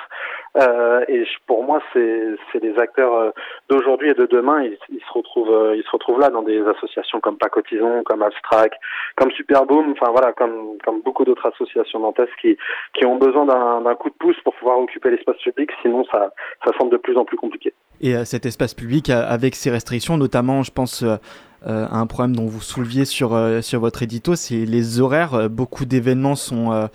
Euh, 0.57 1.03
et 1.07 1.25
pour 1.47 1.63
moi, 1.63 1.81
c'est 1.91 2.59
des 2.61 2.77
acteurs 2.77 3.13
euh, 3.15 3.31
d'aujourd'hui 3.69 4.11
et 4.11 4.13
de 4.13 4.27
demain. 4.27 4.63
Ils, 4.63 4.99
se 4.99 5.11
retrouvent, 5.11 5.73
ils 5.75 5.83
se 5.83 5.89
retrouvent 5.91 6.19
là 6.19 6.29
dans 6.29 6.43
des 6.43 6.61
associations 6.67 7.19
comme 7.19 7.37
Pacotison, 7.37 8.03
comme 8.03 8.21
Abstract, 8.21 8.75
comme 9.15 9.31
Superboom, 9.31 9.91
enfin 9.93 10.11
voilà, 10.11 10.33
comme, 10.33 10.77
comme 10.85 11.01
beaucoup 11.01 11.25
d'autres 11.25 11.47
associations 11.47 11.99
dantesques 11.99 12.37
qui, 12.39 12.57
qui 12.93 13.05
ont 13.05 13.15
besoin 13.15 13.45
d'un 13.45 13.95
coup 13.95 14.09
de 14.09 14.15
pouce 14.15 14.39
pour 14.43 14.53
pouvoir 14.55 14.79
occuper 14.79 15.09
l'espace 15.09 15.37
public. 15.37 15.71
Sinon, 15.81 16.05
ça 16.13 16.29
ça, 16.63 16.71
semble 16.77 16.91
de 16.91 16.97
plus 16.97 17.17
en 17.17 17.25
plus 17.25 17.37
compliqué. 17.37 17.73
Et 18.01 18.15
euh, 18.15 18.25
cet 18.25 18.45
espace 18.45 18.73
public, 18.73 19.09
euh, 19.09 19.23
avec 19.27 19.55
ces 19.55 19.69
restrictions, 19.69 20.17
notamment, 20.17 20.63
je 20.63 20.71
pense, 20.71 21.03
euh, 21.03 21.17
à 21.65 21.97
un 21.97 22.07
problème 22.07 22.35
dont 22.35 22.45
vous 22.45 22.61
souleviez 22.61 23.05
sur, 23.05 23.39
sur 23.61 23.79
votre 23.79 24.03
édito, 24.03 24.35
c'est 24.35 24.65
les 24.65 24.99
horaires. 24.99 25.49
Beaucoup 25.49 25.85
d'événements 25.85 26.35
sont 26.35 26.89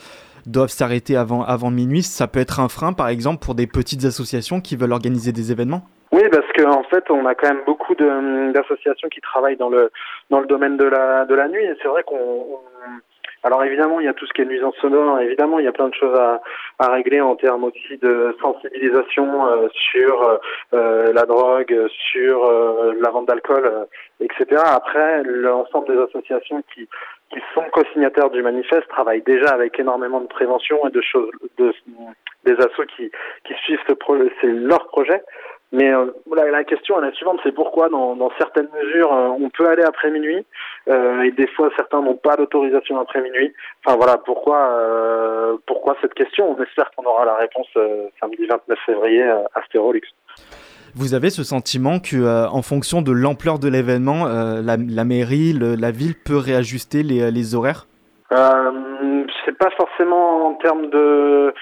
doivent 0.44 0.70
s'arrêter 0.70 1.16
avant, 1.16 1.42
avant 1.42 1.70
minuit. 1.70 2.02
Ça 2.02 2.26
peut 2.26 2.40
être 2.40 2.60
un 2.60 2.68
frein, 2.68 2.92
par 2.92 3.08
exemple, 3.08 3.44
pour 3.44 3.54
des 3.54 3.66
petites 3.66 4.04
associations 4.04 4.60
qui 4.60 4.76
veulent 4.76 4.92
organiser 4.92 5.32
des 5.32 5.52
événements? 5.52 5.82
Oui, 6.12 6.22
parce 6.30 6.46
qu'en 6.56 6.80
en 6.80 6.82
fait, 6.84 7.10
on 7.10 7.26
a 7.26 7.34
quand 7.34 7.48
même 7.48 7.62
beaucoup 7.66 7.94
d'associations 7.94 9.08
qui 9.08 9.20
travaillent 9.20 9.56
dans 9.56 9.68
le, 9.68 9.90
dans 10.30 10.40
le 10.40 10.46
domaine 10.46 10.76
de 10.76 10.84
la, 10.84 11.26
de 11.26 11.34
la 11.34 11.48
nuit. 11.48 11.64
Et 11.64 11.74
c'est 11.82 11.88
vrai 11.88 12.02
qu'on 12.02 12.60
alors 13.44 13.64
évidemment, 13.64 14.00
il 14.00 14.06
y 14.06 14.08
a 14.08 14.14
tout 14.14 14.26
ce 14.26 14.32
qui 14.32 14.42
est 14.42 14.44
nuisance 14.44 14.74
sonore. 14.80 15.20
Évidemment, 15.20 15.58
il 15.58 15.64
y 15.64 15.68
a 15.68 15.72
plein 15.72 15.88
de 15.88 15.94
choses 15.94 16.18
à, 16.18 16.40
à 16.78 16.90
régler 16.90 17.20
en 17.20 17.36
termes 17.36 17.64
aussi 17.64 17.96
de 17.98 18.36
sensibilisation 18.40 19.46
euh, 19.46 19.68
sur 19.72 20.40
euh, 20.74 21.12
la 21.12 21.24
drogue, 21.24 21.74
sur 22.10 22.44
euh, 22.44 22.94
la 23.00 23.10
vente 23.10 23.26
d'alcool, 23.26 23.86
etc. 24.20 24.60
Après, 24.64 25.22
l'ensemble 25.24 25.94
des 25.94 26.02
associations 26.02 26.62
qui 26.74 26.88
qui 27.30 27.40
sont 27.52 27.64
co-signataires 27.72 28.30
du 28.30 28.42
manifeste 28.42 28.88
travaillent 28.88 29.20
déjà 29.20 29.50
avec 29.50 29.78
énormément 29.78 30.22
de 30.22 30.28
prévention 30.28 30.88
et 30.88 30.90
de 30.90 31.02
choses, 31.02 31.30
de, 31.58 31.74
des 32.44 32.54
assos 32.54 32.86
qui 32.96 33.10
qui 33.44 33.54
suivent 33.64 33.82
ce 33.86 33.92
projet, 33.92 34.32
c'est 34.40 34.46
leur 34.46 34.86
projet. 34.86 35.22
Mais 35.70 35.92
euh, 35.92 36.06
la 36.34 36.64
question 36.64 36.98
est 36.98 37.04
la 37.04 37.12
suivante, 37.12 37.40
c'est 37.42 37.54
pourquoi 37.54 37.90
dans, 37.90 38.16
dans, 38.16 38.30
certaines 38.38 38.68
mesures 38.72 39.12
euh, 39.12 39.28
on 39.38 39.50
peut 39.50 39.68
aller 39.68 39.82
après 39.82 40.10
minuit 40.10 40.46
euh, 40.88 41.20
et 41.22 41.30
des 41.32 41.46
fois 41.48 41.68
certains 41.76 42.00
n'ont 42.00 42.16
pas 42.16 42.36
d'autorisation 42.36 42.98
après 42.98 43.20
minuit. 43.20 43.52
Enfin 43.84 43.96
voilà, 43.98 44.16
pourquoi 44.16 45.58
pourquoi 45.66 45.96
cette 46.00 46.14
question? 46.14 46.56
On 46.56 46.62
espère 46.62 46.90
qu'on 46.96 47.04
aura 47.04 47.26
la 47.26 47.34
réponse 47.34 47.66
samedi 48.18 48.46
29 48.46 48.78
février 48.86 49.22
à 49.22 49.62
Stérolux. 49.66 50.00
Vous 50.94 51.12
avez 51.12 51.28
ce 51.28 51.44
sentiment 51.44 51.98
que, 52.00 52.48
en 52.48 52.62
fonction 52.62 53.02
de 53.02 53.12
l'ampleur 53.12 53.58
de 53.58 53.68
l'événement, 53.68 54.24
la, 54.24 54.76
la, 54.78 55.04
mairie, 55.04 55.52
le, 55.52 55.74
la 55.74 55.90
ville 55.90 56.14
peut 56.14 56.38
réajuster 56.38 57.02
les, 57.02 57.30
les 57.30 57.54
horaires? 57.54 57.86
C'est 58.30 59.58
pas 59.58 59.70
forcément 59.76 60.48
en 60.48 60.54
termes 60.54 60.88
de 60.88 61.52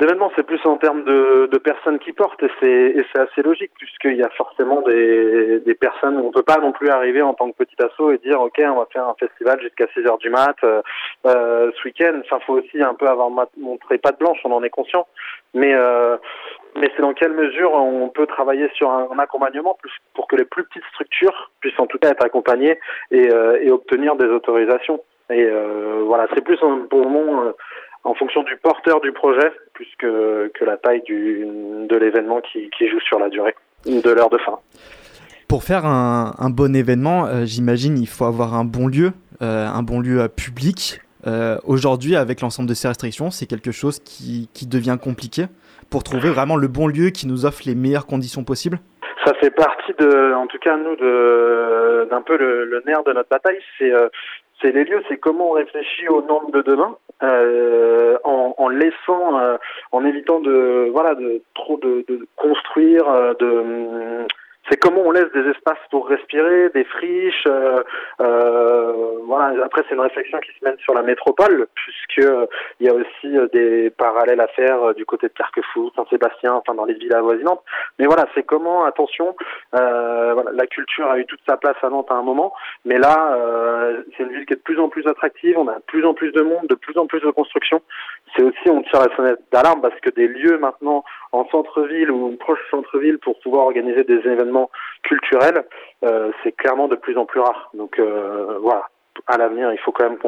L'événement, 0.00 0.30
c'est 0.36 0.44
plus 0.44 0.64
en 0.64 0.76
termes 0.76 1.02
de, 1.04 1.48
de, 1.50 1.58
personnes 1.58 1.98
qui 1.98 2.12
portent 2.12 2.42
et 2.42 2.50
c'est 2.60 3.18
assez 3.18 3.42
logique 3.42 3.72
puisqu'il 3.76 4.16
y 4.16 4.22
a 4.22 4.30
forcément 4.30 4.80
des, 4.82 5.58
des 5.60 5.74
personnes 5.74 6.18
on 6.18 6.30
peut 6.30 6.44
pas 6.44 6.58
non 6.58 6.70
plus 6.70 6.88
arriver 6.88 7.20
en 7.20 7.34
tant 7.34 7.50
que 7.50 7.56
petit 7.56 7.74
assaut 7.82 8.12
et 8.12 8.18
dire 8.18 8.40
ok 8.40 8.60
on 8.60 8.76
va 8.76 8.86
faire 8.92 9.08
un 9.08 9.14
festival 9.18 9.60
jusqu'à 9.60 9.86
6 9.94 10.06
heures 10.06 10.18
du 10.18 10.30
mat 10.30 10.56
euh, 10.62 10.82
euh, 11.26 11.70
ce 11.76 11.84
week-end. 11.84 12.20
Enfin, 12.24 12.38
faut 12.46 12.54
aussi 12.54 12.80
un 12.80 12.94
peu 12.94 13.08
avoir 13.08 13.28
montré 13.56 13.98
pas 13.98 14.12
de 14.12 14.18
blanche, 14.18 14.38
on 14.44 14.52
en 14.52 14.62
est 14.62 14.70
conscient. 14.70 15.06
Mais 15.54 15.74
euh, 15.74 16.16
mais 16.76 16.90
c'est 16.94 17.02
dans 17.02 17.14
quelle 17.14 17.32
mesure 17.32 17.72
on 17.72 18.08
peut 18.08 18.26
travailler 18.26 18.68
sur 18.74 18.90
un, 18.90 19.18
accompagnement 19.18 19.76
plus 19.80 19.92
pour 20.14 20.28
que 20.28 20.36
les 20.36 20.44
plus 20.44 20.64
petites 20.64 20.84
structures 20.92 21.50
puissent 21.60 21.78
en 21.78 21.86
tout 21.86 21.98
cas 21.98 22.10
être 22.10 22.24
accompagnées 22.24 22.78
et, 23.10 23.32
euh, 23.32 23.58
et 23.60 23.70
obtenir 23.70 24.16
des 24.16 24.26
autorisations. 24.26 25.00
Et 25.30 25.44
euh, 25.44 26.02
voilà, 26.06 26.26
c'est 26.34 26.42
plus 26.42 26.58
pour 26.88 27.08
moment 27.08 27.52
en 28.04 28.14
fonction 28.14 28.42
du 28.42 28.56
porteur 28.56 29.00
du 29.00 29.12
projet, 29.12 29.52
plus 29.74 29.88
que, 29.98 30.50
que 30.54 30.64
la 30.64 30.76
taille 30.76 31.02
du, 31.02 31.44
de 31.88 31.96
l'événement 31.96 32.40
qui, 32.40 32.70
qui, 32.70 32.88
joue 32.88 33.00
sur 33.00 33.18
la 33.18 33.28
durée 33.28 33.54
de 33.86 34.10
l'heure 34.10 34.30
de 34.30 34.38
fin. 34.38 34.58
Pour 35.48 35.62
faire 35.62 35.86
un, 35.86 36.34
un 36.38 36.50
bon 36.50 36.74
événement, 36.74 37.26
euh, 37.26 37.44
j'imagine 37.44 37.98
il 37.98 38.08
faut 38.08 38.24
avoir 38.24 38.54
un 38.54 38.64
bon 38.64 38.86
lieu, 38.86 39.12
euh, 39.42 39.66
un 39.66 39.82
bon 39.82 40.00
lieu 40.00 40.20
euh, 40.20 40.28
public. 40.28 41.00
Aujourd'hui, 41.66 42.16
avec 42.16 42.40
l'ensemble 42.40 42.70
de 42.70 42.72
ces 42.72 42.88
restrictions, 42.88 43.30
c'est 43.30 43.44
quelque 43.44 43.70
chose 43.70 43.98
qui, 43.98 44.48
qui 44.54 44.66
devient 44.66 44.96
compliqué 45.02 45.44
pour 45.90 46.02
trouver 46.02 46.30
vraiment 46.30 46.56
le 46.56 46.68
bon 46.68 46.86
lieu 46.86 47.10
qui 47.10 47.26
nous 47.26 47.44
offre 47.44 47.64
les 47.66 47.74
meilleures 47.74 48.06
conditions 48.06 48.44
possibles 48.44 48.78
ça 49.26 49.34
fait 49.34 49.50
partie 49.50 49.92
de, 49.98 50.32
en 50.32 50.46
tout 50.46 50.56
cas 50.58 50.78
nous, 50.78 50.96
d'un 52.06 52.22
peu 52.22 52.38
le, 52.38 52.64
le, 52.64 52.82
nerf 52.86 53.02
de 53.04 53.12
notre 53.12 53.28
bataille, 53.28 53.58
c'est 53.76 53.92
c'est 54.60 54.72
les 54.72 54.84
lieux, 54.84 55.02
c'est 55.08 55.18
comment 55.18 55.50
on 55.50 55.52
réfléchit 55.52 56.08
au 56.08 56.22
nombre 56.22 56.50
de 56.50 56.62
demain, 56.62 56.96
euh, 57.22 58.16
en, 58.24 58.54
en, 58.58 58.68
laissant, 58.68 59.38
euh, 59.38 59.56
en 59.92 60.04
évitant 60.04 60.40
de, 60.40 60.88
voilà, 60.92 61.14
de 61.14 61.42
trop 61.54 61.78
de, 61.78 62.04
construire, 62.36 63.08
euh, 63.08 63.34
de 63.34 64.26
c'est 64.68 64.76
comment 64.76 65.02
on 65.04 65.10
laisse 65.10 65.30
des 65.32 65.48
espaces 65.50 65.78
pour 65.90 66.08
respirer, 66.08 66.68
des 66.70 66.84
friches. 66.84 67.44
Euh, 67.46 67.82
euh, 68.20 68.92
voilà. 69.24 69.64
Après, 69.64 69.82
c'est 69.88 69.94
une 69.94 70.00
réflexion 70.00 70.38
qui 70.40 70.50
se 70.58 70.64
mène 70.64 70.78
sur 70.78 70.94
la 70.94 71.02
métropole, 71.02 71.66
puisque 71.74 72.26
euh, 72.26 72.46
il 72.80 72.86
y 72.86 72.90
a 72.90 72.94
aussi 72.94 73.36
euh, 73.36 73.48
des 73.52 73.90
parallèles 73.90 74.40
à 74.40 74.48
faire 74.48 74.94
du 74.94 75.04
côté 75.04 75.28
de 75.28 75.32
Carquefou, 75.32 75.90
Saint-Sébastien, 75.96 76.54
enfin 76.54 76.74
dans 76.74 76.84
les 76.84 76.94
villes 76.94 77.14
avoisinantes. 77.14 77.62
Mais 77.98 78.06
voilà, 78.06 78.26
c'est 78.34 78.42
comment, 78.42 78.84
attention, 78.84 79.34
voilà, 79.72 80.50
la 80.52 80.66
culture 80.66 81.10
a 81.10 81.18
eu 81.18 81.26
toute 81.26 81.40
sa 81.48 81.56
place 81.56 81.76
à 81.82 81.88
Nantes 81.88 82.10
à 82.10 82.14
un 82.14 82.22
moment, 82.22 82.52
mais 82.84 82.98
là, 82.98 83.36
c'est 84.16 84.22
une 84.24 84.30
ville 84.30 84.46
qui 84.46 84.54
est 84.54 84.56
de 84.56 84.62
plus 84.62 84.78
en 84.78 84.88
plus 84.88 85.06
attractive. 85.06 85.58
On 85.58 85.68
a 85.68 85.76
de 85.76 85.84
plus 85.86 86.04
en 86.04 86.14
plus 86.14 86.32
de 86.32 86.42
monde, 86.42 86.66
de 86.68 86.74
plus 86.74 86.96
en 86.98 87.06
plus 87.06 87.20
de 87.20 87.30
construction. 87.30 87.82
C'est 88.36 88.42
aussi, 88.42 88.68
on 88.68 88.82
tire 88.82 89.00
la 89.00 89.14
sonnette 89.16 89.40
d'alarme 89.52 89.80
parce 89.80 89.98
que 90.00 90.10
des 90.10 90.28
lieux 90.28 90.58
maintenant 90.58 91.04
en 91.32 91.46
centre-ville 91.48 92.10
ou 92.10 92.36
proche 92.36 92.60
centre-ville 92.70 93.18
pour 93.18 93.38
pouvoir 93.40 93.66
organiser 93.66 94.04
des 94.04 94.18
événements 94.26 94.57
culturels, 95.02 95.64
euh, 96.04 96.30
c'est 96.42 96.52
clairement 96.52 96.88
de 96.88 96.96
plus 96.96 97.16
en 97.16 97.24
plus 97.24 97.40
rare. 97.40 97.70
Donc 97.74 97.98
euh, 97.98 98.58
voilà, 98.62 98.88
à 99.26 99.36
l'avenir, 99.36 99.72
il 99.72 99.78
faut 99.78 99.92
quand 99.92 100.08
même 100.08 100.18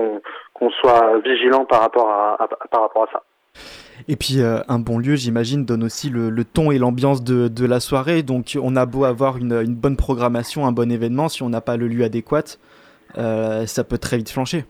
qu'on 0.54 0.70
soit 0.70 1.18
vigilant 1.24 1.64
par 1.64 1.80
rapport 1.80 2.10
à, 2.10 2.48
par 2.70 2.82
rapport 2.82 3.04
à 3.04 3.12
ça. 3.12 3.22
Et 4.08 4.16
puis 4.16 4.40
euh, 4.40 4.60
un 4.68 4.78
bon 4.78 4.98
lieu, 4.98 5.14
j'imagine, 5.16 5.64
donne 5.64 5.84
aussi 5.84 6.08
le, 6.08 6.32
ton 6.44 6.70
et 6.70 6.78
l'ambiance 6.78 7.22
de, 7.22 7.48
de, 7.48 7.66
la 7.66 7.80
soirée. 7.80 8.22
Donc 8.22 8.56
on 8.60 8.76
a 8.76 8.86
beau 8.86 9.04
avoir 9.04 9.36
une, 9.36 9.62
bonne 9.74 9.96
programmation, 9.96 10.66
un 10.66 10.72
bon 10.72 10.90
événement, 10.90 11.28
si 11.28 11.42
on 11.42 11.50
n'a 11.50 11.60
pas 11.60 11.76
le 11.76 11.88
lieu 11.88 12.04
adéquat, 12.04 12.56
ça 13.14 13.84
peut 13.84 13.98
très 13.98 14.16
vite 14.16 14.30
flancher. 14.30 14.64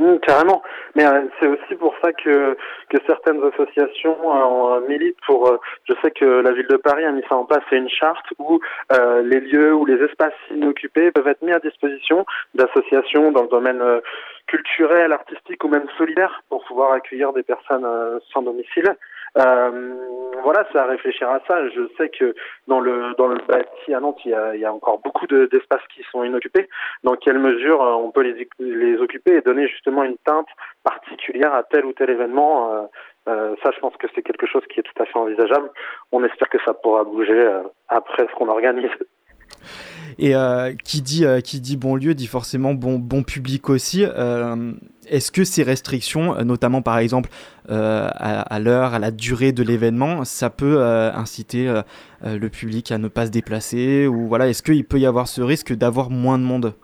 Mmh, 0.00 0.18
carrément. 0.20 0.62
Mais 0.94 1.04
euh, 1.04 1.26
c'est 1.38 1.46
aussi 1.46 1.74
pour 1.74 1.94
ça 2.02 2.10
que, 2.14 2.56
que 2.88 2.96
certaines 3.06 3.42
associations 3.44 4.16
euh, 4.24 4.80
militent 4.88 5.18
pour. 5.26 5.46
Euh, 5.46 5.58
je 5.86 5.92
sais 6.02 6.10
que 6.10 6.24
la 6.24 6.52
ville 6.52 6.68
de 6.68 6.78
Paris 6.78 7.04
a 7.04 7.12
mis 7.12 7.22
ça 7.28 7.36
en 7.36 7.44
place, 7.44 7.60
c'est 7.68 7.76
une 7.76 7.90
charte 7.90 8.24
où 8.38 8.58
les 8.90 9.40
lieux 9.40 9.74
ou 9.74 9.84
les 9.84 10.02
espaces 10.02 10.32
inoccupés 10.50 11.10
peuvent 11.10 11.28
être 11.28 11.42
mis 11.42 11.52
à 11.52 11.58
disposition 11.58 12.24
d'associations 12.54 13.30
dans 13.30 13.42
le 13.42 13.48
domaine 13.48 13.82
culturel, 14.46 15.12
artistique 15.12 15.62
ou 15.64 15.68
même 15.68 15.86
solidaire 15.98 16.42
pour 16.48 16.64
pouvoir 16.64 16.92
accueillir 16.92 17.32
des 17.32 17.42
personnes 17.42 17.86
sans 18.32 18.42
domicile. 18.42 18.96
Euh, 19.38 19.94
voilà, 20.42 20.66
c'est 20.72 20.78
à 20.78 20.86
réfléchir 20.86 21.28
à 21.28 21.40
ça. 21.46 21.68
Je 21.68 21.82
sais 21.98 22.08
que 22.08 22.34
dans 22.66 22.80
le 22.80 23.14
dans 23.16 23.26
le 23.26 23.36
bâti 23.46 23.94
à 23.94 24.00
Nantes, 24.00 24.20
il 24.24 24.30
y 24.30 24.64
a, 24.64 24.72
encore 24.72 25.00
beaucoup 25.00 25.26
d'espaces 25.26 25.86
qui 25.94 26.02
sont 26.10 26.24
inoccupés. 26.24 26.68
Dans 27.04 27.16
quelle 27.16 27.38
mesure 27.38 27.82
euh, 27.82 27.92
on 27.92 28.10
peut 28.10 28.22
les, 28.22 28.48
les 28.58 28.96
occuper 28.98 29.36
et 29.36 29.40
donner 29.42 29.68
justement 29.68 30.02
une 30.02 30.16
teinte 30.18 30.48
particulière 30.82 31.52
à 31.54 31.62
tel 31.64 31.84
ou 31.84 31.92
tel 31.92 32.10
événement 32.10 32.72
euh, 32.72 32.86
euh, 33.28 33.54
ça, 33.62 33.70
je 33.74 33.80
pense 33.80 33.94
que 33.96 34.06
c'est 34.14 34.22
quelque 34.22 34.46
chose 34.46 34.62
qui 34.72 34.80
est 34.80 34.82
tout 34.82 35.02
à 35.02 35.06
fait 35.06 35.18
envisageable. 35.18 35.70
On 36.10 36.24
espère 36.24 36.48
que 36.48 36.58
ça 36.64 36.74
pourra 36.74 37.04
bouger 37.04 37.32
euh, 37.32 37.62
après 37.88 38.26
ce 38.26 38.34
qu'on 38.34 38.48
organise. 38.48 38.90
Et 40.18 40.34
euh, 40.34 40.74
qui, 40.84 41.00
dit, 41.00 41.24
euh, 41.24 41.40
bon 41.78 41.96
lieu 41.96 42.14
dit 42.14 42.26
forcément 42.26 42.74
bon, 42.74 43.22
public 43.22 43.70
aussi. 43.70 44.04
Euh, 44.04 44.72
Est-ce 45.06 45.32
que 45.32 45.44
ces 45.44 45.62
restrictions, 45.62 46.44
notamment 46.44 46.82
par 46.82 46.98
exemple 46.98 47.30
à, 47.68 48.06
à 48.08 48.58
l'heure, 48.58 48.94
à 48.94 48.98
la 48.98 49.12
durée 49.12 49.52
de 49.52 49.62
l'événement, 49.62 50.24
ça 50.24 50.50
peut 50.50 50.82
inciter 50.82 51.72
le 52.22 52.48
public 52.48 52.90
à 52.90 52.98
ne 52.98 53.08
pas 53.08 53.26
se 53.26 53.30
déplacer 53.30 54.06
ou 54.06 54.26
voilà, 54.26 54.48
est-ce 54.48 54.62
qu'il 54.62 54.84
peut 54.84 54.98
y 54.98 55.06
avoir 55.06 55.28
ce 55.28 55.40
risque 55.40 55.72
d'avoir 55.72 56.10
moins 56.10 56.38
de 56.38 56.44
monde? 56.44 56.74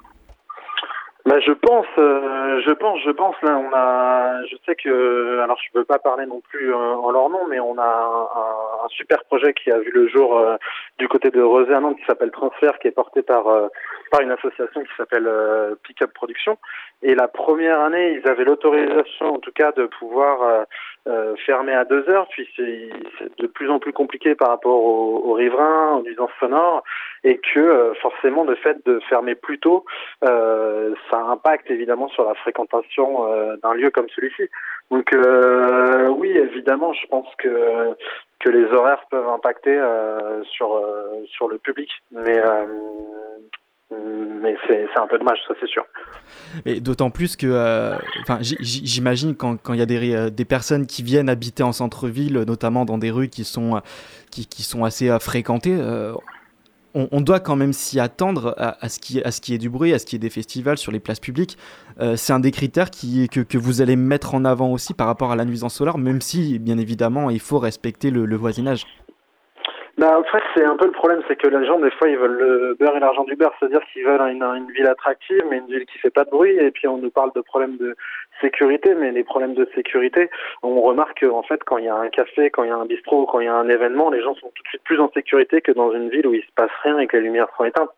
Bah, 1.27 1.41
je 1.41 1.51
pense, 1.51 1.87
euh, 1.99 2.61
je 2.65 2.71
pense, 2.71 3.01
je 3.05 3.11
pense. 3.11 3.35
Là, 3.43 3.59
on 3.59 3.71
a, 3.75 4.45
je 4.47 4.55
sais 4.65 4.77
que, 4.77 5.41
alors 5.41 5.59
je 5.61 5.73
peux 5.73 5.85
pas 5.85 5.99
parler 5.99 6.25
non 6.25 6.41
plus 6.41 6.73
euh, 6.73 6.77
en 6.77 7.11
leur 7.11 7.29
nom, 7.31 7.49
mais 7.49 7.59
on 7.59 7.77
a 7.79 7.83
un, 7.83 8.85
un- 8.85 8.89
super 8.91 9.25
projet 9.25 9.53
qui 9.53 9.73
a 9.73 9.79
vu 9.81 9.91
le 9.93 10.07
jour 10.09 10.39
euh, 10.39 10.57
du 10.99 11.09
côté 11.09 11.31
de 11.31 11.43
Rosé 11.43 11.75
qui 11.99 12.05
s'appelle 12.07 12.31
Transfert, 12.31 12.79
qui 12.79 12.87
est 12.87 12.93
porté 12.93 13.23
par 13.23 13.49
euh, 13.49 13.67
par 14.13 14.21
une 14.21 14.31
association 14.31 14.83
qui 14.85 14.91
s'appelle 14.97 15.27
euh, 15.27 15.75
Pickup 15.83 16.13
Production. 16.15 16.59
Et 17.03 17.17
la 17.17 17.27
première 17.27 17.81
année, 17.81 18.21
ils 18.23 18.31
avaient 18.31 18.45
l'autorisation, 18.45 19.35
en 19.35 19.39
tout 19.41 19.51
cas, 19.53 19.73
de 19.73 19.87
pouvoir 19.87 20.65
euh, 21.07 21.35
fermer 21.47 21.73
à 21.73 21.85
deux 21.85 22.09
heures. 22.09 22.27
Puis 22.29 22.49
c'est 22.57 22.91
de 23.39 23.47
plus 23.47 23.71
en 23.71 23.79
plus 23.79 23.93
compliqué 23.93 24.35
par 24.35 24.49
rapport 24.49 24.83
aux, 24.83 25.23
aux 25.25 25.33
riverains, 25.33 25.97
aux 25.97 26.03
nuisances 26.03 26.31
sonores, 26.41 26.83
et 27.25 27.39
que 27.39 27.61
euh, 27.61 27.95
forcément, 27.95 28.45
le 28.45 28.55
fait 28.57 28.85
de 28.87 29.01
fermer 29.09 29.35
plus 29.35 29.59
tôt 29.59 29.85
euh, 30.25 30.95
ça 31.11 31.19
impacte 31.19 31.71
évidemment 31.71 32.09
sur 32.09 32.25
la 32.25 32.35
fréquentation 32.35 33.31
euh, 33.33 33.57
d'un 33.63 33.75
lieu 33.75 33.91
comme 33.91 34.09
celui-ci. 34.15 34.49
Donc 34.91 35.13
euh, 35.13 36.09
oui, 36.09 36.31
évidemment, 36.31 36.93
je 36.93 37.07
pense 37.09 37.29
que 37.39 37.95
que 38.41 38.51
les 38.51 38.67
horaires 38.73 39.05
peuvent 39.11 39.29
impacter 39.29 39.77
euh, 39.77 40.43
sur 40.45 40.83
sur 41.27 41.49
le 41.49 41.59
public, 41.59 41.91
mais 42.11 42.41
mais 43.91 44.57
c'est 44.67 44.87
un 44.97 45.07
peu 45.07 45.19
dommage, 45.19 45.39
ça 45.47 45.55
c'est 45.61 45.69
sûr. 45.69 45.85
Et 46.65 46.81
d'autant 46.81 47.11
plus 47.11 47.37
que, 47.37 47.47
euh, 47.47 47.97
j'imagine 48.61 49.35
quand 49.35 49.59
il 49.73 49.77
y 49.77 49.83
a 49.83 49.87
euh, 50.17 50.31
des 50.31 50.45
personnes 50.45 50.87
qui 50.87 51.03
viennent 51.03 51.29
habiter 51.29 51.63
en 51.63 51.73
centre-ville, 51.73 52.45
notamment 52.47 52.85
dans 52.85 52.99
des 52.99 53.11
rues 53.11 53.29
qui 53.29 53.45
sont, 53.45 53.77
euh, 53.77 53.81
qui, 54.31 54.63
sont 54.63 54.85
assez 54.85 55.09
euh, 55.09 55.19
fréquentées, 55.19 55.77
euh, 55.79 56.13
on, 56.95 57.21
doit 57.21 57.41
quand 57.41 57.57
même 57.57 57.75
s'y 57.75 58.01
attendre 58.01 58.55
à, 58.57 58.89
ce 58.89 58.99
qui, 58.99 59.23
à 59.23 59.31
ce 59.31 59.53
est 59.53 59.59
du 59.59 59.69
bruit, 59.69 59.93
à 59.93 59.99
ce 59.99 60.07
qui 60.07 60.17
est 60.17 60.19
des 60.19 60.31
festivals 60.31 60.79
sur 60.79 60.93
les 60.93 60.99
places 60.99 61.21
publiques. 61.21 61.59
Euh, 62.01 62.17
c'est 62.17 62.33
un 62.33 62.41
des 62.41 62.51
critères 62.51 62.91
que, 62.91 63.59
vous 63.59 63.83
allez 63.83 63.97
mettre 63.97 64.35
en 64.35 64.47
avant 64.47 64.73
aussi 64.73 64.95
par 64.95 65.07
rapport 65.07 65.31
à 65.31 65.37
la 65.37 65.45
nuisance 65.45 65.75
sonore, 65.75 65.99
même 65.99 66.23
si, 66.23 66.59
bien 66.59 66.79
évidemment, 66.79 67.29
il 67.29 67.41
faut 67.41 67.59
respecter 67.59 68.11
le 68.11 68.37
voisinage. 68.37 68.87
Bah, 69.99 70.19
en 70.19 70.25
fait, 70.25 70.43
c'est 70.55 70.65
un 70.65 70.77
peu 70.77 70.85
le 70.85 70.93
problème, 70.93 71.23
c'est 71.27 71.37
que 71.37 71.49
les 71.49 71.67
gens, 71.67 71.79
des 71.79 71.91
fois, 71.93 72.07
ils 72.11 72.19
veulent 72.19 72.37
le 72.39 72.77
beurre 72.79 72.99
et 72.99 73.01
l'argent 73.01 73.25
du 73.25 73.35
beurre, 73.35 73.55
c'est-à-dire 73.59 73.81
qu'ils 73.93 74.05
veulent 74.05 74.21
une, 74.21 74.71
ville 74.71 74.87
attractive, 74.87 75.43
mais 75.49 75.57
une 75.57 75.69
ville 75.69 75.87
qui 75.87 75.99
fait 75.99 76.11
pas 76.11 76.25
de 76.25 76.31
bruit, 76.31 76.55
et 76.55 76.71
puis 76.71 76.87
on 76.87 76.99
nous 76.99 77.11
parle 77.11 77.33
de 77.35 77.41
problèmes 77.41 77.79
de 77.79 77.97
sécurité, 78.43 78.95
mais 78.95 79.11
les 79.11 79.25
problèmes 79.25 79.55
de 79.55 79.67
sécurité, 79.75 80.29
on 80.63 80.83
remarque 80.83 81.23
en 81.23 81.43
fait, 81.43 81.65
quand 81.65 81.79
il 81.79 81.87
y 81.87 81.89
a 81.89 81.95
un 81.95 82.11
café, 82.11 82.51
quand 82.51 82.65
il 82.65 82.69
y 82.69 82.73
a 82.73 82.77
un 82.77 82.85
bistrot, 82.85 83.25
quand 83.25 83.41
il 83.41 83.47
y 83.47 83.49
a 83.49 83.55
un 83.55 83.71
événement, 83.71 84.11
les 84.11 84.21
gens 84.21 84.35
sont 84.35 84.53
tout 84.55 84.63
de 84.63 84.69
suite 84.69 84.83
plus 84.85 85.01
en 85.01 85.11
sécurité 85.13 85.63
que 85.63 85.73
dans 85.73 85.91
une 85.93 86.11
ville 86.11 86.27
où 86.27 86.35
il 86.35 86.43
se 86.43 86.53
passe 86.55 86.71
rien 86.83 86.99
et 86.99 87.07
que 87.07 87.17
les 87.17 87.23
lumières 87.23 87.49
sont 87.57 87.65
éteintes. 87.65 87.91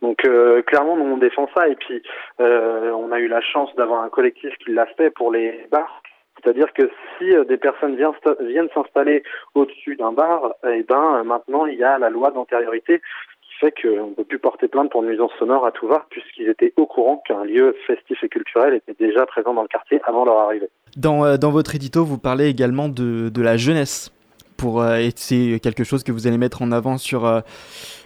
Donc, 0.00 0.24
euh, 0.24 0.62
clairement, 0.62 0.96
nous, 0.96 1.12
on 1.12 1.16
défend 1.16 1.48
ça, 1.56 1.66
et 1.66 1.74
puis, 1.74 2.04
euh, 2.40 2.92
on 2.92 3.10
a 3.10 3.18
eu 3.18 3.26
la 3.26 3.40
chance 3.40 3.74
d'avoir 3.74 4.04
un 4.04 4.10
collectif 4.10 4.56
qui 4.58 4.70
l'a 4.70 4.86
fait 4.86 5.10
pour 5.10 5.32
les 5.32 5.66
bars, 5.72 6.02
c'est-à-dire 6.42 6.72
que 6.72 6.90
si 7.18 7.32
euh, 7.32 7.44
des 7.44 7.56
personnes 7.56 7.96
viennent, 7.96 8.12
sta- 8.24 8.42
viennent 8.44 8.68
s'installer 8.74 9.22
au-dessus 9.54 9.96
d'un 9.96 10.12
bar, 10.12 10.54
eh 10.64 10.82
ben 10.82 11.16
euh, 11.16 11.24
maintenant 11.24 11.66
il 11.66 11.78
y 11.78 11.84
a 11.84 11.98
la 11.98 12.10
loi 12.10 12.30
d'antériorité 12.30 13.00
qui 13.42 13.54
fait 13.60 13.72
qu'on 13.80 14.08
ne 14.08 14.14
peut 14.14 14.24
plus 14.24 14.38
porter 14.38 14.68
plainte 14.68 14.90
pour 14.90 15.02
nuisance 15.02 15.30
sonore 15.38 15.64
à 15.66 15.72
tout 15.72 15.86
va, 15.86 16.06
puisqu'ils 16.10 16.48
étaient 16.48 16.72
au 16.76 16.86
courant 16.86 17.22
qu'un 17.26 17.44
lieu 17.44 17.76
festif 17.86 18.22
et 18.24 18.28
culturel 18.28 18.74
était 18.74 18.96
déjà 18.98 19.24
présent 19.26 19.54
dans 19.54 19.62
le 19.62 19.68
quartier 19.68 20.00
avant 20.04 20.24
leur 20.24 20.38
arrivée. 20.38 20.68
Dans, 20.96 21.24
euh, 21.24 21.36
votre 21.36 21.74
édito, 21.74 22.04
vous 22.04 22.18
parlez 22.18 22.48
également 22.48 22.88
de, 22.88 23.30
la 23.42 23.56
jeunesse. 23.56 24.10
Pour, 24.56 24.84
c'est 25.16 25.58
quelque 25.60 25.82
chose 25.82 26.04
que 26.04 26.12
vous 26.12 26.28
allez 26.28 26.38
mettre 26.38 26.62
en 26.62 26.70
avant 26.70 26.96
sur, 26.96 27.42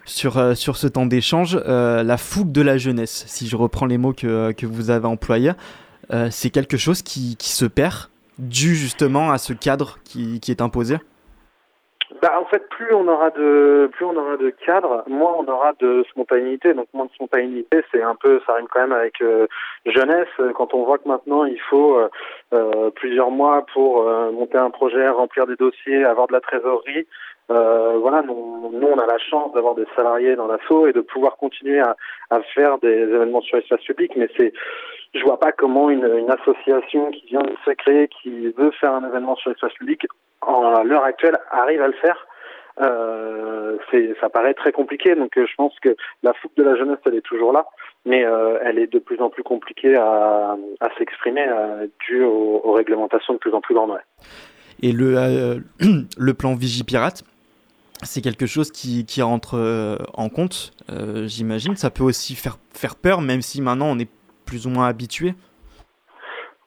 sur, 0.06 0.56
sur 0.56 0.76
ce 0.78 0.86
temps 0.86 1.04
d'échange. 1.04 1.54
la 1.66 2.16
fougue 2.16 2.50
de 2.50 2.62
la 2.62 2.78
jeunesse, 2.78 3.24
si 3.26 3.46
je 3.46 3.56
reprends 3.56 3.84
les 3.84 3.98
mots 3.98 4.14
que, 4.14 4.52
que 4.52 4.64
vous 4.64 4.88
avez 4.88 5.06
employés, 5.06 5.52
c'est 6.30 6.48
quelque 6.48 6.78
chose 6.78 7.02
qui, 7.02 7.36
qui 7.36 7.50
se 7.50 7.66
perd, 7.66 8.08
dû 8.38 8.74
justement 8.74 9.30
à 9.30 9.38
ce 9.38 9.52
cadre 9.52 9.98
qui, 10.04 10.40
qui 10.40 10.50
est 10.50 10.60
imposé. 10.60 10.96
Bah, 12.22 12.40
en 12.40 12.44
fait, 12.46 12.66
plus 12.68 12.94
on 12.94 13.08
aura 13.08 13.30
de, 13.30 13.90
plus 13.92 14.04
on 14.04 14.16
aura 14.16 14.36
de 14.36 14.50
cadre, 14.50 15.02
moins 15.08 15.34
on 15.38 15.46
aura 15.48 15.72
de 15.80 16.04
spontanéité. 16.08 16.72
Donc, 16.72 16.86
moins 16.94 17.06
de 17.06 17.10
spontanéité, 17.10 17.82
c'est 17.92 18.02
un 18.02 18.14
peu, 18.14 18.40
ça 18.46 18.54
rime 18.54 18.66
quand 18.72 18.80
même 18.80 18.92
avec 18.92 19.20
euh, 19.20 19.46
jeunesse. 19.84 20.28
Quand 20.54 20.72
on 20.72 20.84
voit 20.84 20.98
que 20.98 21.08
maintenant 21.08 21.44
il 21.44 21.60
faut 21.60 21.98
euh, 21.98 22.08
euh, 22.54 22.90
plusieurs 22.90 23.30
mois 23.30 23.66
pour 23.74 24.04
monter 24.32 24.56
un 24.58 24.70
projet, 24.70 25.08
remplir 25.08 25.46
des 25.46 25.56
dossiers, 25.56 26.04
avoir 26.04 26.28
de 26.28 26.32
la 26.32 26.40
trésorerie. 26.40 27.06
Voilà, 27.48 28.22
nous, 28.22 28.70
nous, 28.72 28.86
on 28.86 28.98
a 28.98 29.06
la 29.06 29.18
chance 29.18 29.52
d'avoir 29.52 29.74
des 29.74 29.86
salariés 29.94 30.36
dans 30.36 30.46
l'assaut 30.46 30.86
et 30.86 30.92
de 30.92 31.00
pouvoir 31.00 31.36
continuer 31.36 31.80
à, 31.80 31.96
à 32.30 32.40
faire 32.54 32.78
des 32.78 32.88
événements 32.88 33.40
sur 33.40 33.56
l'espace 33.56 33.82
public. 33.82 34.12
Mais 34.16 34.28
c'est, 34.36 34.52
je 35.16 35.24
vois 35.24 35.38
pas 35.38 35.52
comment 35.52 35.90
une, 35.90 36.30
association 36.30 37.10
qui 37.10 37.26
vient 37.26 37.42
de 37.42 37.54
se 37.64 37.70
créer, 37.70 38.08
qui 38.08 38.48
veut 38.48 38.70
faire 38.72 38.92
un 38.92 39.06
événement 39.06 39.36
sur 39.36 39.50
l'espace 39.50 39.72
public, 39.74 40.06
en, 40.42 40.74
à 40.74 40.84
l'heure 40.84 41.04
actuelle, 41.04 41.38
arrive 41.50 41.82
à 41.82 41.88
le 41.88 41.94
faire. 41.94 42.26
Euh, 42.80 43.76
ça 44.20 44.28
paraît 44.28 44.54
très 44.54 44.72
compliqué. 44.72 45.14
Donc, 45.14 45.36
euh, 45.36 45.46
je 45.48 45.54
pense 45.56 45.72
que 45.80 45.96
la 46.22 46.32
fougue 46.34 46.54
de 46.56 46.62
la 46.62 46.76
jeunesse, 46.76 46.98
elle 47.06 47.14
est 47.14 47.22
toujours 47.22 47.52
là, 47.52 47.66
mais 48.04 48.24
euh, 48.24 48.58
elle 48.64 48.78
est 48.78 48.92
de 48.92 48.98
plus 48.98 49.20
en 49.20 49.30
plus 49.30 49.42
compliquée 49.42 49.96
à, 49.96 50.56
s'exprimer 50.98 51.46
euh, 51.48 51.86
due 52.06 52.22
aux, 52.24 52.72
réglementations 52.72 53.34
de 53.34 53.38
plus 53.38 53.52
en 53.52 53.60
plus 53.60 53.74
grandes. 53.74 53.98
Et 54.82 54.92
le, 54.92 56.32
plan 56.34 56.54
Vigipirate, 56.54 57.24
c'est 58.02 58.20
quelque 58.20 58.46
chose 58.46 58.70
qui, 58.70 59.22
rentre 59.22 59.98
en 60.14 60.28
compte, 60.28 60.72
j'imagine. 61.24 61.76
Ça 61.76 61.90
peut 61.90 62.04
aussi 62.04 62.34
faire, 62.34 62.58
faire 62.72 62.96
peur, 62.96 63.22
même 63.22 63.40
si 63.40 63.62
maintenant 63.62 63.86
on 63.86 63.98
est 63.98 64.10
plus 64.46 64.66
ou 64.66 64.70
moins 64.70 64.86
habitué. 64.86 65.34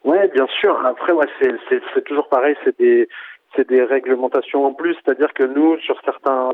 Ouais, 0.03 0.27
bien 0.29 0.47
sûr. 0.59 0.79
Après, 0.85 1.11
ouais, 1.13 1.25
c'est, 1.41 2.03
toujours 2.05 2.29
pareil. 2.29 2.55
C'est 2.63 2.77
des, 2.79 3.07
c'est 3.55 3.67
des 3.67 3.83
réglementations 3.83 4.65
en 4.65 4.73
plus. 4.73 4.95
C'est-à-dire 4.95 5.33
que 5.33 5.43
nous, 5.43 5.77
sur 5.79 5.99
certains, 6.05 6.51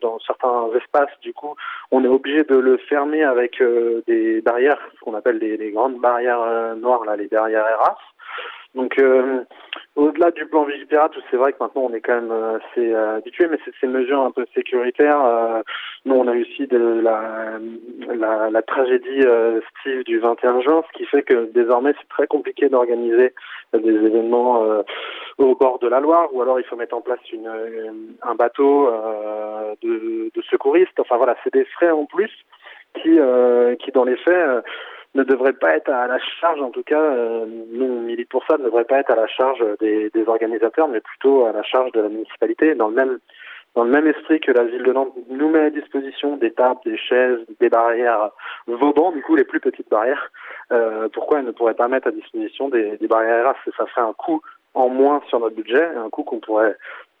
dans 0.00 0.18
certains 0.20 0.68
espaces, 0.76 1.10
du 1.22 1.32
coup, 1.32 1.54
on 1.90 2.04
est 2.04 2.08
obligé 2.08 2.44
de 2.44 2.56
le 2.56 2.76
fermer 2.88 3.22
avec 3.22 3.60
euh, 3.60 4.02
des 4.06 4.40
barrières, 4.40 4.78
ce 4.94 5.00
qu'on 5.00 5.14
appelle 5.14 5.38
des, 5.38 5.56
des 5.56 5.70
grandes 5.70 6.00
barrières 6.00 6.42
euh, 6.42 6.74
noires, 6.74 7.04
là, 7.04 7.16
les 7.16 7.28
barrières 7.28 7.66
ERAS. 7.66 7.98
Donc, 8.74 8.98
euh, 8.98 9.42
au-delà 9.96 10.30
du 10.30 10.46
plan 10.46 10.64
Vigipirate, 10.64 11.12
c'est 11.30 11.36
vrai 11.36 11.52
que 11.52 11.58
maintenant 11.60 11.88
on 11.90 11.92
est 11.94 12.00
quand 12.00 12.14
même 12.14 12.30
euh, 12.30 12.58
assez 12.58 12.94
euh, 12.94 13.16
habitué, 13.16 13.48
mais 13.48 13.58
c'est 13.64 13.72
ces 13.80 13.86
mesures 13.86 14.20
un 14.20 14.30
peu 14.30 14.44
sécuritaires. 14.54 15.24
euh, 15.24 15.62
nous, 16.04 16.14
on 16.14 16.28
a 16.28 16.34
eu 16.34 16.42
aussi 16.42 16.66
de 16.66 17.00
la, 17.02 17.58
la, 18.14 18.50
la 18.50 18.62
tragédie 18.62 19.22
euh, 19.24 19.60
Steve 19.80 20.04
du 20.04 20.18
21 20.18 20.60
juin, 20.60 20.84
ce 20.86 20.98
qui 20.98 21.06
fait 21.06 21.22
que 21.22 21.50
désormais 21.52 21.94
c'est 21.98 22.08
très 22.08 22.26
compliqué 22.26 22.68
d'organiser 22.68 23.34
des 23.72 23.90
événements 23.90 24.62
au 25.36 25.54
bord 25.54 25.78
de 25.78 25.88
la 25.88 26.00
Loire, 26.00 26.28
ou 26.32 26.40
alors 26.40 26.58
il 26.58 26.64
faut 26.64 26.76
mettre 26.76 26.96
en 26.96 27.02
place 27.02 27.20
une, 27.32 27.50
un 28.22 28.34
bateau 28.34 28.90
de, 29.82 30.30
de 30.34 30.42
secouristes. 30.50 30.98
Enfin 30.98 31.18
voilà, 31.18 31.36
c'est 31.44 31.52
des 31.52 31.66
frais 31.66 31.90
en 31.90 32.06
plus 32.06 32.30
qui, 32.94 33.18
qui 33.80 33.92
dans 33.92 34.04
les 34.04 34.16
faits 34.16 34.64
ne 35.14 35.22
devraient 35.22 35.54
pas 35.54 35.76
être 35.76 35.90
à 35.90 36.06
la 36.06 36.18
charge, 36.40 36.60
en 36.60 36.70
tout 36.70 36.82
cas, 36.82 37.00
euh, 37.00 37.46
nous 37.72 37.84
on 37.84 38.00
milite 38.02 38.28
pour 38.28 38.44
ça, 38.46 38.58
ne 38.58 38.64
devraient 38.64 38.84
pas 38.84 39.00
être 39.00 39.10
à 39.10 39.16
la 39.16 39.26
charge 39.26 39.64
des, 39.80 40.10
des 40.10 40.28
organisateurs, 40.28 40.88
mais 40.88 41.00
plutôt 41.00 41.46
à 41.46 41.52
la 41.52 41.62
charge 41.62 41.92
de 41.92 42.00
la 42.00 42.08
municipalité, 42.08 42.74
dans 42.74 42.88
le 42.88 42.94
même 42.94 43.18
dans 43.74 43.84
le 43.84 43.90
même 43.90 44.06
esprit 44.06 44.40
que 44.40 44.50
la 44.50 44.64
ville 44.64 44.82
de 44.82 44.92
Nantes 44.92 45.14
nous 45.28 45.48
met 45.50 45.60
à 45.60 45.70
disposition 45.70 46.36
des 46.36 46.52
tables, 46.52 46.80
des 46.84 46.96
chaises, 46.96 47.38
des 47.60 47.68
barrières 47.68 48.30
Vauban, 48.66 49.12
du 49.12 49.22
coup 49.22 49.36
les 49.36 49.44
plus 49.44 49.60
petites 49.60 49.88
barrières, 49.88 50.32
euh, 50.72 51.08
pourquoi 51.12 51.38
elle 51.38 51.44
ne 51.44 51.52
pourrait 51.52 51.74
pas 51.74 51.86
mettre 51.86 52.08
à 52.08 52.10
disposition 52.10 52.70
des, 52.70 52.96
des 52.96 53.06
barrières 53.06 53.44
RAS 53.44 53.56
Ça 53.76 53.86
ferait 53.86 54.00
un 54.00 54.14
coût 54.14 54.40
en 54.74 54.88
moins 54.88 55.22
sur 55.28 55.38
notre 55.40 55.54
budget, 55.54 55.84
un 55.84 56.10
coût 56.10 56.24
qu'on 56.24 56.40
pourrait 56.40 56.76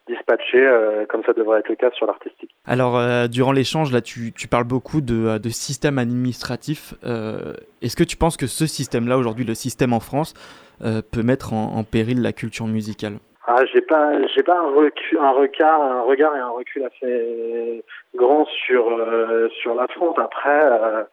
dispatcher 0.08 0.64
euh, 0.66 1.06
comme 1.06 1.22
ça 1.24 1.32
devrait 1.32 1.60
être 1.60 1.68
le 1.68 1.76
cas 1.76 1.90
sur 1.92 2.06
l'artistique. 2.06 2.50
Alors, 2.66 2.98
euh, 2.98 3.28
durant 3.28 3.52
l'échange, 3.52 3.92
là, 3.92 4.00
tu, 4.00 4.32
tu 4.32 4.48
parles 4.48 4.64
beaucoup 4.64 5.00
de, 5.00 5.38
de 5.38 5.48
système 5.48 5.98
administratif. 5.98 6.94
Euh, 7.04 7.54
Est-ce 7.82 7.96
que 7.96 8.04
tu 8.04 8.16
penses 8.16 8.36
que 8.36 8.46
ce 8.46 8.66
système-là, 8.66 9.16
aujourd'hui, 9.18 9.44
le 9.44 9.54
système 9.54 9.92
en 9.92 10.00
France, 10.00 10.34
euh, 10.82 11.02
peut 11.12 11.22
mettre 11.22 11.52
en, 11.52 11.76
en 11.76 11.84
péril 11.84 12.22
la 12.22 12.32
culture 12.32 12.66
musicale? 12.66 13.18
Ah, 13.50 13.62
j'ai 13.72 13.80
pas, 13.80 14.12
j'ai 14.34 14.42
pas 14.42 14.58
un, 14.58 14.70
recul, 14.74 15.18
un 15.18 15.30
regard, 15.30 15.80
un 15.80 16.02
regard 16.02 16.36
et 16.36 16.38
un 16.38 16.50
recul 16.50 16.84
assez 16.84 17.82
grand 18.14 18.46
sur 18.66 18.82
euh, 18.90 19.48
sur 19.62 19.74
la 19.74 19.86
France. 19.88 20.16
Après, 20.18 20.62
euh, 20.64 21.04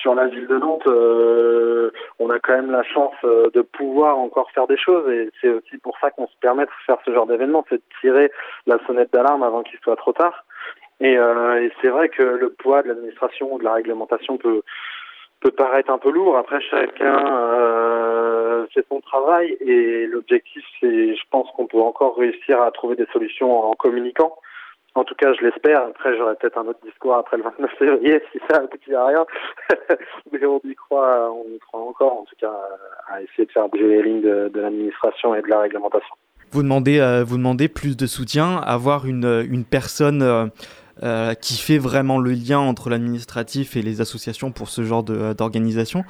sur 0.00 0.14
la 0.14 0.26
ville 0.26 0.46
de 0.46 0.58
Nantes, 0.58 0.86
euh, 0.86 1.90
on 2.18 2.30
a 2.30 2.38
quand 2.38 2.54
même 2.54 2.70
la 2.70 2.82
chance 2.82 3.14
euh, 3.24 3.50
de 3.54 3.62
pouvoir 3.62 4.18
encore 4.18 4.50
faire 4.52 4.66
des 4.66 4.76
choses 4.76 5.10
et 5.10 5.30
c'est 5.40 5.48
aussi 5.48 5.78
pour 5.78 5.96
ça 5.98 6.10
qu'on 6.10 6.26
se 6.26 6.36
permet 6.40 6.64
de 6.64 6.70
faire 6.86 6.98
ce 7.04 7.12
genre 7.12 7.26
d'événement, 7.26 7.64
c'est 7.68 7.76
de 7.76 7.82
tirer 8.00 8.30
la 8.66 8.78
sonnette 8.86 9.12
d'alarme 9.12 9.42
avant 9.42 9.62
qu'il 9.62 9.78
soit 9.80 9.96
trop 9.96 10.12
tard. 10.12 10.44
Et, 11.00 11.18
euh, 11.18 11.62
et 11.62 11.72
c'est 11.80 11.88
vrai 11.88 12.08
que 12.08 12.22
le 12.22 12.50
poids 12.50 12.82
de 12.82 12.88
l'administration 12.88 13.52
ou 13.52 13.58
de 13.58 13.64
la 13.64 13.74
réglementation 13.74 14.38
peut 14.38 14.62
peut 15.40 15.50
paraître 15.50 15.90
un 15.90 15.98
peu 15.98 16.10
lourd. 16.10 16.36
Après, 16.36 16.60
chacun 16.60 17.36
euh, 17.36 18.66
fait 18.72 18.84
son 18.88 19.00
travail 19.00 19.56
et 19.60 20.06
l'objectif, 20.06 20.64
c'est, 20.80 21.14
je 21.14 21.22
pense 21.30 21.48
qu'on 21.52 21.66
peut 21.66 21.80
encore 21.80 22.16
réussir 22.16 22.60
à 22.62 22.70
trouver 22.70 22.96
des 22.96 23.06
solutions 23.12 23.70
en 23.70 23.74
communiquant. 23.74 24.36
En 24.96 25.04
tout 25.04 25.14
cas, 25.14 25.32
je 25.34 25.44
l'espère. 25.44 25.82
Après, 25.82 26.16
j'aurai 26.16 26.34
peut-être 26.36 26.56
un 26.56 26.66
autre 26.66 26.80
discours 26.82 27.16
après 27.16 27.36
le 27.36 27.42
29 27.42 27.70
février 27.78 28.22
si 28.32 28.40
ça 28.48 28.56
aboutit 28.56 28.94
à 28.94 29.06
rien. 29.06 29.26
Mais 30.32 30.44
on 30.46 30.58
y 30.64 30.74
croit, 30.74 31.30
on 31.30 31.44
y 31.54 31.58
croit 31.58 31.80
encore, 31.80 32.20
en 32.20 32.24
tout 32.24 32.34
cas, 32.40 32.52
à 33.08 33.20
essayer 33.20 33.44
de 33.44 33.52
faire 33.52 33.68
bouger 33.68 33.86
les 33.86 34.02
lignes 34.02 34.22
de, 34.22 34.48
de 34.48 34.60
l'administration 34.60 35.34
et 35.34 35.42
de 35.42 35.48
la 35.48 35.60
réglementation. 35.60 36.14
Vous 36.50 36.62
demandez, 36.62 37.00
euh, 37.00 37.24
vous 37.24 37.36
demandez 37.36 37.68
plus 37.68 37.94
de 37.98 38.06
soutien, 38.06 38.56
avoir 38.64 39.04
une, 39.04 39.44
une 39.50 39.66
personne 39.66 40.22
euh, 40.22 40.46
euh, 41.02 41.34
qui 41.34 41.60
fait 41.60 41.76
vraiment 41.76 42.18
le 42.18 42.30
lien 42.30 42.58
entre 42.58 42.88
l'administratif 42.88 43.76
et 43.76 43.82
les 43.82 44.00
associations 44.00 44.50
pour 44.50 44.68
ce 44.68 44.82
genre 44.82 45.02
d'organisation. 45.02 46.04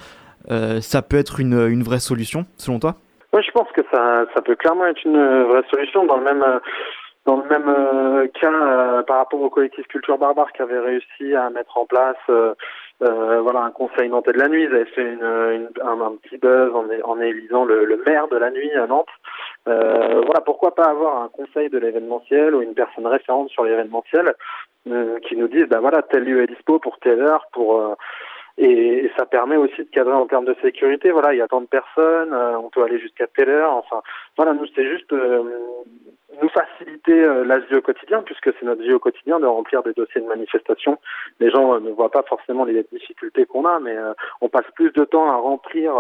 Ça 0.49 1.03
peut 1.03 1.17
être 1.17 1.41
une, 1.41 1.59
une 1.69 1.83
vraie 1.83 1.99
solution, 1.99 2.45
selon 2.57 2.79
toi? 2.79 2.95
Moi, 3.33 3.43
je 3.43 3.51
pense 3.51 3.67
que 3.73 3.83
ça, 3.93 4.27
ça 4.33 4.43
peut 4.43 4.55
clairement 4.55 4.87
être 4.87 5.05
une 5.05 5.43
vraie 5.43 5.65
solution 5.73 6.07
dans 6.07 6.19
le 6.19 6.23
même, 6.23 6.45
dans 7.27 7.37
le 7.37 7.49
même 7.49 7.69
euh, 7.69 8.27
cas 8.41 8.53
euh, 8.53 9.03
par 9.03 9.19
rapport 9.19 9.41
au 9.41 9.51
collectif 9.51 9.87
Culture 9.89 10.17
Barbare 10.19 10.53
qui 10.53 10.63
avait 10.63 10.79
réussi 10.79 11.35
à 11.35 11.51
mettre 11.51 11.77
en 11.77 11.85
place, 11.87 12.17
euh, 12.31 12.55
euh, 13.03 13.41
voilà, 13.43 13.61
un 13.61 13.71
conseil 13.73 14.09
nantais 14.09 14.33
de 14.33 14.39
la 14.39 14.49
nuit. 14.49 14.63
Ils 14.65 14.75
avaient 14.75 14.85
fait 14.87 15.03
une, 15.03 15.23
une- 15.23 15.69
un, 15.83 16.13
petit 16.23 16.39
buzz 16.39 16.73
en, 16.75 16.87
en 17.05 17.21
élisant 17.21 17.65
le, 17.65 17.85
le 17.85 18.03
maire 18.07 18.29
de 18.29 18.37
la 18.37 18.51
nuit 18.51 18.73
à 18.75 18.87
Nantes. 18.87 19.09
Euh, 19.69 20.23
voilà, 20.25 20.41
pourquoi 20.41 20.75
pas 20.75 20.85
avoir 20.85 21.23
un 21.23 21.29
conseil 21.29 21.69
de 21.69 21.79
l'événementiel 21.79 22.55
ou 22.55 22.63
une 22.63 22.75
personne 22.75 23.07
référente 23.07 23.51
sur 23.51 23.65
l'événementiel 23.65 24.33
euh, 24.89 25.19
qui 25.21 25.37
nous 25.37 25.49
dise, 25.49 25.67
bah 25.69 25.81
voilà, 25.81 26.03
tel 26.03 26.25
lieu 26.25 26.43
est 26.43 26.47
dispo 26.47 26.79
pour 26.79 26.99
telle 27.01 27.21
heure, 27.21 27.47
pour 27.53 27.97
et, 28.59 29.11
ça 29.17 29.25
permet 29.25 29.57
aussi 29.57 29.79
de 29.79 29.91
cadrer 29.91 30.13
en 30.13 30.27
termes 30.27 30.45
de 30.45 30.55
sécurité. 30.61 31.11
Voilà, 31.11 31.33
il 31.33 31.39
y 31.39 31.43
a 31.43 31.49
tant 31.49 31.61
de 31.61 31.67
personnes, 31.67 32.35
euh, 32.35 32.59
on 32.59 32.69
peut 32.69 32.83
aller 32.83 32.99
jusqu'à 32.99 33.27
telle 33.27 33.49
heure. 33.49 33.73
Enfin, 33.73 34.03
voilà, 34.37 34.53
nous 34.53 34.67
c'est 34.75 34.87
juste 34.87 35.11
euh, 35.13 35.43
nous 36.43 36.49
faciliter 36.49 37.13
euh, 37.13 37.45
la 37.45 37.59
vie 37.59 37.77
au 37.77 37.81
quotidien, 37.81 38.23
puisque 38.23 38.53
c'est 38.53 38.65
notre 38.65 38.83
vie 38.83 38.93
au 38.93 38.99
quotidien 38.99 39.41
de 39.41 39.47
remplir 39.47 39.83
des 39.83 39.93
dossiers 39.93 40.21
de 40.21 40.27
manifestation. 40.27 40.99
Les 41.41 41.51
gens 41.51 41.75
euh, 41.75 41.81
ne 41.81 41.91
voient 41.91 42.11
pas 42.11 42.23
forcément 42.23 42.65
les 42.65 42.85
difficultés 42.93 43.47
qu'on 43.47 43.65
a, 43.65 43.79
mais 43.81 43.97
euh, 43.97 44.13
on 44.41 44.49
passe 44.49 44.67
plus 44.75 44.93
de 44.93 45.05
temps 45.05 45.31
à 45.31 45.37
remplir 45.37 45.95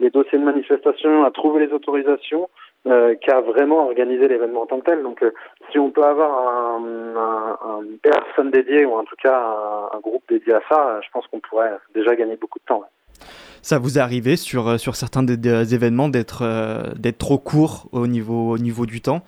les 0.00 0.10
dossiers 0.10 0.38
de 0.38 0.44
manifestation, 0.44 1.24
à 1.24 1.30
trouver 1.30 1.66
les 1.66 1.72
autorisations. 1.72 2.48
Euh, 2.86 3.14
qu'à 3.16 3.40
vraiment 3.40 3.86
organiser 3.86 4.28
l'événement 4.28 4.62
en 4.62 4.66
tant 4.66 4.80
que 4.80 4.84
tel. 4.86 5.02
Donc, 5.02 5.22
euh, 5.22 5.32
si 5.70 5.78
on 5.78 5.90
peut 5.90 6.04
avoir 6.04 6.30
un, 6.48 6.82
un- 7.16 7.58
un- 7.68 7.82
une 7.82 7.98
personne 7.98 8.50
dédiée 8.50 8.84
ou 8.84 8.94
en 8.94 9.04
tout 9.04 9.16
cas 9.22 9.36
un, 9.36 9.96
un 9.96 10.00
groupe 10.00 10.22
dédié 10.28 10.54
à 10.54 10.60
ça, 10.68 10.88
euh, 10.88 11.00
je 11.02 11.08
pense 11.12 11.26
qu'on 11.26 11.40
pourrait 11.40 11.76
déjà 11.94 12.14
gagner 12.14 12.36
beaucoup 12.36 12.58
de 12.58 12.64
temps. 12.64 12.80
ouais. 12.80 13.18
Ça 13.62 13.78
vous 13.78 13.98
est 13.98 14.00
arrivé 14.00 14.36
sur, 14.36 14.68
euh, 14.68 14.76
sur 14.78 14.94
certains 14.94 15.22
des, 15.24 15.36
des 15.36 15.74
événements 15.74 16.08
d'être 16.08 16.42
euh, 16.42 16.92
d'être 16.96 17.18
trop 17.18 17.38
court 17.38 17.88
au 17.92 18.06
niveau, 18.06 18.50
au 18.52 18.58
niveau 18.58 18.86
du 18.86 19.00
temps? 19.00 19.22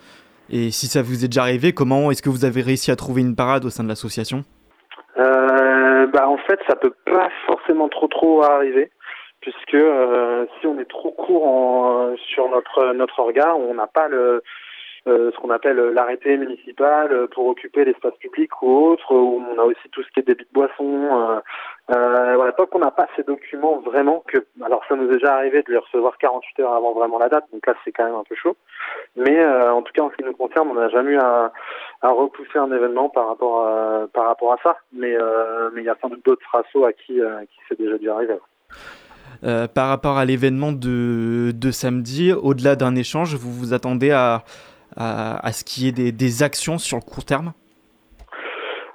Et 0.50 0.70
si 0.70 0.86
ça 0.86 1.02
vous 1.02 1.24
est 1.24 1.28
déjà 1.28 1.42
arrivé, 1.42 1.72
comment 1.72 2.10
est-ce 2.10 2.22
que 2.22 2.30
vous 2.30 2.44
avez 2.44 2.62
réussi 2.62 2.90
à 2.90 2.96
trouver 2.96 3.20
une 3.22 3.34
parade 3.36 3.64
au 3.64 3.70
sein 3.70 3.82
de 3.84 3.88
l'association? 3.88 4.44
Bah, 6.10 6.26
en 6.26 6.38
fait, 6.38 6.58
ça 6.66 6.74
peut 6.74 6.94
pas 7.04 7.28
forcément 7.46 7.88
trop 7.88 8.08
trop 8.08 8.42
arriver, 8.42 8.90
puisque 9.40 9.74
euh, 9.74 10.46
si 10.60 10.66
on 10.66 10.78
est 10.78 10.88
trop 10.88 11.12
court 11.12 11.46
en, 11.46 12.16
sur 12.16 12.48
notre 12.48 12.92
notre 12.92 13.18
orga, 13.20 13.54
on 13.54 13.74
n'a 13.74 13.86
pas 13.86 14.08
le 14.08 14.42
euh, 15.06 15.30
ce 15.32 15.38
qu'on 15.38 15.50
appelle 15.50 15.76
l'arrêté 15.76 16.36
municipal 16.36 17.28
pour 17.28 17.46
occuper 17.46 17.84
l'espace 17.84 18.14
public 18.16 18.50
ou 18.62 18.90
autre, 18.90 19.14
où 19.14 19.42
on 19.50 19.58
a 19.58 19.64
aussi 19.64 19.88
tout 19.90 20.02
ce 20.02 20.08
qui 20.10 20.20
est 20.20 20.26
débit 20.26 20.44
de 20.44 20.52
boissons. 20.52 21.08
Euh, 21.30 21.40
euh, 21.94 22.36
voilà, 22.36 22.52
tant 22.52 22.66
qu'on 22.66 22.80
n'a 22.80 22.90
pas 22.90 23.08
ces 23.16 23.22
documents 23.22 23.78
vraiment 23.78 24.22
que, 24.26 24.38
alors 24.62 24.84
ça 24.88 24.96
nous 24.96 25.08
est 25.08 25.14
déjà 25.14 25.36
arrivé 25.36 25.62
de 25.62 25.72
les 25.72 25.78
recevoir 25.78 26.18
48 26.18 26.60
heures 26.60 26.74
avant 26.74 26.92
vraiment 26.92 27.18
la 27.18 27.30
date, 27.30 27.44
donc 27.52 27.66
là 27.66 27.74
c'est 27.82 27.92
quand 27.92 28.04
même 28.04 28.14
un 28.14 28.24
peu 28.24 28.34
chaud. 28.34 28.56
Mais 29.16 29.38
euh, 29.38 29.72
en 29.72 29.80
tout 29.82 29.92
cas 29.94 30.02
en 30.02 30.10
ce 30.10 30.16
qui 30.16 30.24
nous 30.24 30.34
concerne, 30.34 30.68
on 30.70 30.74
n'a 30.74 30.90
jamais 30.90 31.12
eu 31.12 31.18
à, 31.18 31.52
à 32.02 32.10
repousser 32.10 32.58
un 32.58 32.70
événement 32.72 33.08
par 33.08 33.28
rapport 33.28 33.66
à, 33.66 34.06
par 34.12 34.26
rapport 34.26 34.52
à 34.52 34.58
ça. 34.62 34.76
Mais 34.92 35.16
euh, 35.16 35.70
mais 35.72 35.80
il 35.80 35.86
y 35.86 35.90
a 35.90 35.96
sans 36.02 36.10
doute 36.10 36.24
d'autres 36.26 36.54
assos 36.54 36.84
à 36.84 36.92
qui 36.92 37.20
euh, 37.20 37.40
qui 37.46 37.58
c'est 37.68 37.78
déjà 37.78 37.96
dû 37.96 38.10
arriver. 38.10 38.36
Euh, 39.44 39.68
par 39.68 39.88
rapport 39.88 40.18
à 40.18 40.24
l'événement 40.24 40.72
de, 40.72 41.52
de 41.54 41.70
samedi, 41.70 42.32
au-delà 42.32 42.76
d'un 42.76 42.96
échange, 42.96 43.34
vous 43.36 43.52
vous 43.52 43.72
attendez 43.72 44.10
à, 44.10 44.42
à, 44.96 45.52
ce 45.52 45.64
qu'il 45.64 45.84
y 45.84 45.88
ait 45.88 45.92
des, 45.92 46.12
des 46.12 46.42
actions 46.42 46.78
sur 46.78 46.96
le 46.96 47.02
court 47.02 47.24
terme? 47.24 47.52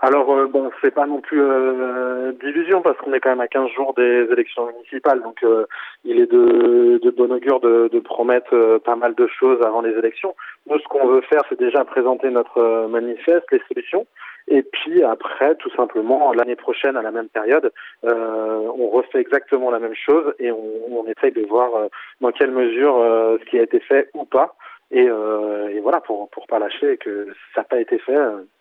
Alors 0.03 0.29
euh, 0.33 0.47
bon, 0.47 0.69
c'est 0.81 0.93
pas 0.93 1.05
non 1.05 1.21
plus 1.21 1.41
euh, 1.41 2.33
d'illusion 2.43 2.81
parce 2.81 2.97
qu'on 2.97 3.13
est 3.13 3.21
quand 3.21 3.29
même 3.29 3.39
à 3.39 3.47
15 3.47 3.69
jours 3.69 3.93
des 3.93 4.27
élections 4.29 4.67
municipales, 4.67 5.21
donc 5.21 5.41
euh, 5.45 5.65
il 6.03 6.19
est 6.19 6.29
de, 6.29 6.99
de 7.01 7.09
bon 7.09 7.31
augure 7.31 7.61
de, 7.61 7.99
promettre 7.99 8.53
euh, 8.53 8.79
pas 8.79 8.97
mal 8.97 9.15
de 9.15 9.27
choses 9.27 9.61
avant 9.65 9.79
les 9.79 9.97
élections. 9.97 10.35
Nous, 10.69 10.77
ce 10.77 10.83
qu'on 10.89 11.07
veut 11.07 11.21
faire, 11.21 11.43
c'est 11.47 11.57
déjà 11.57 11.85
présenter 11.85 12.29
notre 12.31 12.87
manifeste, 12.89 13.45
les 13.53 13.61
solutions, 13.69 14.05
et 14.47 14.63
puis 14.63 15.03
après, 15.03 15.55
tout 15.55 15.69
simplement, 15.75 16.33
l'année 16.33 16.55
prochaine, 16.55 16.97
à 16.97 17.01
la 17.01 17.11
même 17.11 17.29
période, 17.29 17.71
euh, 18.05 18.71
on 18.77 18.89
refait 18.89 19.19
exactement 19.19 19.71
la 19.71 19.79
même 19.79 19.95
chose 19.95 20.33
et 20.39 20.51
on, 20.51 20.99
on 20.99 21.05
essaye 21.05 21.31
de 21.31 21.45
voir 21.47 21.75
euh, 21.75 21.87
dans 22.21 22.31
quelle 22.31 22.51
mesure 22.51 22.97
euh, 22.97 23.37
ce 23.39 23.49
qui 23.49 23.57
a 23.59 23.63
été 23.63 23.79
fait 23.79 24.09
ou 24.13 24.25
pas. 24.25 24.55
Et, 24.91 25.07
euh, 25.07 25.69
et 25.69 25.79
voilà, 25.79 26.01
pour 26.01 26.29
pour 26.29 26.45
pas 26.47 26.59
lâcher 26.59 26.93
et 26.93 26.97
que 26.97 27.27
ça 27.55 27.61
n'a 27.61 27.63
pas 27.63 27.79
été 27.79 27.97
fait, 27.99 28.15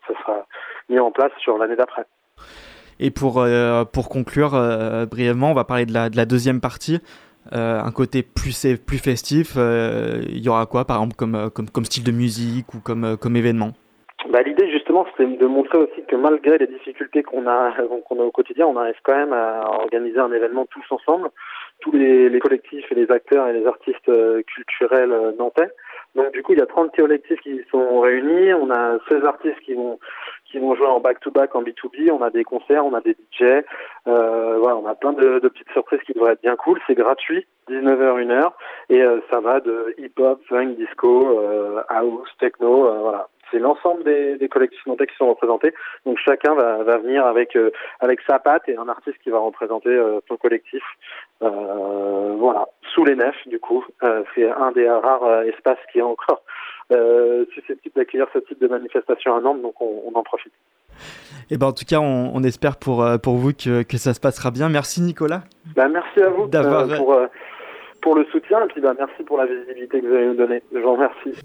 ça 0.06 0.14
sera 0.20 0.46
mis 0.88 0.98
en 0.98 1.10
place 1.10 1.32
sur 1.38 1.58
l'année 1.58 1.76
d'après. 1.76 2.04
Et 3.00 3.10
pour, 3.10 3.44
pour 3.92 4.08
conclure 4.08 4.52
brièvement, 5.10 5.50
on 5.50 5.54
va 5.54 5.64
parler 5.64 5.86
de 5.86 5.92
la, 5.92 6.08
de 6.08 6.16
la 6.16 6.24
deuxième 6.24 6.60
partie. 6.60 7.00
Euh, 7.52 7.80
un 7.80 7.90
côté 7.90 8.22
plus, 8.22 8.66
plus 8.86 8.98
festif, 8.98 9.54
euh, 9.56 10.22
il 10.28 10.38
y 10.38 10.48
aura 10.48 10.64
quoi 10.66 10.84
par 10.84 10.98
exemple 10.98 11.16
comme, 11.16 11.50
comme, 11.50 11.68
comme 11.68 11.84
style 11.84 12.04
de 12.04 12.12
musique 12.12 12.72
ou 12.72 12.78
comme, 12.78 13.16
comme 13.16 13.34
événement? 13.34 13.72
Bah, 14.30 14.42
l'idée 14.42 14.61
justement, 14.92 15.06
c'était 15.16 15.36
de 15.36 15.46
montrer 15.46 15.78
aussi 15.78 16.02
que 16.06 16.16
malgré 16.16 16.58
les 16.58 16.66
difficultés 16.66 17.22
qu'on 17.22 17.46
a, 17.46 17.72
qu'on 18.08 18.20
a 18.20 18.24
au 18.24 18.30
quotidien, 18.30 18.66
on 18.66 18.76
arrive 18.76 18.98
quand 19.02 19.16
même 19.16 19.32
à 19.32 19.62
organiser 19.80 20.18
un 20.18 20.32
événement 20.32 20.66
tous 20.66 20.84
ensemble, 20.90 21.30
tous 21.80 21.92
les, 21.92 22.38
collectifs 22.40 22.90
et 22.90 22.94
les 22.94 23.10
acteurs 23.10 23.48
et 23.48 23.52
les 23.52 23.66
artistes 23.66 24.08
euh, 24.08 24.42
culturels 24.42 25.12
euh, 25.12 25.32
nantais. 25.38 25.70
Donc 26.14 26.32
du 26.32 26.42
coup, 26.42 26.52
il 26.52 26.58
y 26.58 26.62
a 26.62 26.66
30 26.66 26.94
collectifs 26.94 27.40
qui 27.40 27.60
sont 27.70 28.00
réunis, 28.00 28.52
on 28.52 28.70
a 28.70 28.98
16 29.08 29.24
artistes 29.24 29.60
qui 29.60 29.74
vont 29.74 29.98
qui 30.44 30.58
vont 30.58 30.74
jouer 30.74 30.86
en 30.86 31.00
back-to-back 31.00 31.56
en 31.56 31.62
B2B, 31.62 32.10
on 32.10 32.20
a 32.20 32.28
des 32.28 32.44
concerts, 32.44 32.84
on 32.84 32.92
a 32.92 33.00
des 33.00 33.12
DJ, 33.12 33.64
euh, 34.06 34.58
voilà, 34.58 34.76
on 34.76 34.86
a 34.86 34.94
plein 34.94 35.14
de, 35.14 35.38
petites 35.38 35.70
surprises 35.72 36.02
qui 36.04 36.12
devraient 36.12 36.32
être 36.32 36.42
bien 36.42 36.56
cool, 36.56 36.78
c'est 36.86 36.94
gratuit, 36.94 37.46
19h, 37.70 38.22
1h, 38.22 38.50
et 38.90 39.02
ça 39.30 39.40
va 39.40 39.60
de 39.60 39.94
hip-hop, 39.96 40.42
funk, 40.50 40.74
disco, 40.76 41.40
house, 41.88 42.28
techno, 42.38 43.00
voilà. 43.00 43.28
C'est 43.52 43.60
l'ensemble 43.60 44.02
des, 44.02 44.36
des 44.38 44.48
collectifs 44.48 44.84
nantais 44.86 45.06
qui 45.06 45.14
sont 45.16 45.28
représentés, 45.28 45.72
donc 46.06 46.18
chacun 46.24 46.54
va, 46.54 46.82
va 46.82 46.96
venir 46.98 47.24
avec 47.26 47.54
euh, 47.54 47.70
avec 48.00 48.20
sa 48.26 48.38
patte 48.40 48.68
et 48.68 48.76
un 48.76 48.88
artiste 48.88 49.18
qui 49.22 49.30
va 49.30 49.38
représenter 49.38 49.90
euh, 49.90 50.18
son 50.26 50.36
collectif, 50.36 50.82
euh, 51.42 52.34
voilà, 52.38 52.66
sous 52.94 53.04
les 53.04 53.14
nefs 53.14 53.46
du 53.46 53.60
coup, 53.60 53.84
c'est 54.34 54.50
un 54.50 54.72
des 54.72 54.88
rares 54.88 55.42
espaces 55.42 55.78
qui 55.92 55.98
est 56.00 56.02
encore 56.02 56.42
susceptible 57.54 57.94
d'accueillir 57.94 58.26
ce 58.32 58.38
type 58.40 58.60
de 58.60 58.68
manifestation 58.68 59.34
à 59.36 59.40
Nantes, 59.40 59.62
donc 59.62 59.80
on, 59.80 60.02
on 60.12 60.18
en 60.18 60.22
profite. 60.22 60.52
Et 61.50 61.56
ben 61.56 61.68
en 61.68 61.72
tout 61.72 61.84
cas, 61.88 62.00
on, 62.00 62.30
on 62.34 62.42
espère 62.42 62.76
pour, 62.76 63.04
pour 63.22 63.34
vous 63.36 63.52
que, 63.52 63.82
que 63.82 63.96
ça 63.96 64.12
se 64.14 64.20
passera 64.20 64.50
bien. 64.50 64.68
Merci 64.68 65.00
Nicolas. 65.00 65.42
Bah, 65.74 65.88
merci 65.88 66.20
à 66.20 66.28
vous 66.28 66.46
D'avoir- 66.48 66.86
pour, 66.96 67.16
pour 68.02 68.14
le 68.14 68.26
soutien 68.30 68.58
et 68.64 68.68
puis 68.68 68.80
bah, 68.80 68.92
merci 68.98 69.22
pour 69.22 69.38
la 69.38 69.46
visibilité 69.46 70.00
que 70.00 70.06
vous 70.06 70.14
allez 70.14 70.26
nous 70.26 70.36
donner. 70.36 70.62
Je 70.72 70.78
vous 70.78 70.92
remercie. 70.92 71.40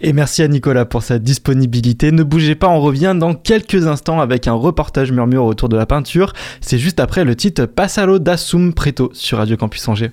Et 0.00 0.12
merci 0.12 0.42
à 0.42 0.48
Nicolas 0.48 0.84
pour 0.84 1.02
sa 1.02 1.18
disponibilité. 1.18 2.12
Ne 2.12 2.24
bougez 2.24 2.54
pas, 2.54 2.68
on 2.68 2.80
revient 2.80 3.14
dans 3.18 3.34
quelques 3.34 3.86
instants 3.86 4.20
avec 4.20 4.46
un 4.48 4.52
reportage 4.52 5.12
murmure 5.12 5.44
autour 5.44 5.68
de 5.68 5.76
la 5.76 5.86
peinture. 5.86 6.32
C'est 6.60 6.78
juste 6.78 7.00
après 7.00 7.24
le 7.24 7.36
titre 7.36 7.66
Passalo 7.66 8.18
d'Assum 8.18 8.74
Preto 8.74 9.10
sur 9.14 9.38
Radio 9.38 9.56
Campus 9.56 9.88
Angers. 9.88 10.10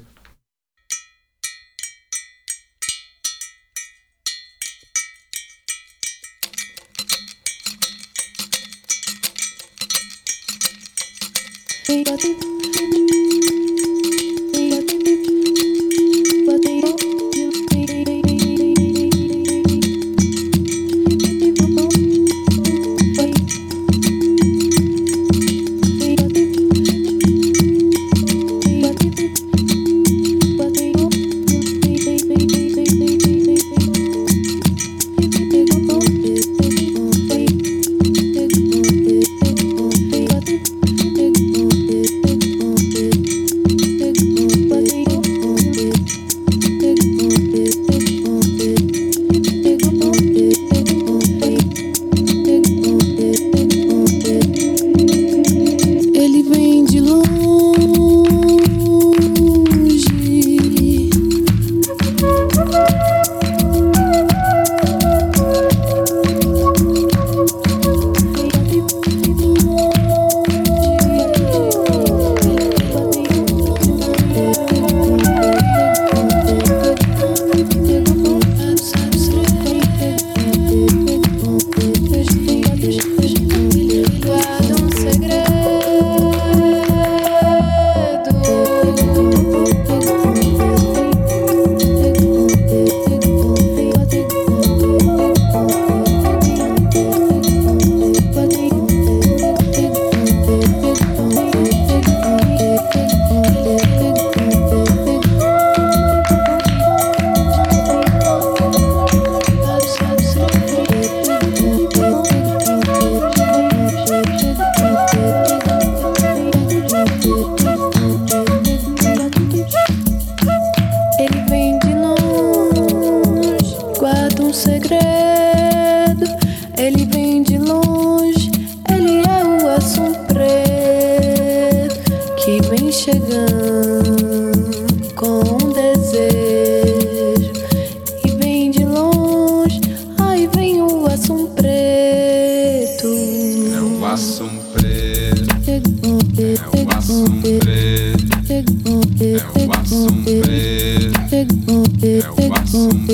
eu 152.38 152.54
assunto 152.54 153.12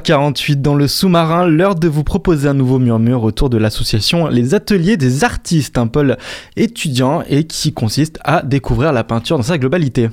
18h48 0.00 0.60
dans 0.60 0.74
le 0.74 0.88
sous-marin, 0.88 1.46
l'heure 1.46 1.74
de 1.74 1.88
vous 1.88 2.04
proposer 2.04 2.48
un 2.48 2.54
nouveau 2.54 2.78
murmure 2.78 3.22
autour 3.22 3.50
de 3.50 3.58
l'association 3.58 4.28
Les 4.28 4.54
Ateliers 4.54 4.96
des 4.96 5.24
Artistes, 5.24 5.78
un 5.78 5.86
pôle 5.86 6.16
étudiant 6.56 7.22
et 7.28 7.44
qui 7.44 7.72
consiste 7.72 8.18
à 8.24 8.42
découvrir 8.42 8.92
la 8.92 9.04
peinture 9.04 9.36
dans 9.36 9.42
sa 9.42 9.58
globalité. 9.58 10.08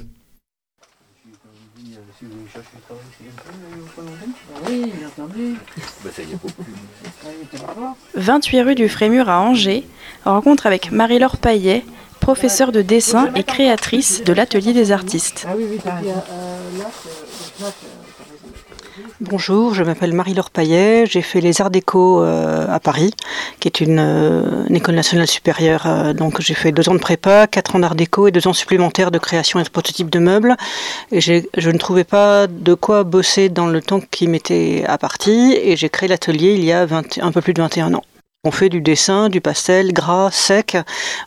28 8.16 8.62
rue 8.62 8.76
du 8.76 8.90
Frémur 8.90 9.30
à 9.30 9.40
Angers, 9.40 9.86
rencontre 10.26 10.68
avec 10.68 10.92
Marie-Laure 10.92 11.38
Paillet, 11.38 11.86
professeure 12.20 12.72
de 12.72 12.82
dessin 12.82 13.30
et 13.36 13.44
créatrice 13.44 14.24
de 14.24 14.34
l'Atelier 14.34 14.74
des 14.74 14.92
artistes. 14.92 15.48
Bonjour, 19.20 19.74
je 19.74 19.84
m'appelle 19.84 20.14
Marie-Laure 20.14 20.52
Paillet, 20.52 21.08
j'ai 21.08 21.24
fait 21.24 21.42
les 21.42 21.60
Arts 21.60 21.72
Déco 21.72 22.22
euh, 22.22 22.68
à 22.70 22.80
Paris, 22.80 23.16
qui 23.60 23.68
est 23.68 23.82
une, 23.82 23.98
euh, 23.98 24.66
école 24.70 24.94
nationale 24.94 25.26
supérieure. 25.26 25.88
euh, 25.88 26.14
donc 26.14 26.40
j'ai 26.40 26.54
fait 26.54 26.72
deux 26.72 26.88
ans 26.88 26.94
de 26.94 27.00
prépa, 27.00 27.48
quatre 27.48 27.76
ans 27.76 27.80
d'Art 27.80 27.96
Déco 27.96 28.28
et 28.28 28.32
deux 28.32 28.48
ans 28.48 28.54
supplémentaires 28.54 29.10
de 29.10 29.18
création 29.18 29.60
et 29.60 29.64
de 29.64 29.70
prototype 29.70 30.12
de 30.12 30.20
meubles. 30.20 30.56
Et 31.12 31.20
je 31.20 31.42
ne 31.72 31.78
trouvais 31.80 32.04
pas 32.04 32.46
de 32.46 32.76
quoi 32.76 33.04
bosser 33.04 33.50
dans 33.50 33.66
le 33.66 33.82
temps 33.82 34.02
qui 34.02 34.28
m'était 34.28 34.86
imparti 34.88 35.58
et 35.60 35.76
j'ai 35.76 35.90
créé 35.90 36.08
l'atelier 36.08 36.54
il 36.54 36.64
y 36.64 36.72
a 36.72 36.86
20 36.86 37.18
un 37.18 37.32
peu 37.32 37.42
plus 37.42 37.56
de 37.56 37.62
21 37.64 37.96
ans. 37.96 38.04
On 38.48 38.52
fait 38.52 38.70
du 38.70 38.80
dessin, 38.80 39.28
du 39.28 39.42
pastel, 39.42 39.92
gras, 39.92 40.32
sec, 40.32 40.78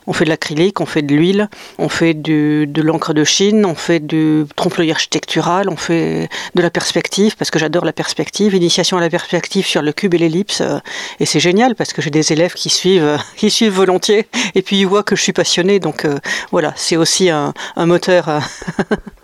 on 0.06 0.14
fait 0.14 0.24
de 0.24 0.30
l'acrylique, 0.30 0.80
on 0.80 0.86
fait 0.86 1.02
de 1.02 1.14
l'huile, 1.14 1.50
on 1.76 1.90
fait 1.90 2.14
de 2.14 2.80
l'encre 2.80 3.12
de 3.12 3.24
Chine, 3.24 3.66
on 3.66 3.74
fait 3.74 4.00
du 4.00 4.46
trompe-l'œil 4.56 4.90
architectural, 4.90 5.68
on 5.68 5.76
fait 5.76 6.30
de 6.54 6.62
la 6.62 6.70
perspective, 6.70 7.36
parce 7.36 7.50
que 7.50 7.58
j'adore 7.58 7.84
la 7.84 7.92
perspective, 7.92 8.54
initiation 8.54 8.96
à 8.96 9.02
la 9.02 9.10
perspective 9.10 9.66
sur 9.66 9.82
le 9.82 9.92
cube 9.92 10.14
et 10.14 10.18
l'ellipse, 10.18 10.62
euh, 10.62 10.78
et 11.20 11.26
c'est 11.26 11.40
génial 11.40 11.74
parce 11.74 11.92
que 11.92 12.00
j'ai 12.00 12.08
des 12.08 12.32
élèves 12.32 12.54
qui 12.54 12.70
suivent, 12.70 13.04
euh, 13.04 13.18
qui 13.36 13.50
suivent 13.50 13.74
volontiers, 13.74 14.26
et 14.54 14.62
puis 14.62 14.80
ils 14.80 14.86
voient 14.86 15.02
que 15.02 15.14
je 15.14 15.20
suis 15.20 15.34
passionnée, 15.34 15.78
donc 15.78 16.06
euh, 16.06 16.18
voilà, 16.52 16.72
c'est 16.74 16.96
aussi 16.96 17.28
un 17.28 17.52
moteur. 17.76 18.30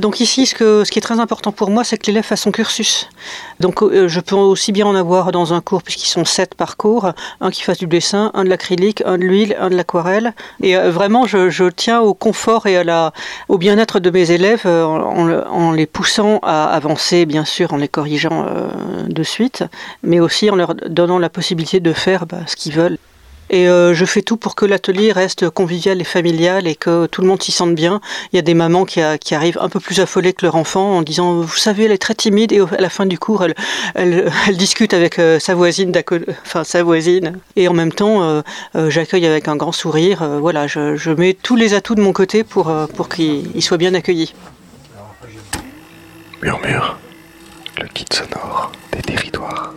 Donc 0.00 0.18
ici, 0.20 0.46
ce, 0.46 0.90
qui 0.90 0.98
est 0.98 1.02
très 1.02 1.20
important 1.20 1.52
pour 1.52 1.68
moi, 1.68 1.84
c'est 1.84 1.98
que 1.98 2.06
l'élève 2.06 2.24
fasse 2.24 2.40
son 2.40 2.52
cursus. 2.52 3.10
Donc 3.60 3.82
euh, 3.82 4.08
je 4.08 4.20
peux 4.20 4.34
aussi 4.34 4.72
bien 4.72 4.86
en 4.86 4.94
avoir 4.94 5.30
dans 5.30 5.52
un 5.52 5.60
cours, 5.60 5.82
puisqu'ils 5.82 6.08
sont 6.08 6.24
sept 6.24 6.54
par 6.54 6.78
cours, 6.78 7.12
un 7.42 7.50
qui 7.50 7.62
fasse 7.62 7.76
du 7.76 7.86
dessin, 7.86 8.30
un 8.32 8.44
de 8.44 8.48
l'acrylique, 8.48 9.02
un 9.04 9.18
de 9.18 9.24
l'huile, 9.24 9.54
un 9.60 9.68
de 9.68 9.76
l'aquarelle. 9.76 10.32
Et 10.62 10.74
euh, 10.74 10.90
vraiment, 10.90 11.26
je, 11.26 11.68
tiens 11.68 12.00
au 12.00 12.14
confort 12.14 12.66
et 12.66 12.82
au 13.48 13.58
bien-être 13.58 14.00
de 14.00 14.08
mes 14.08 14.30
élèves 14.30 14.62
euh, 14.64 14.84
en, 14.84 15.70
les 15.72 15.86
poussant 15.86 16.38
à 16.42 16.64
avancer, 16.64 17.26
bien 17.26 17.44
sûr, 17.44 17.74
en 17.74 17.76
les 17.76 17.88
corrigeant 17.88 18.46
de 19.06 19.22
suite, 19.22 19.64
mais 20.02 20.18
aussi 20.18 20.48
en 20.50 20.56
leur 20.56 20.74
donnant 20.74 21.18
la 21.18 21.28
possibilité 21.28 21.78
de 21.78 21.92
faire 21.92 22.24
bah, 22.24 22.38
ce 22.46 22.56
qu'ils 22.56 22.72
veulent. 22.72 22.96
Et 23.50 23.68
euh, 23.68 23.94
je 23.94 24.04
fais 24.04 24.22
tout 24.22 24.36
pour 24.36 24.54
que 24.54 24.64
l'atelier 24.64 25.10
reste 25.10 25.50
convivial 25.50 26.00
et 26.00 26.04
familial 26.04 26.68
et 26.68 26.76
que 26.76 27.06
tout 27.06 27.20
le 27.20 27.26
monde 27.26 27.42
s'y 27.42 27.50
sente 27.50 27.74
bien. 27.74 28.00
Il 28.32 28.36
y 28.36 28.38
a 28.38 28.42
des 28.42 28.54
mamans 28.54 28.84
qui, 28.84 29.00
arrivent 29.00 29.58
un 29.60 29.68
peu 29.68 29.80
plus 29.80 29.98
affolées 30.00 30.32
que 30.32 30.46
leur 30.46 30.54
enfant 30.54 30.96
en 30.96 31.02
disant 31.02 31.40
Vous 31.40 31.56
savez, 31.56 31.84
elle 31.84 31.92
est 31.92 31.98
très 31.98 32.14
timide 32.14 32.52
et 32.52 32.60
à 32.60 32.80
la 32.80 32.88
fin 32.88 33.06
du 33.06 33.18
cours, 33.18 33.44
elle, 33.94 34.32
discute 34.56 34.94
avec 34.94 35.18
euh, 35.18 35.40
sa 35.40 35.54
voisine, 35.54 35.92
cô- 36.06 36.16
enfin 36.46 36.62
sa 36.62 36.82
voisine. 36.84 37.38
Et 37.56 37.66
en 37.66 37.72
même 37.72 37.92
temps, 37.92 38.22
euh, 38.22 38.42
euh, 38.76 38.88
j'accueille 38.88 39.26
avec 39.26 39.48
un 39.48 39.56
grand 39.56 39.72
sourire. 39.72 40.22
Euh, 40.22 40.38
voilà, 40.38 40.66
je, 40.68 41.10
mets 41.10 41.34
tous 41.34 41.56
les 41.56 41.74
atouts 41.74 41.96
de 41.96 42.00
mon 42.00 42.12
côté 42.12 42.44
pour, 42.44 42.68
euh, 42.68 42.86
pour 42.86 43.08
qu'ils 43.08 43.50
ils 43.56 43.62
soient 43.62 43.78
bien 43.78 43.94
accueillis. 43.94 44.32
Murmure, 46.40 46.98
le 47.78 47.86
guide 47.94 48.12
sonore 48.12 48.70
des 48.92 49.02
territoires. 49.02 49.74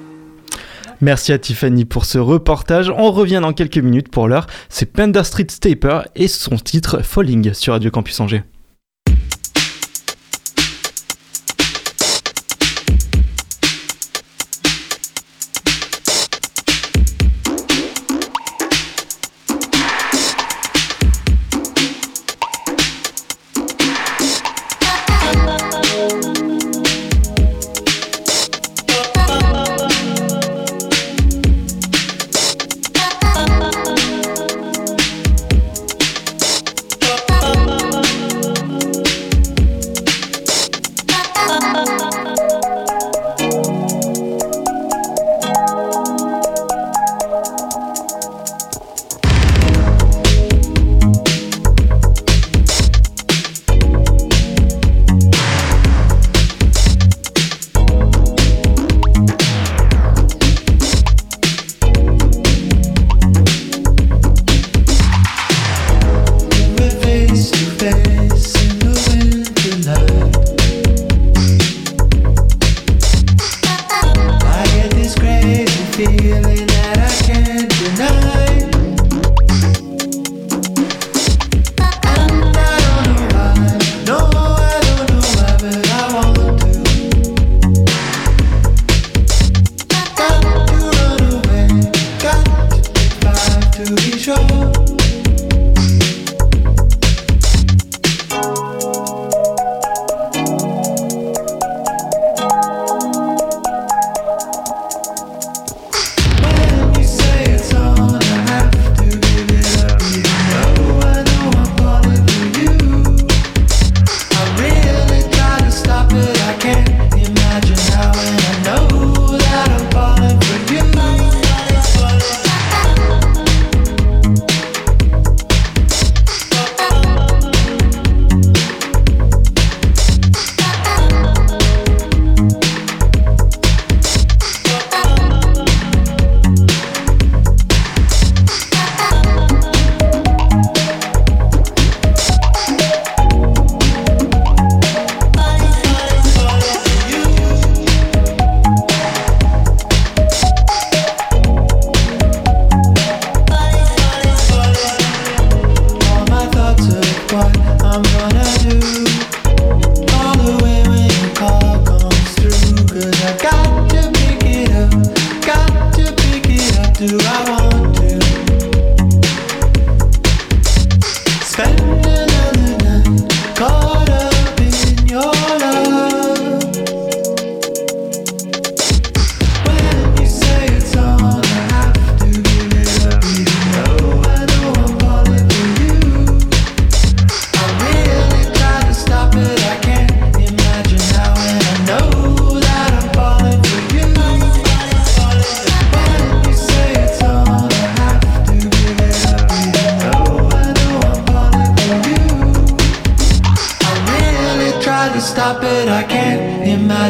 Merci 1.03 1.33
à 1.33 1.37
Tiffany 1.37 1.83
pour 1.83 2.05
ce 2.05 2.17
reportage. 2.17 2.89
On 2.89 3.11
revient 3.11 3.39
dans 3.41 3.51
quelques 3.51 3.77
minutes 3.77 4.07
pour 4.07 4.29
l'heure. 4.29 4.47
C'est 4.69 4.85
Panda 4.85 5.25
Street 5.25 5.47
Stepper 5.49 5.99
et 6.15 6.29
son 6.29 6.55
titre 6.55 7.03
Falling 7.03 7.53
sur 7.53 7.73
Radio 7.73 7.91
Campus 7.91 8.21
Angers. 8.21 8.43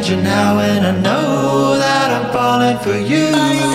Imagine 0.04 0.26
how, 0.26 0.60
and 0.60 0.86
I 0.86 0.92
know 1.00 1.78
that 1.78 2.12
I'm 2.12 2.34
falling 2.34 2.78
for 2.80 2.98
you. 2.98 3.73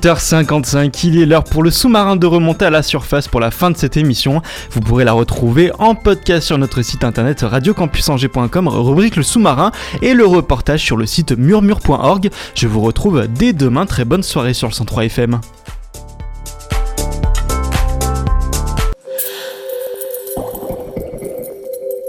18h55, 0.00 1.06
il 1.06 1.20
est 1.20 1.26
l'heure 1.26 1.44
pour 1.44 1.62
le 1.62 1.70
sous-marin 1.70 2.16
de 2.16 2.26
remonter 2.26 2.64
à 2.64 2.70
la 2.70 2.82
surface 2.82 3.28
pour 3.28 3.38
la 3.38 3.50
fin 3.50 3.70
de 3.70 3.76
cette 3.76 3.98
émission. 3.98 4.40
Vous 4.70 4.80
pourrez 4.80 5.04
la 5.04 5.12
retrouver 5.12 5.72
en 5.78 5.94
podcast 5.94 6.46
sur 6.46 6.56
notre 6.56 6.80
site 6.80 7.04
internet 7.04 7.42
radiocampusangers.com, 7.42 8.68
rubrique 8.68 9.16
le 9.16 9.22
sous-marin 9.22 9.72
et 10.00 10.14
le 10.14 10.24
reportage 10.24 10.82
sur 10.82 10.96
le 10.96 11.04
site 11.04 11.32
murmure.org. 11.32 12.30
Je 12.54 12.66
vous 12.66 12.80
retrouve 12.80 13.26
dès 13.28 13.52
demain, 13.52 13.84
très 13.84 14.06
bonne 14.06 14.22
soirée 14.22 14.54
sur 14.54 14.68
le 14.68 14.72
103 14.72 15.04
FM. 15.04 15.40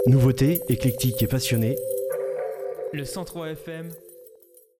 Nouveauté, 0.06 0.60
éclectique 0.70 1.22
et 1.22 1.26
passionné. 1.26 1.76
Le 2.94 3.04
103 3.04 3.50
FM 3.50 3.90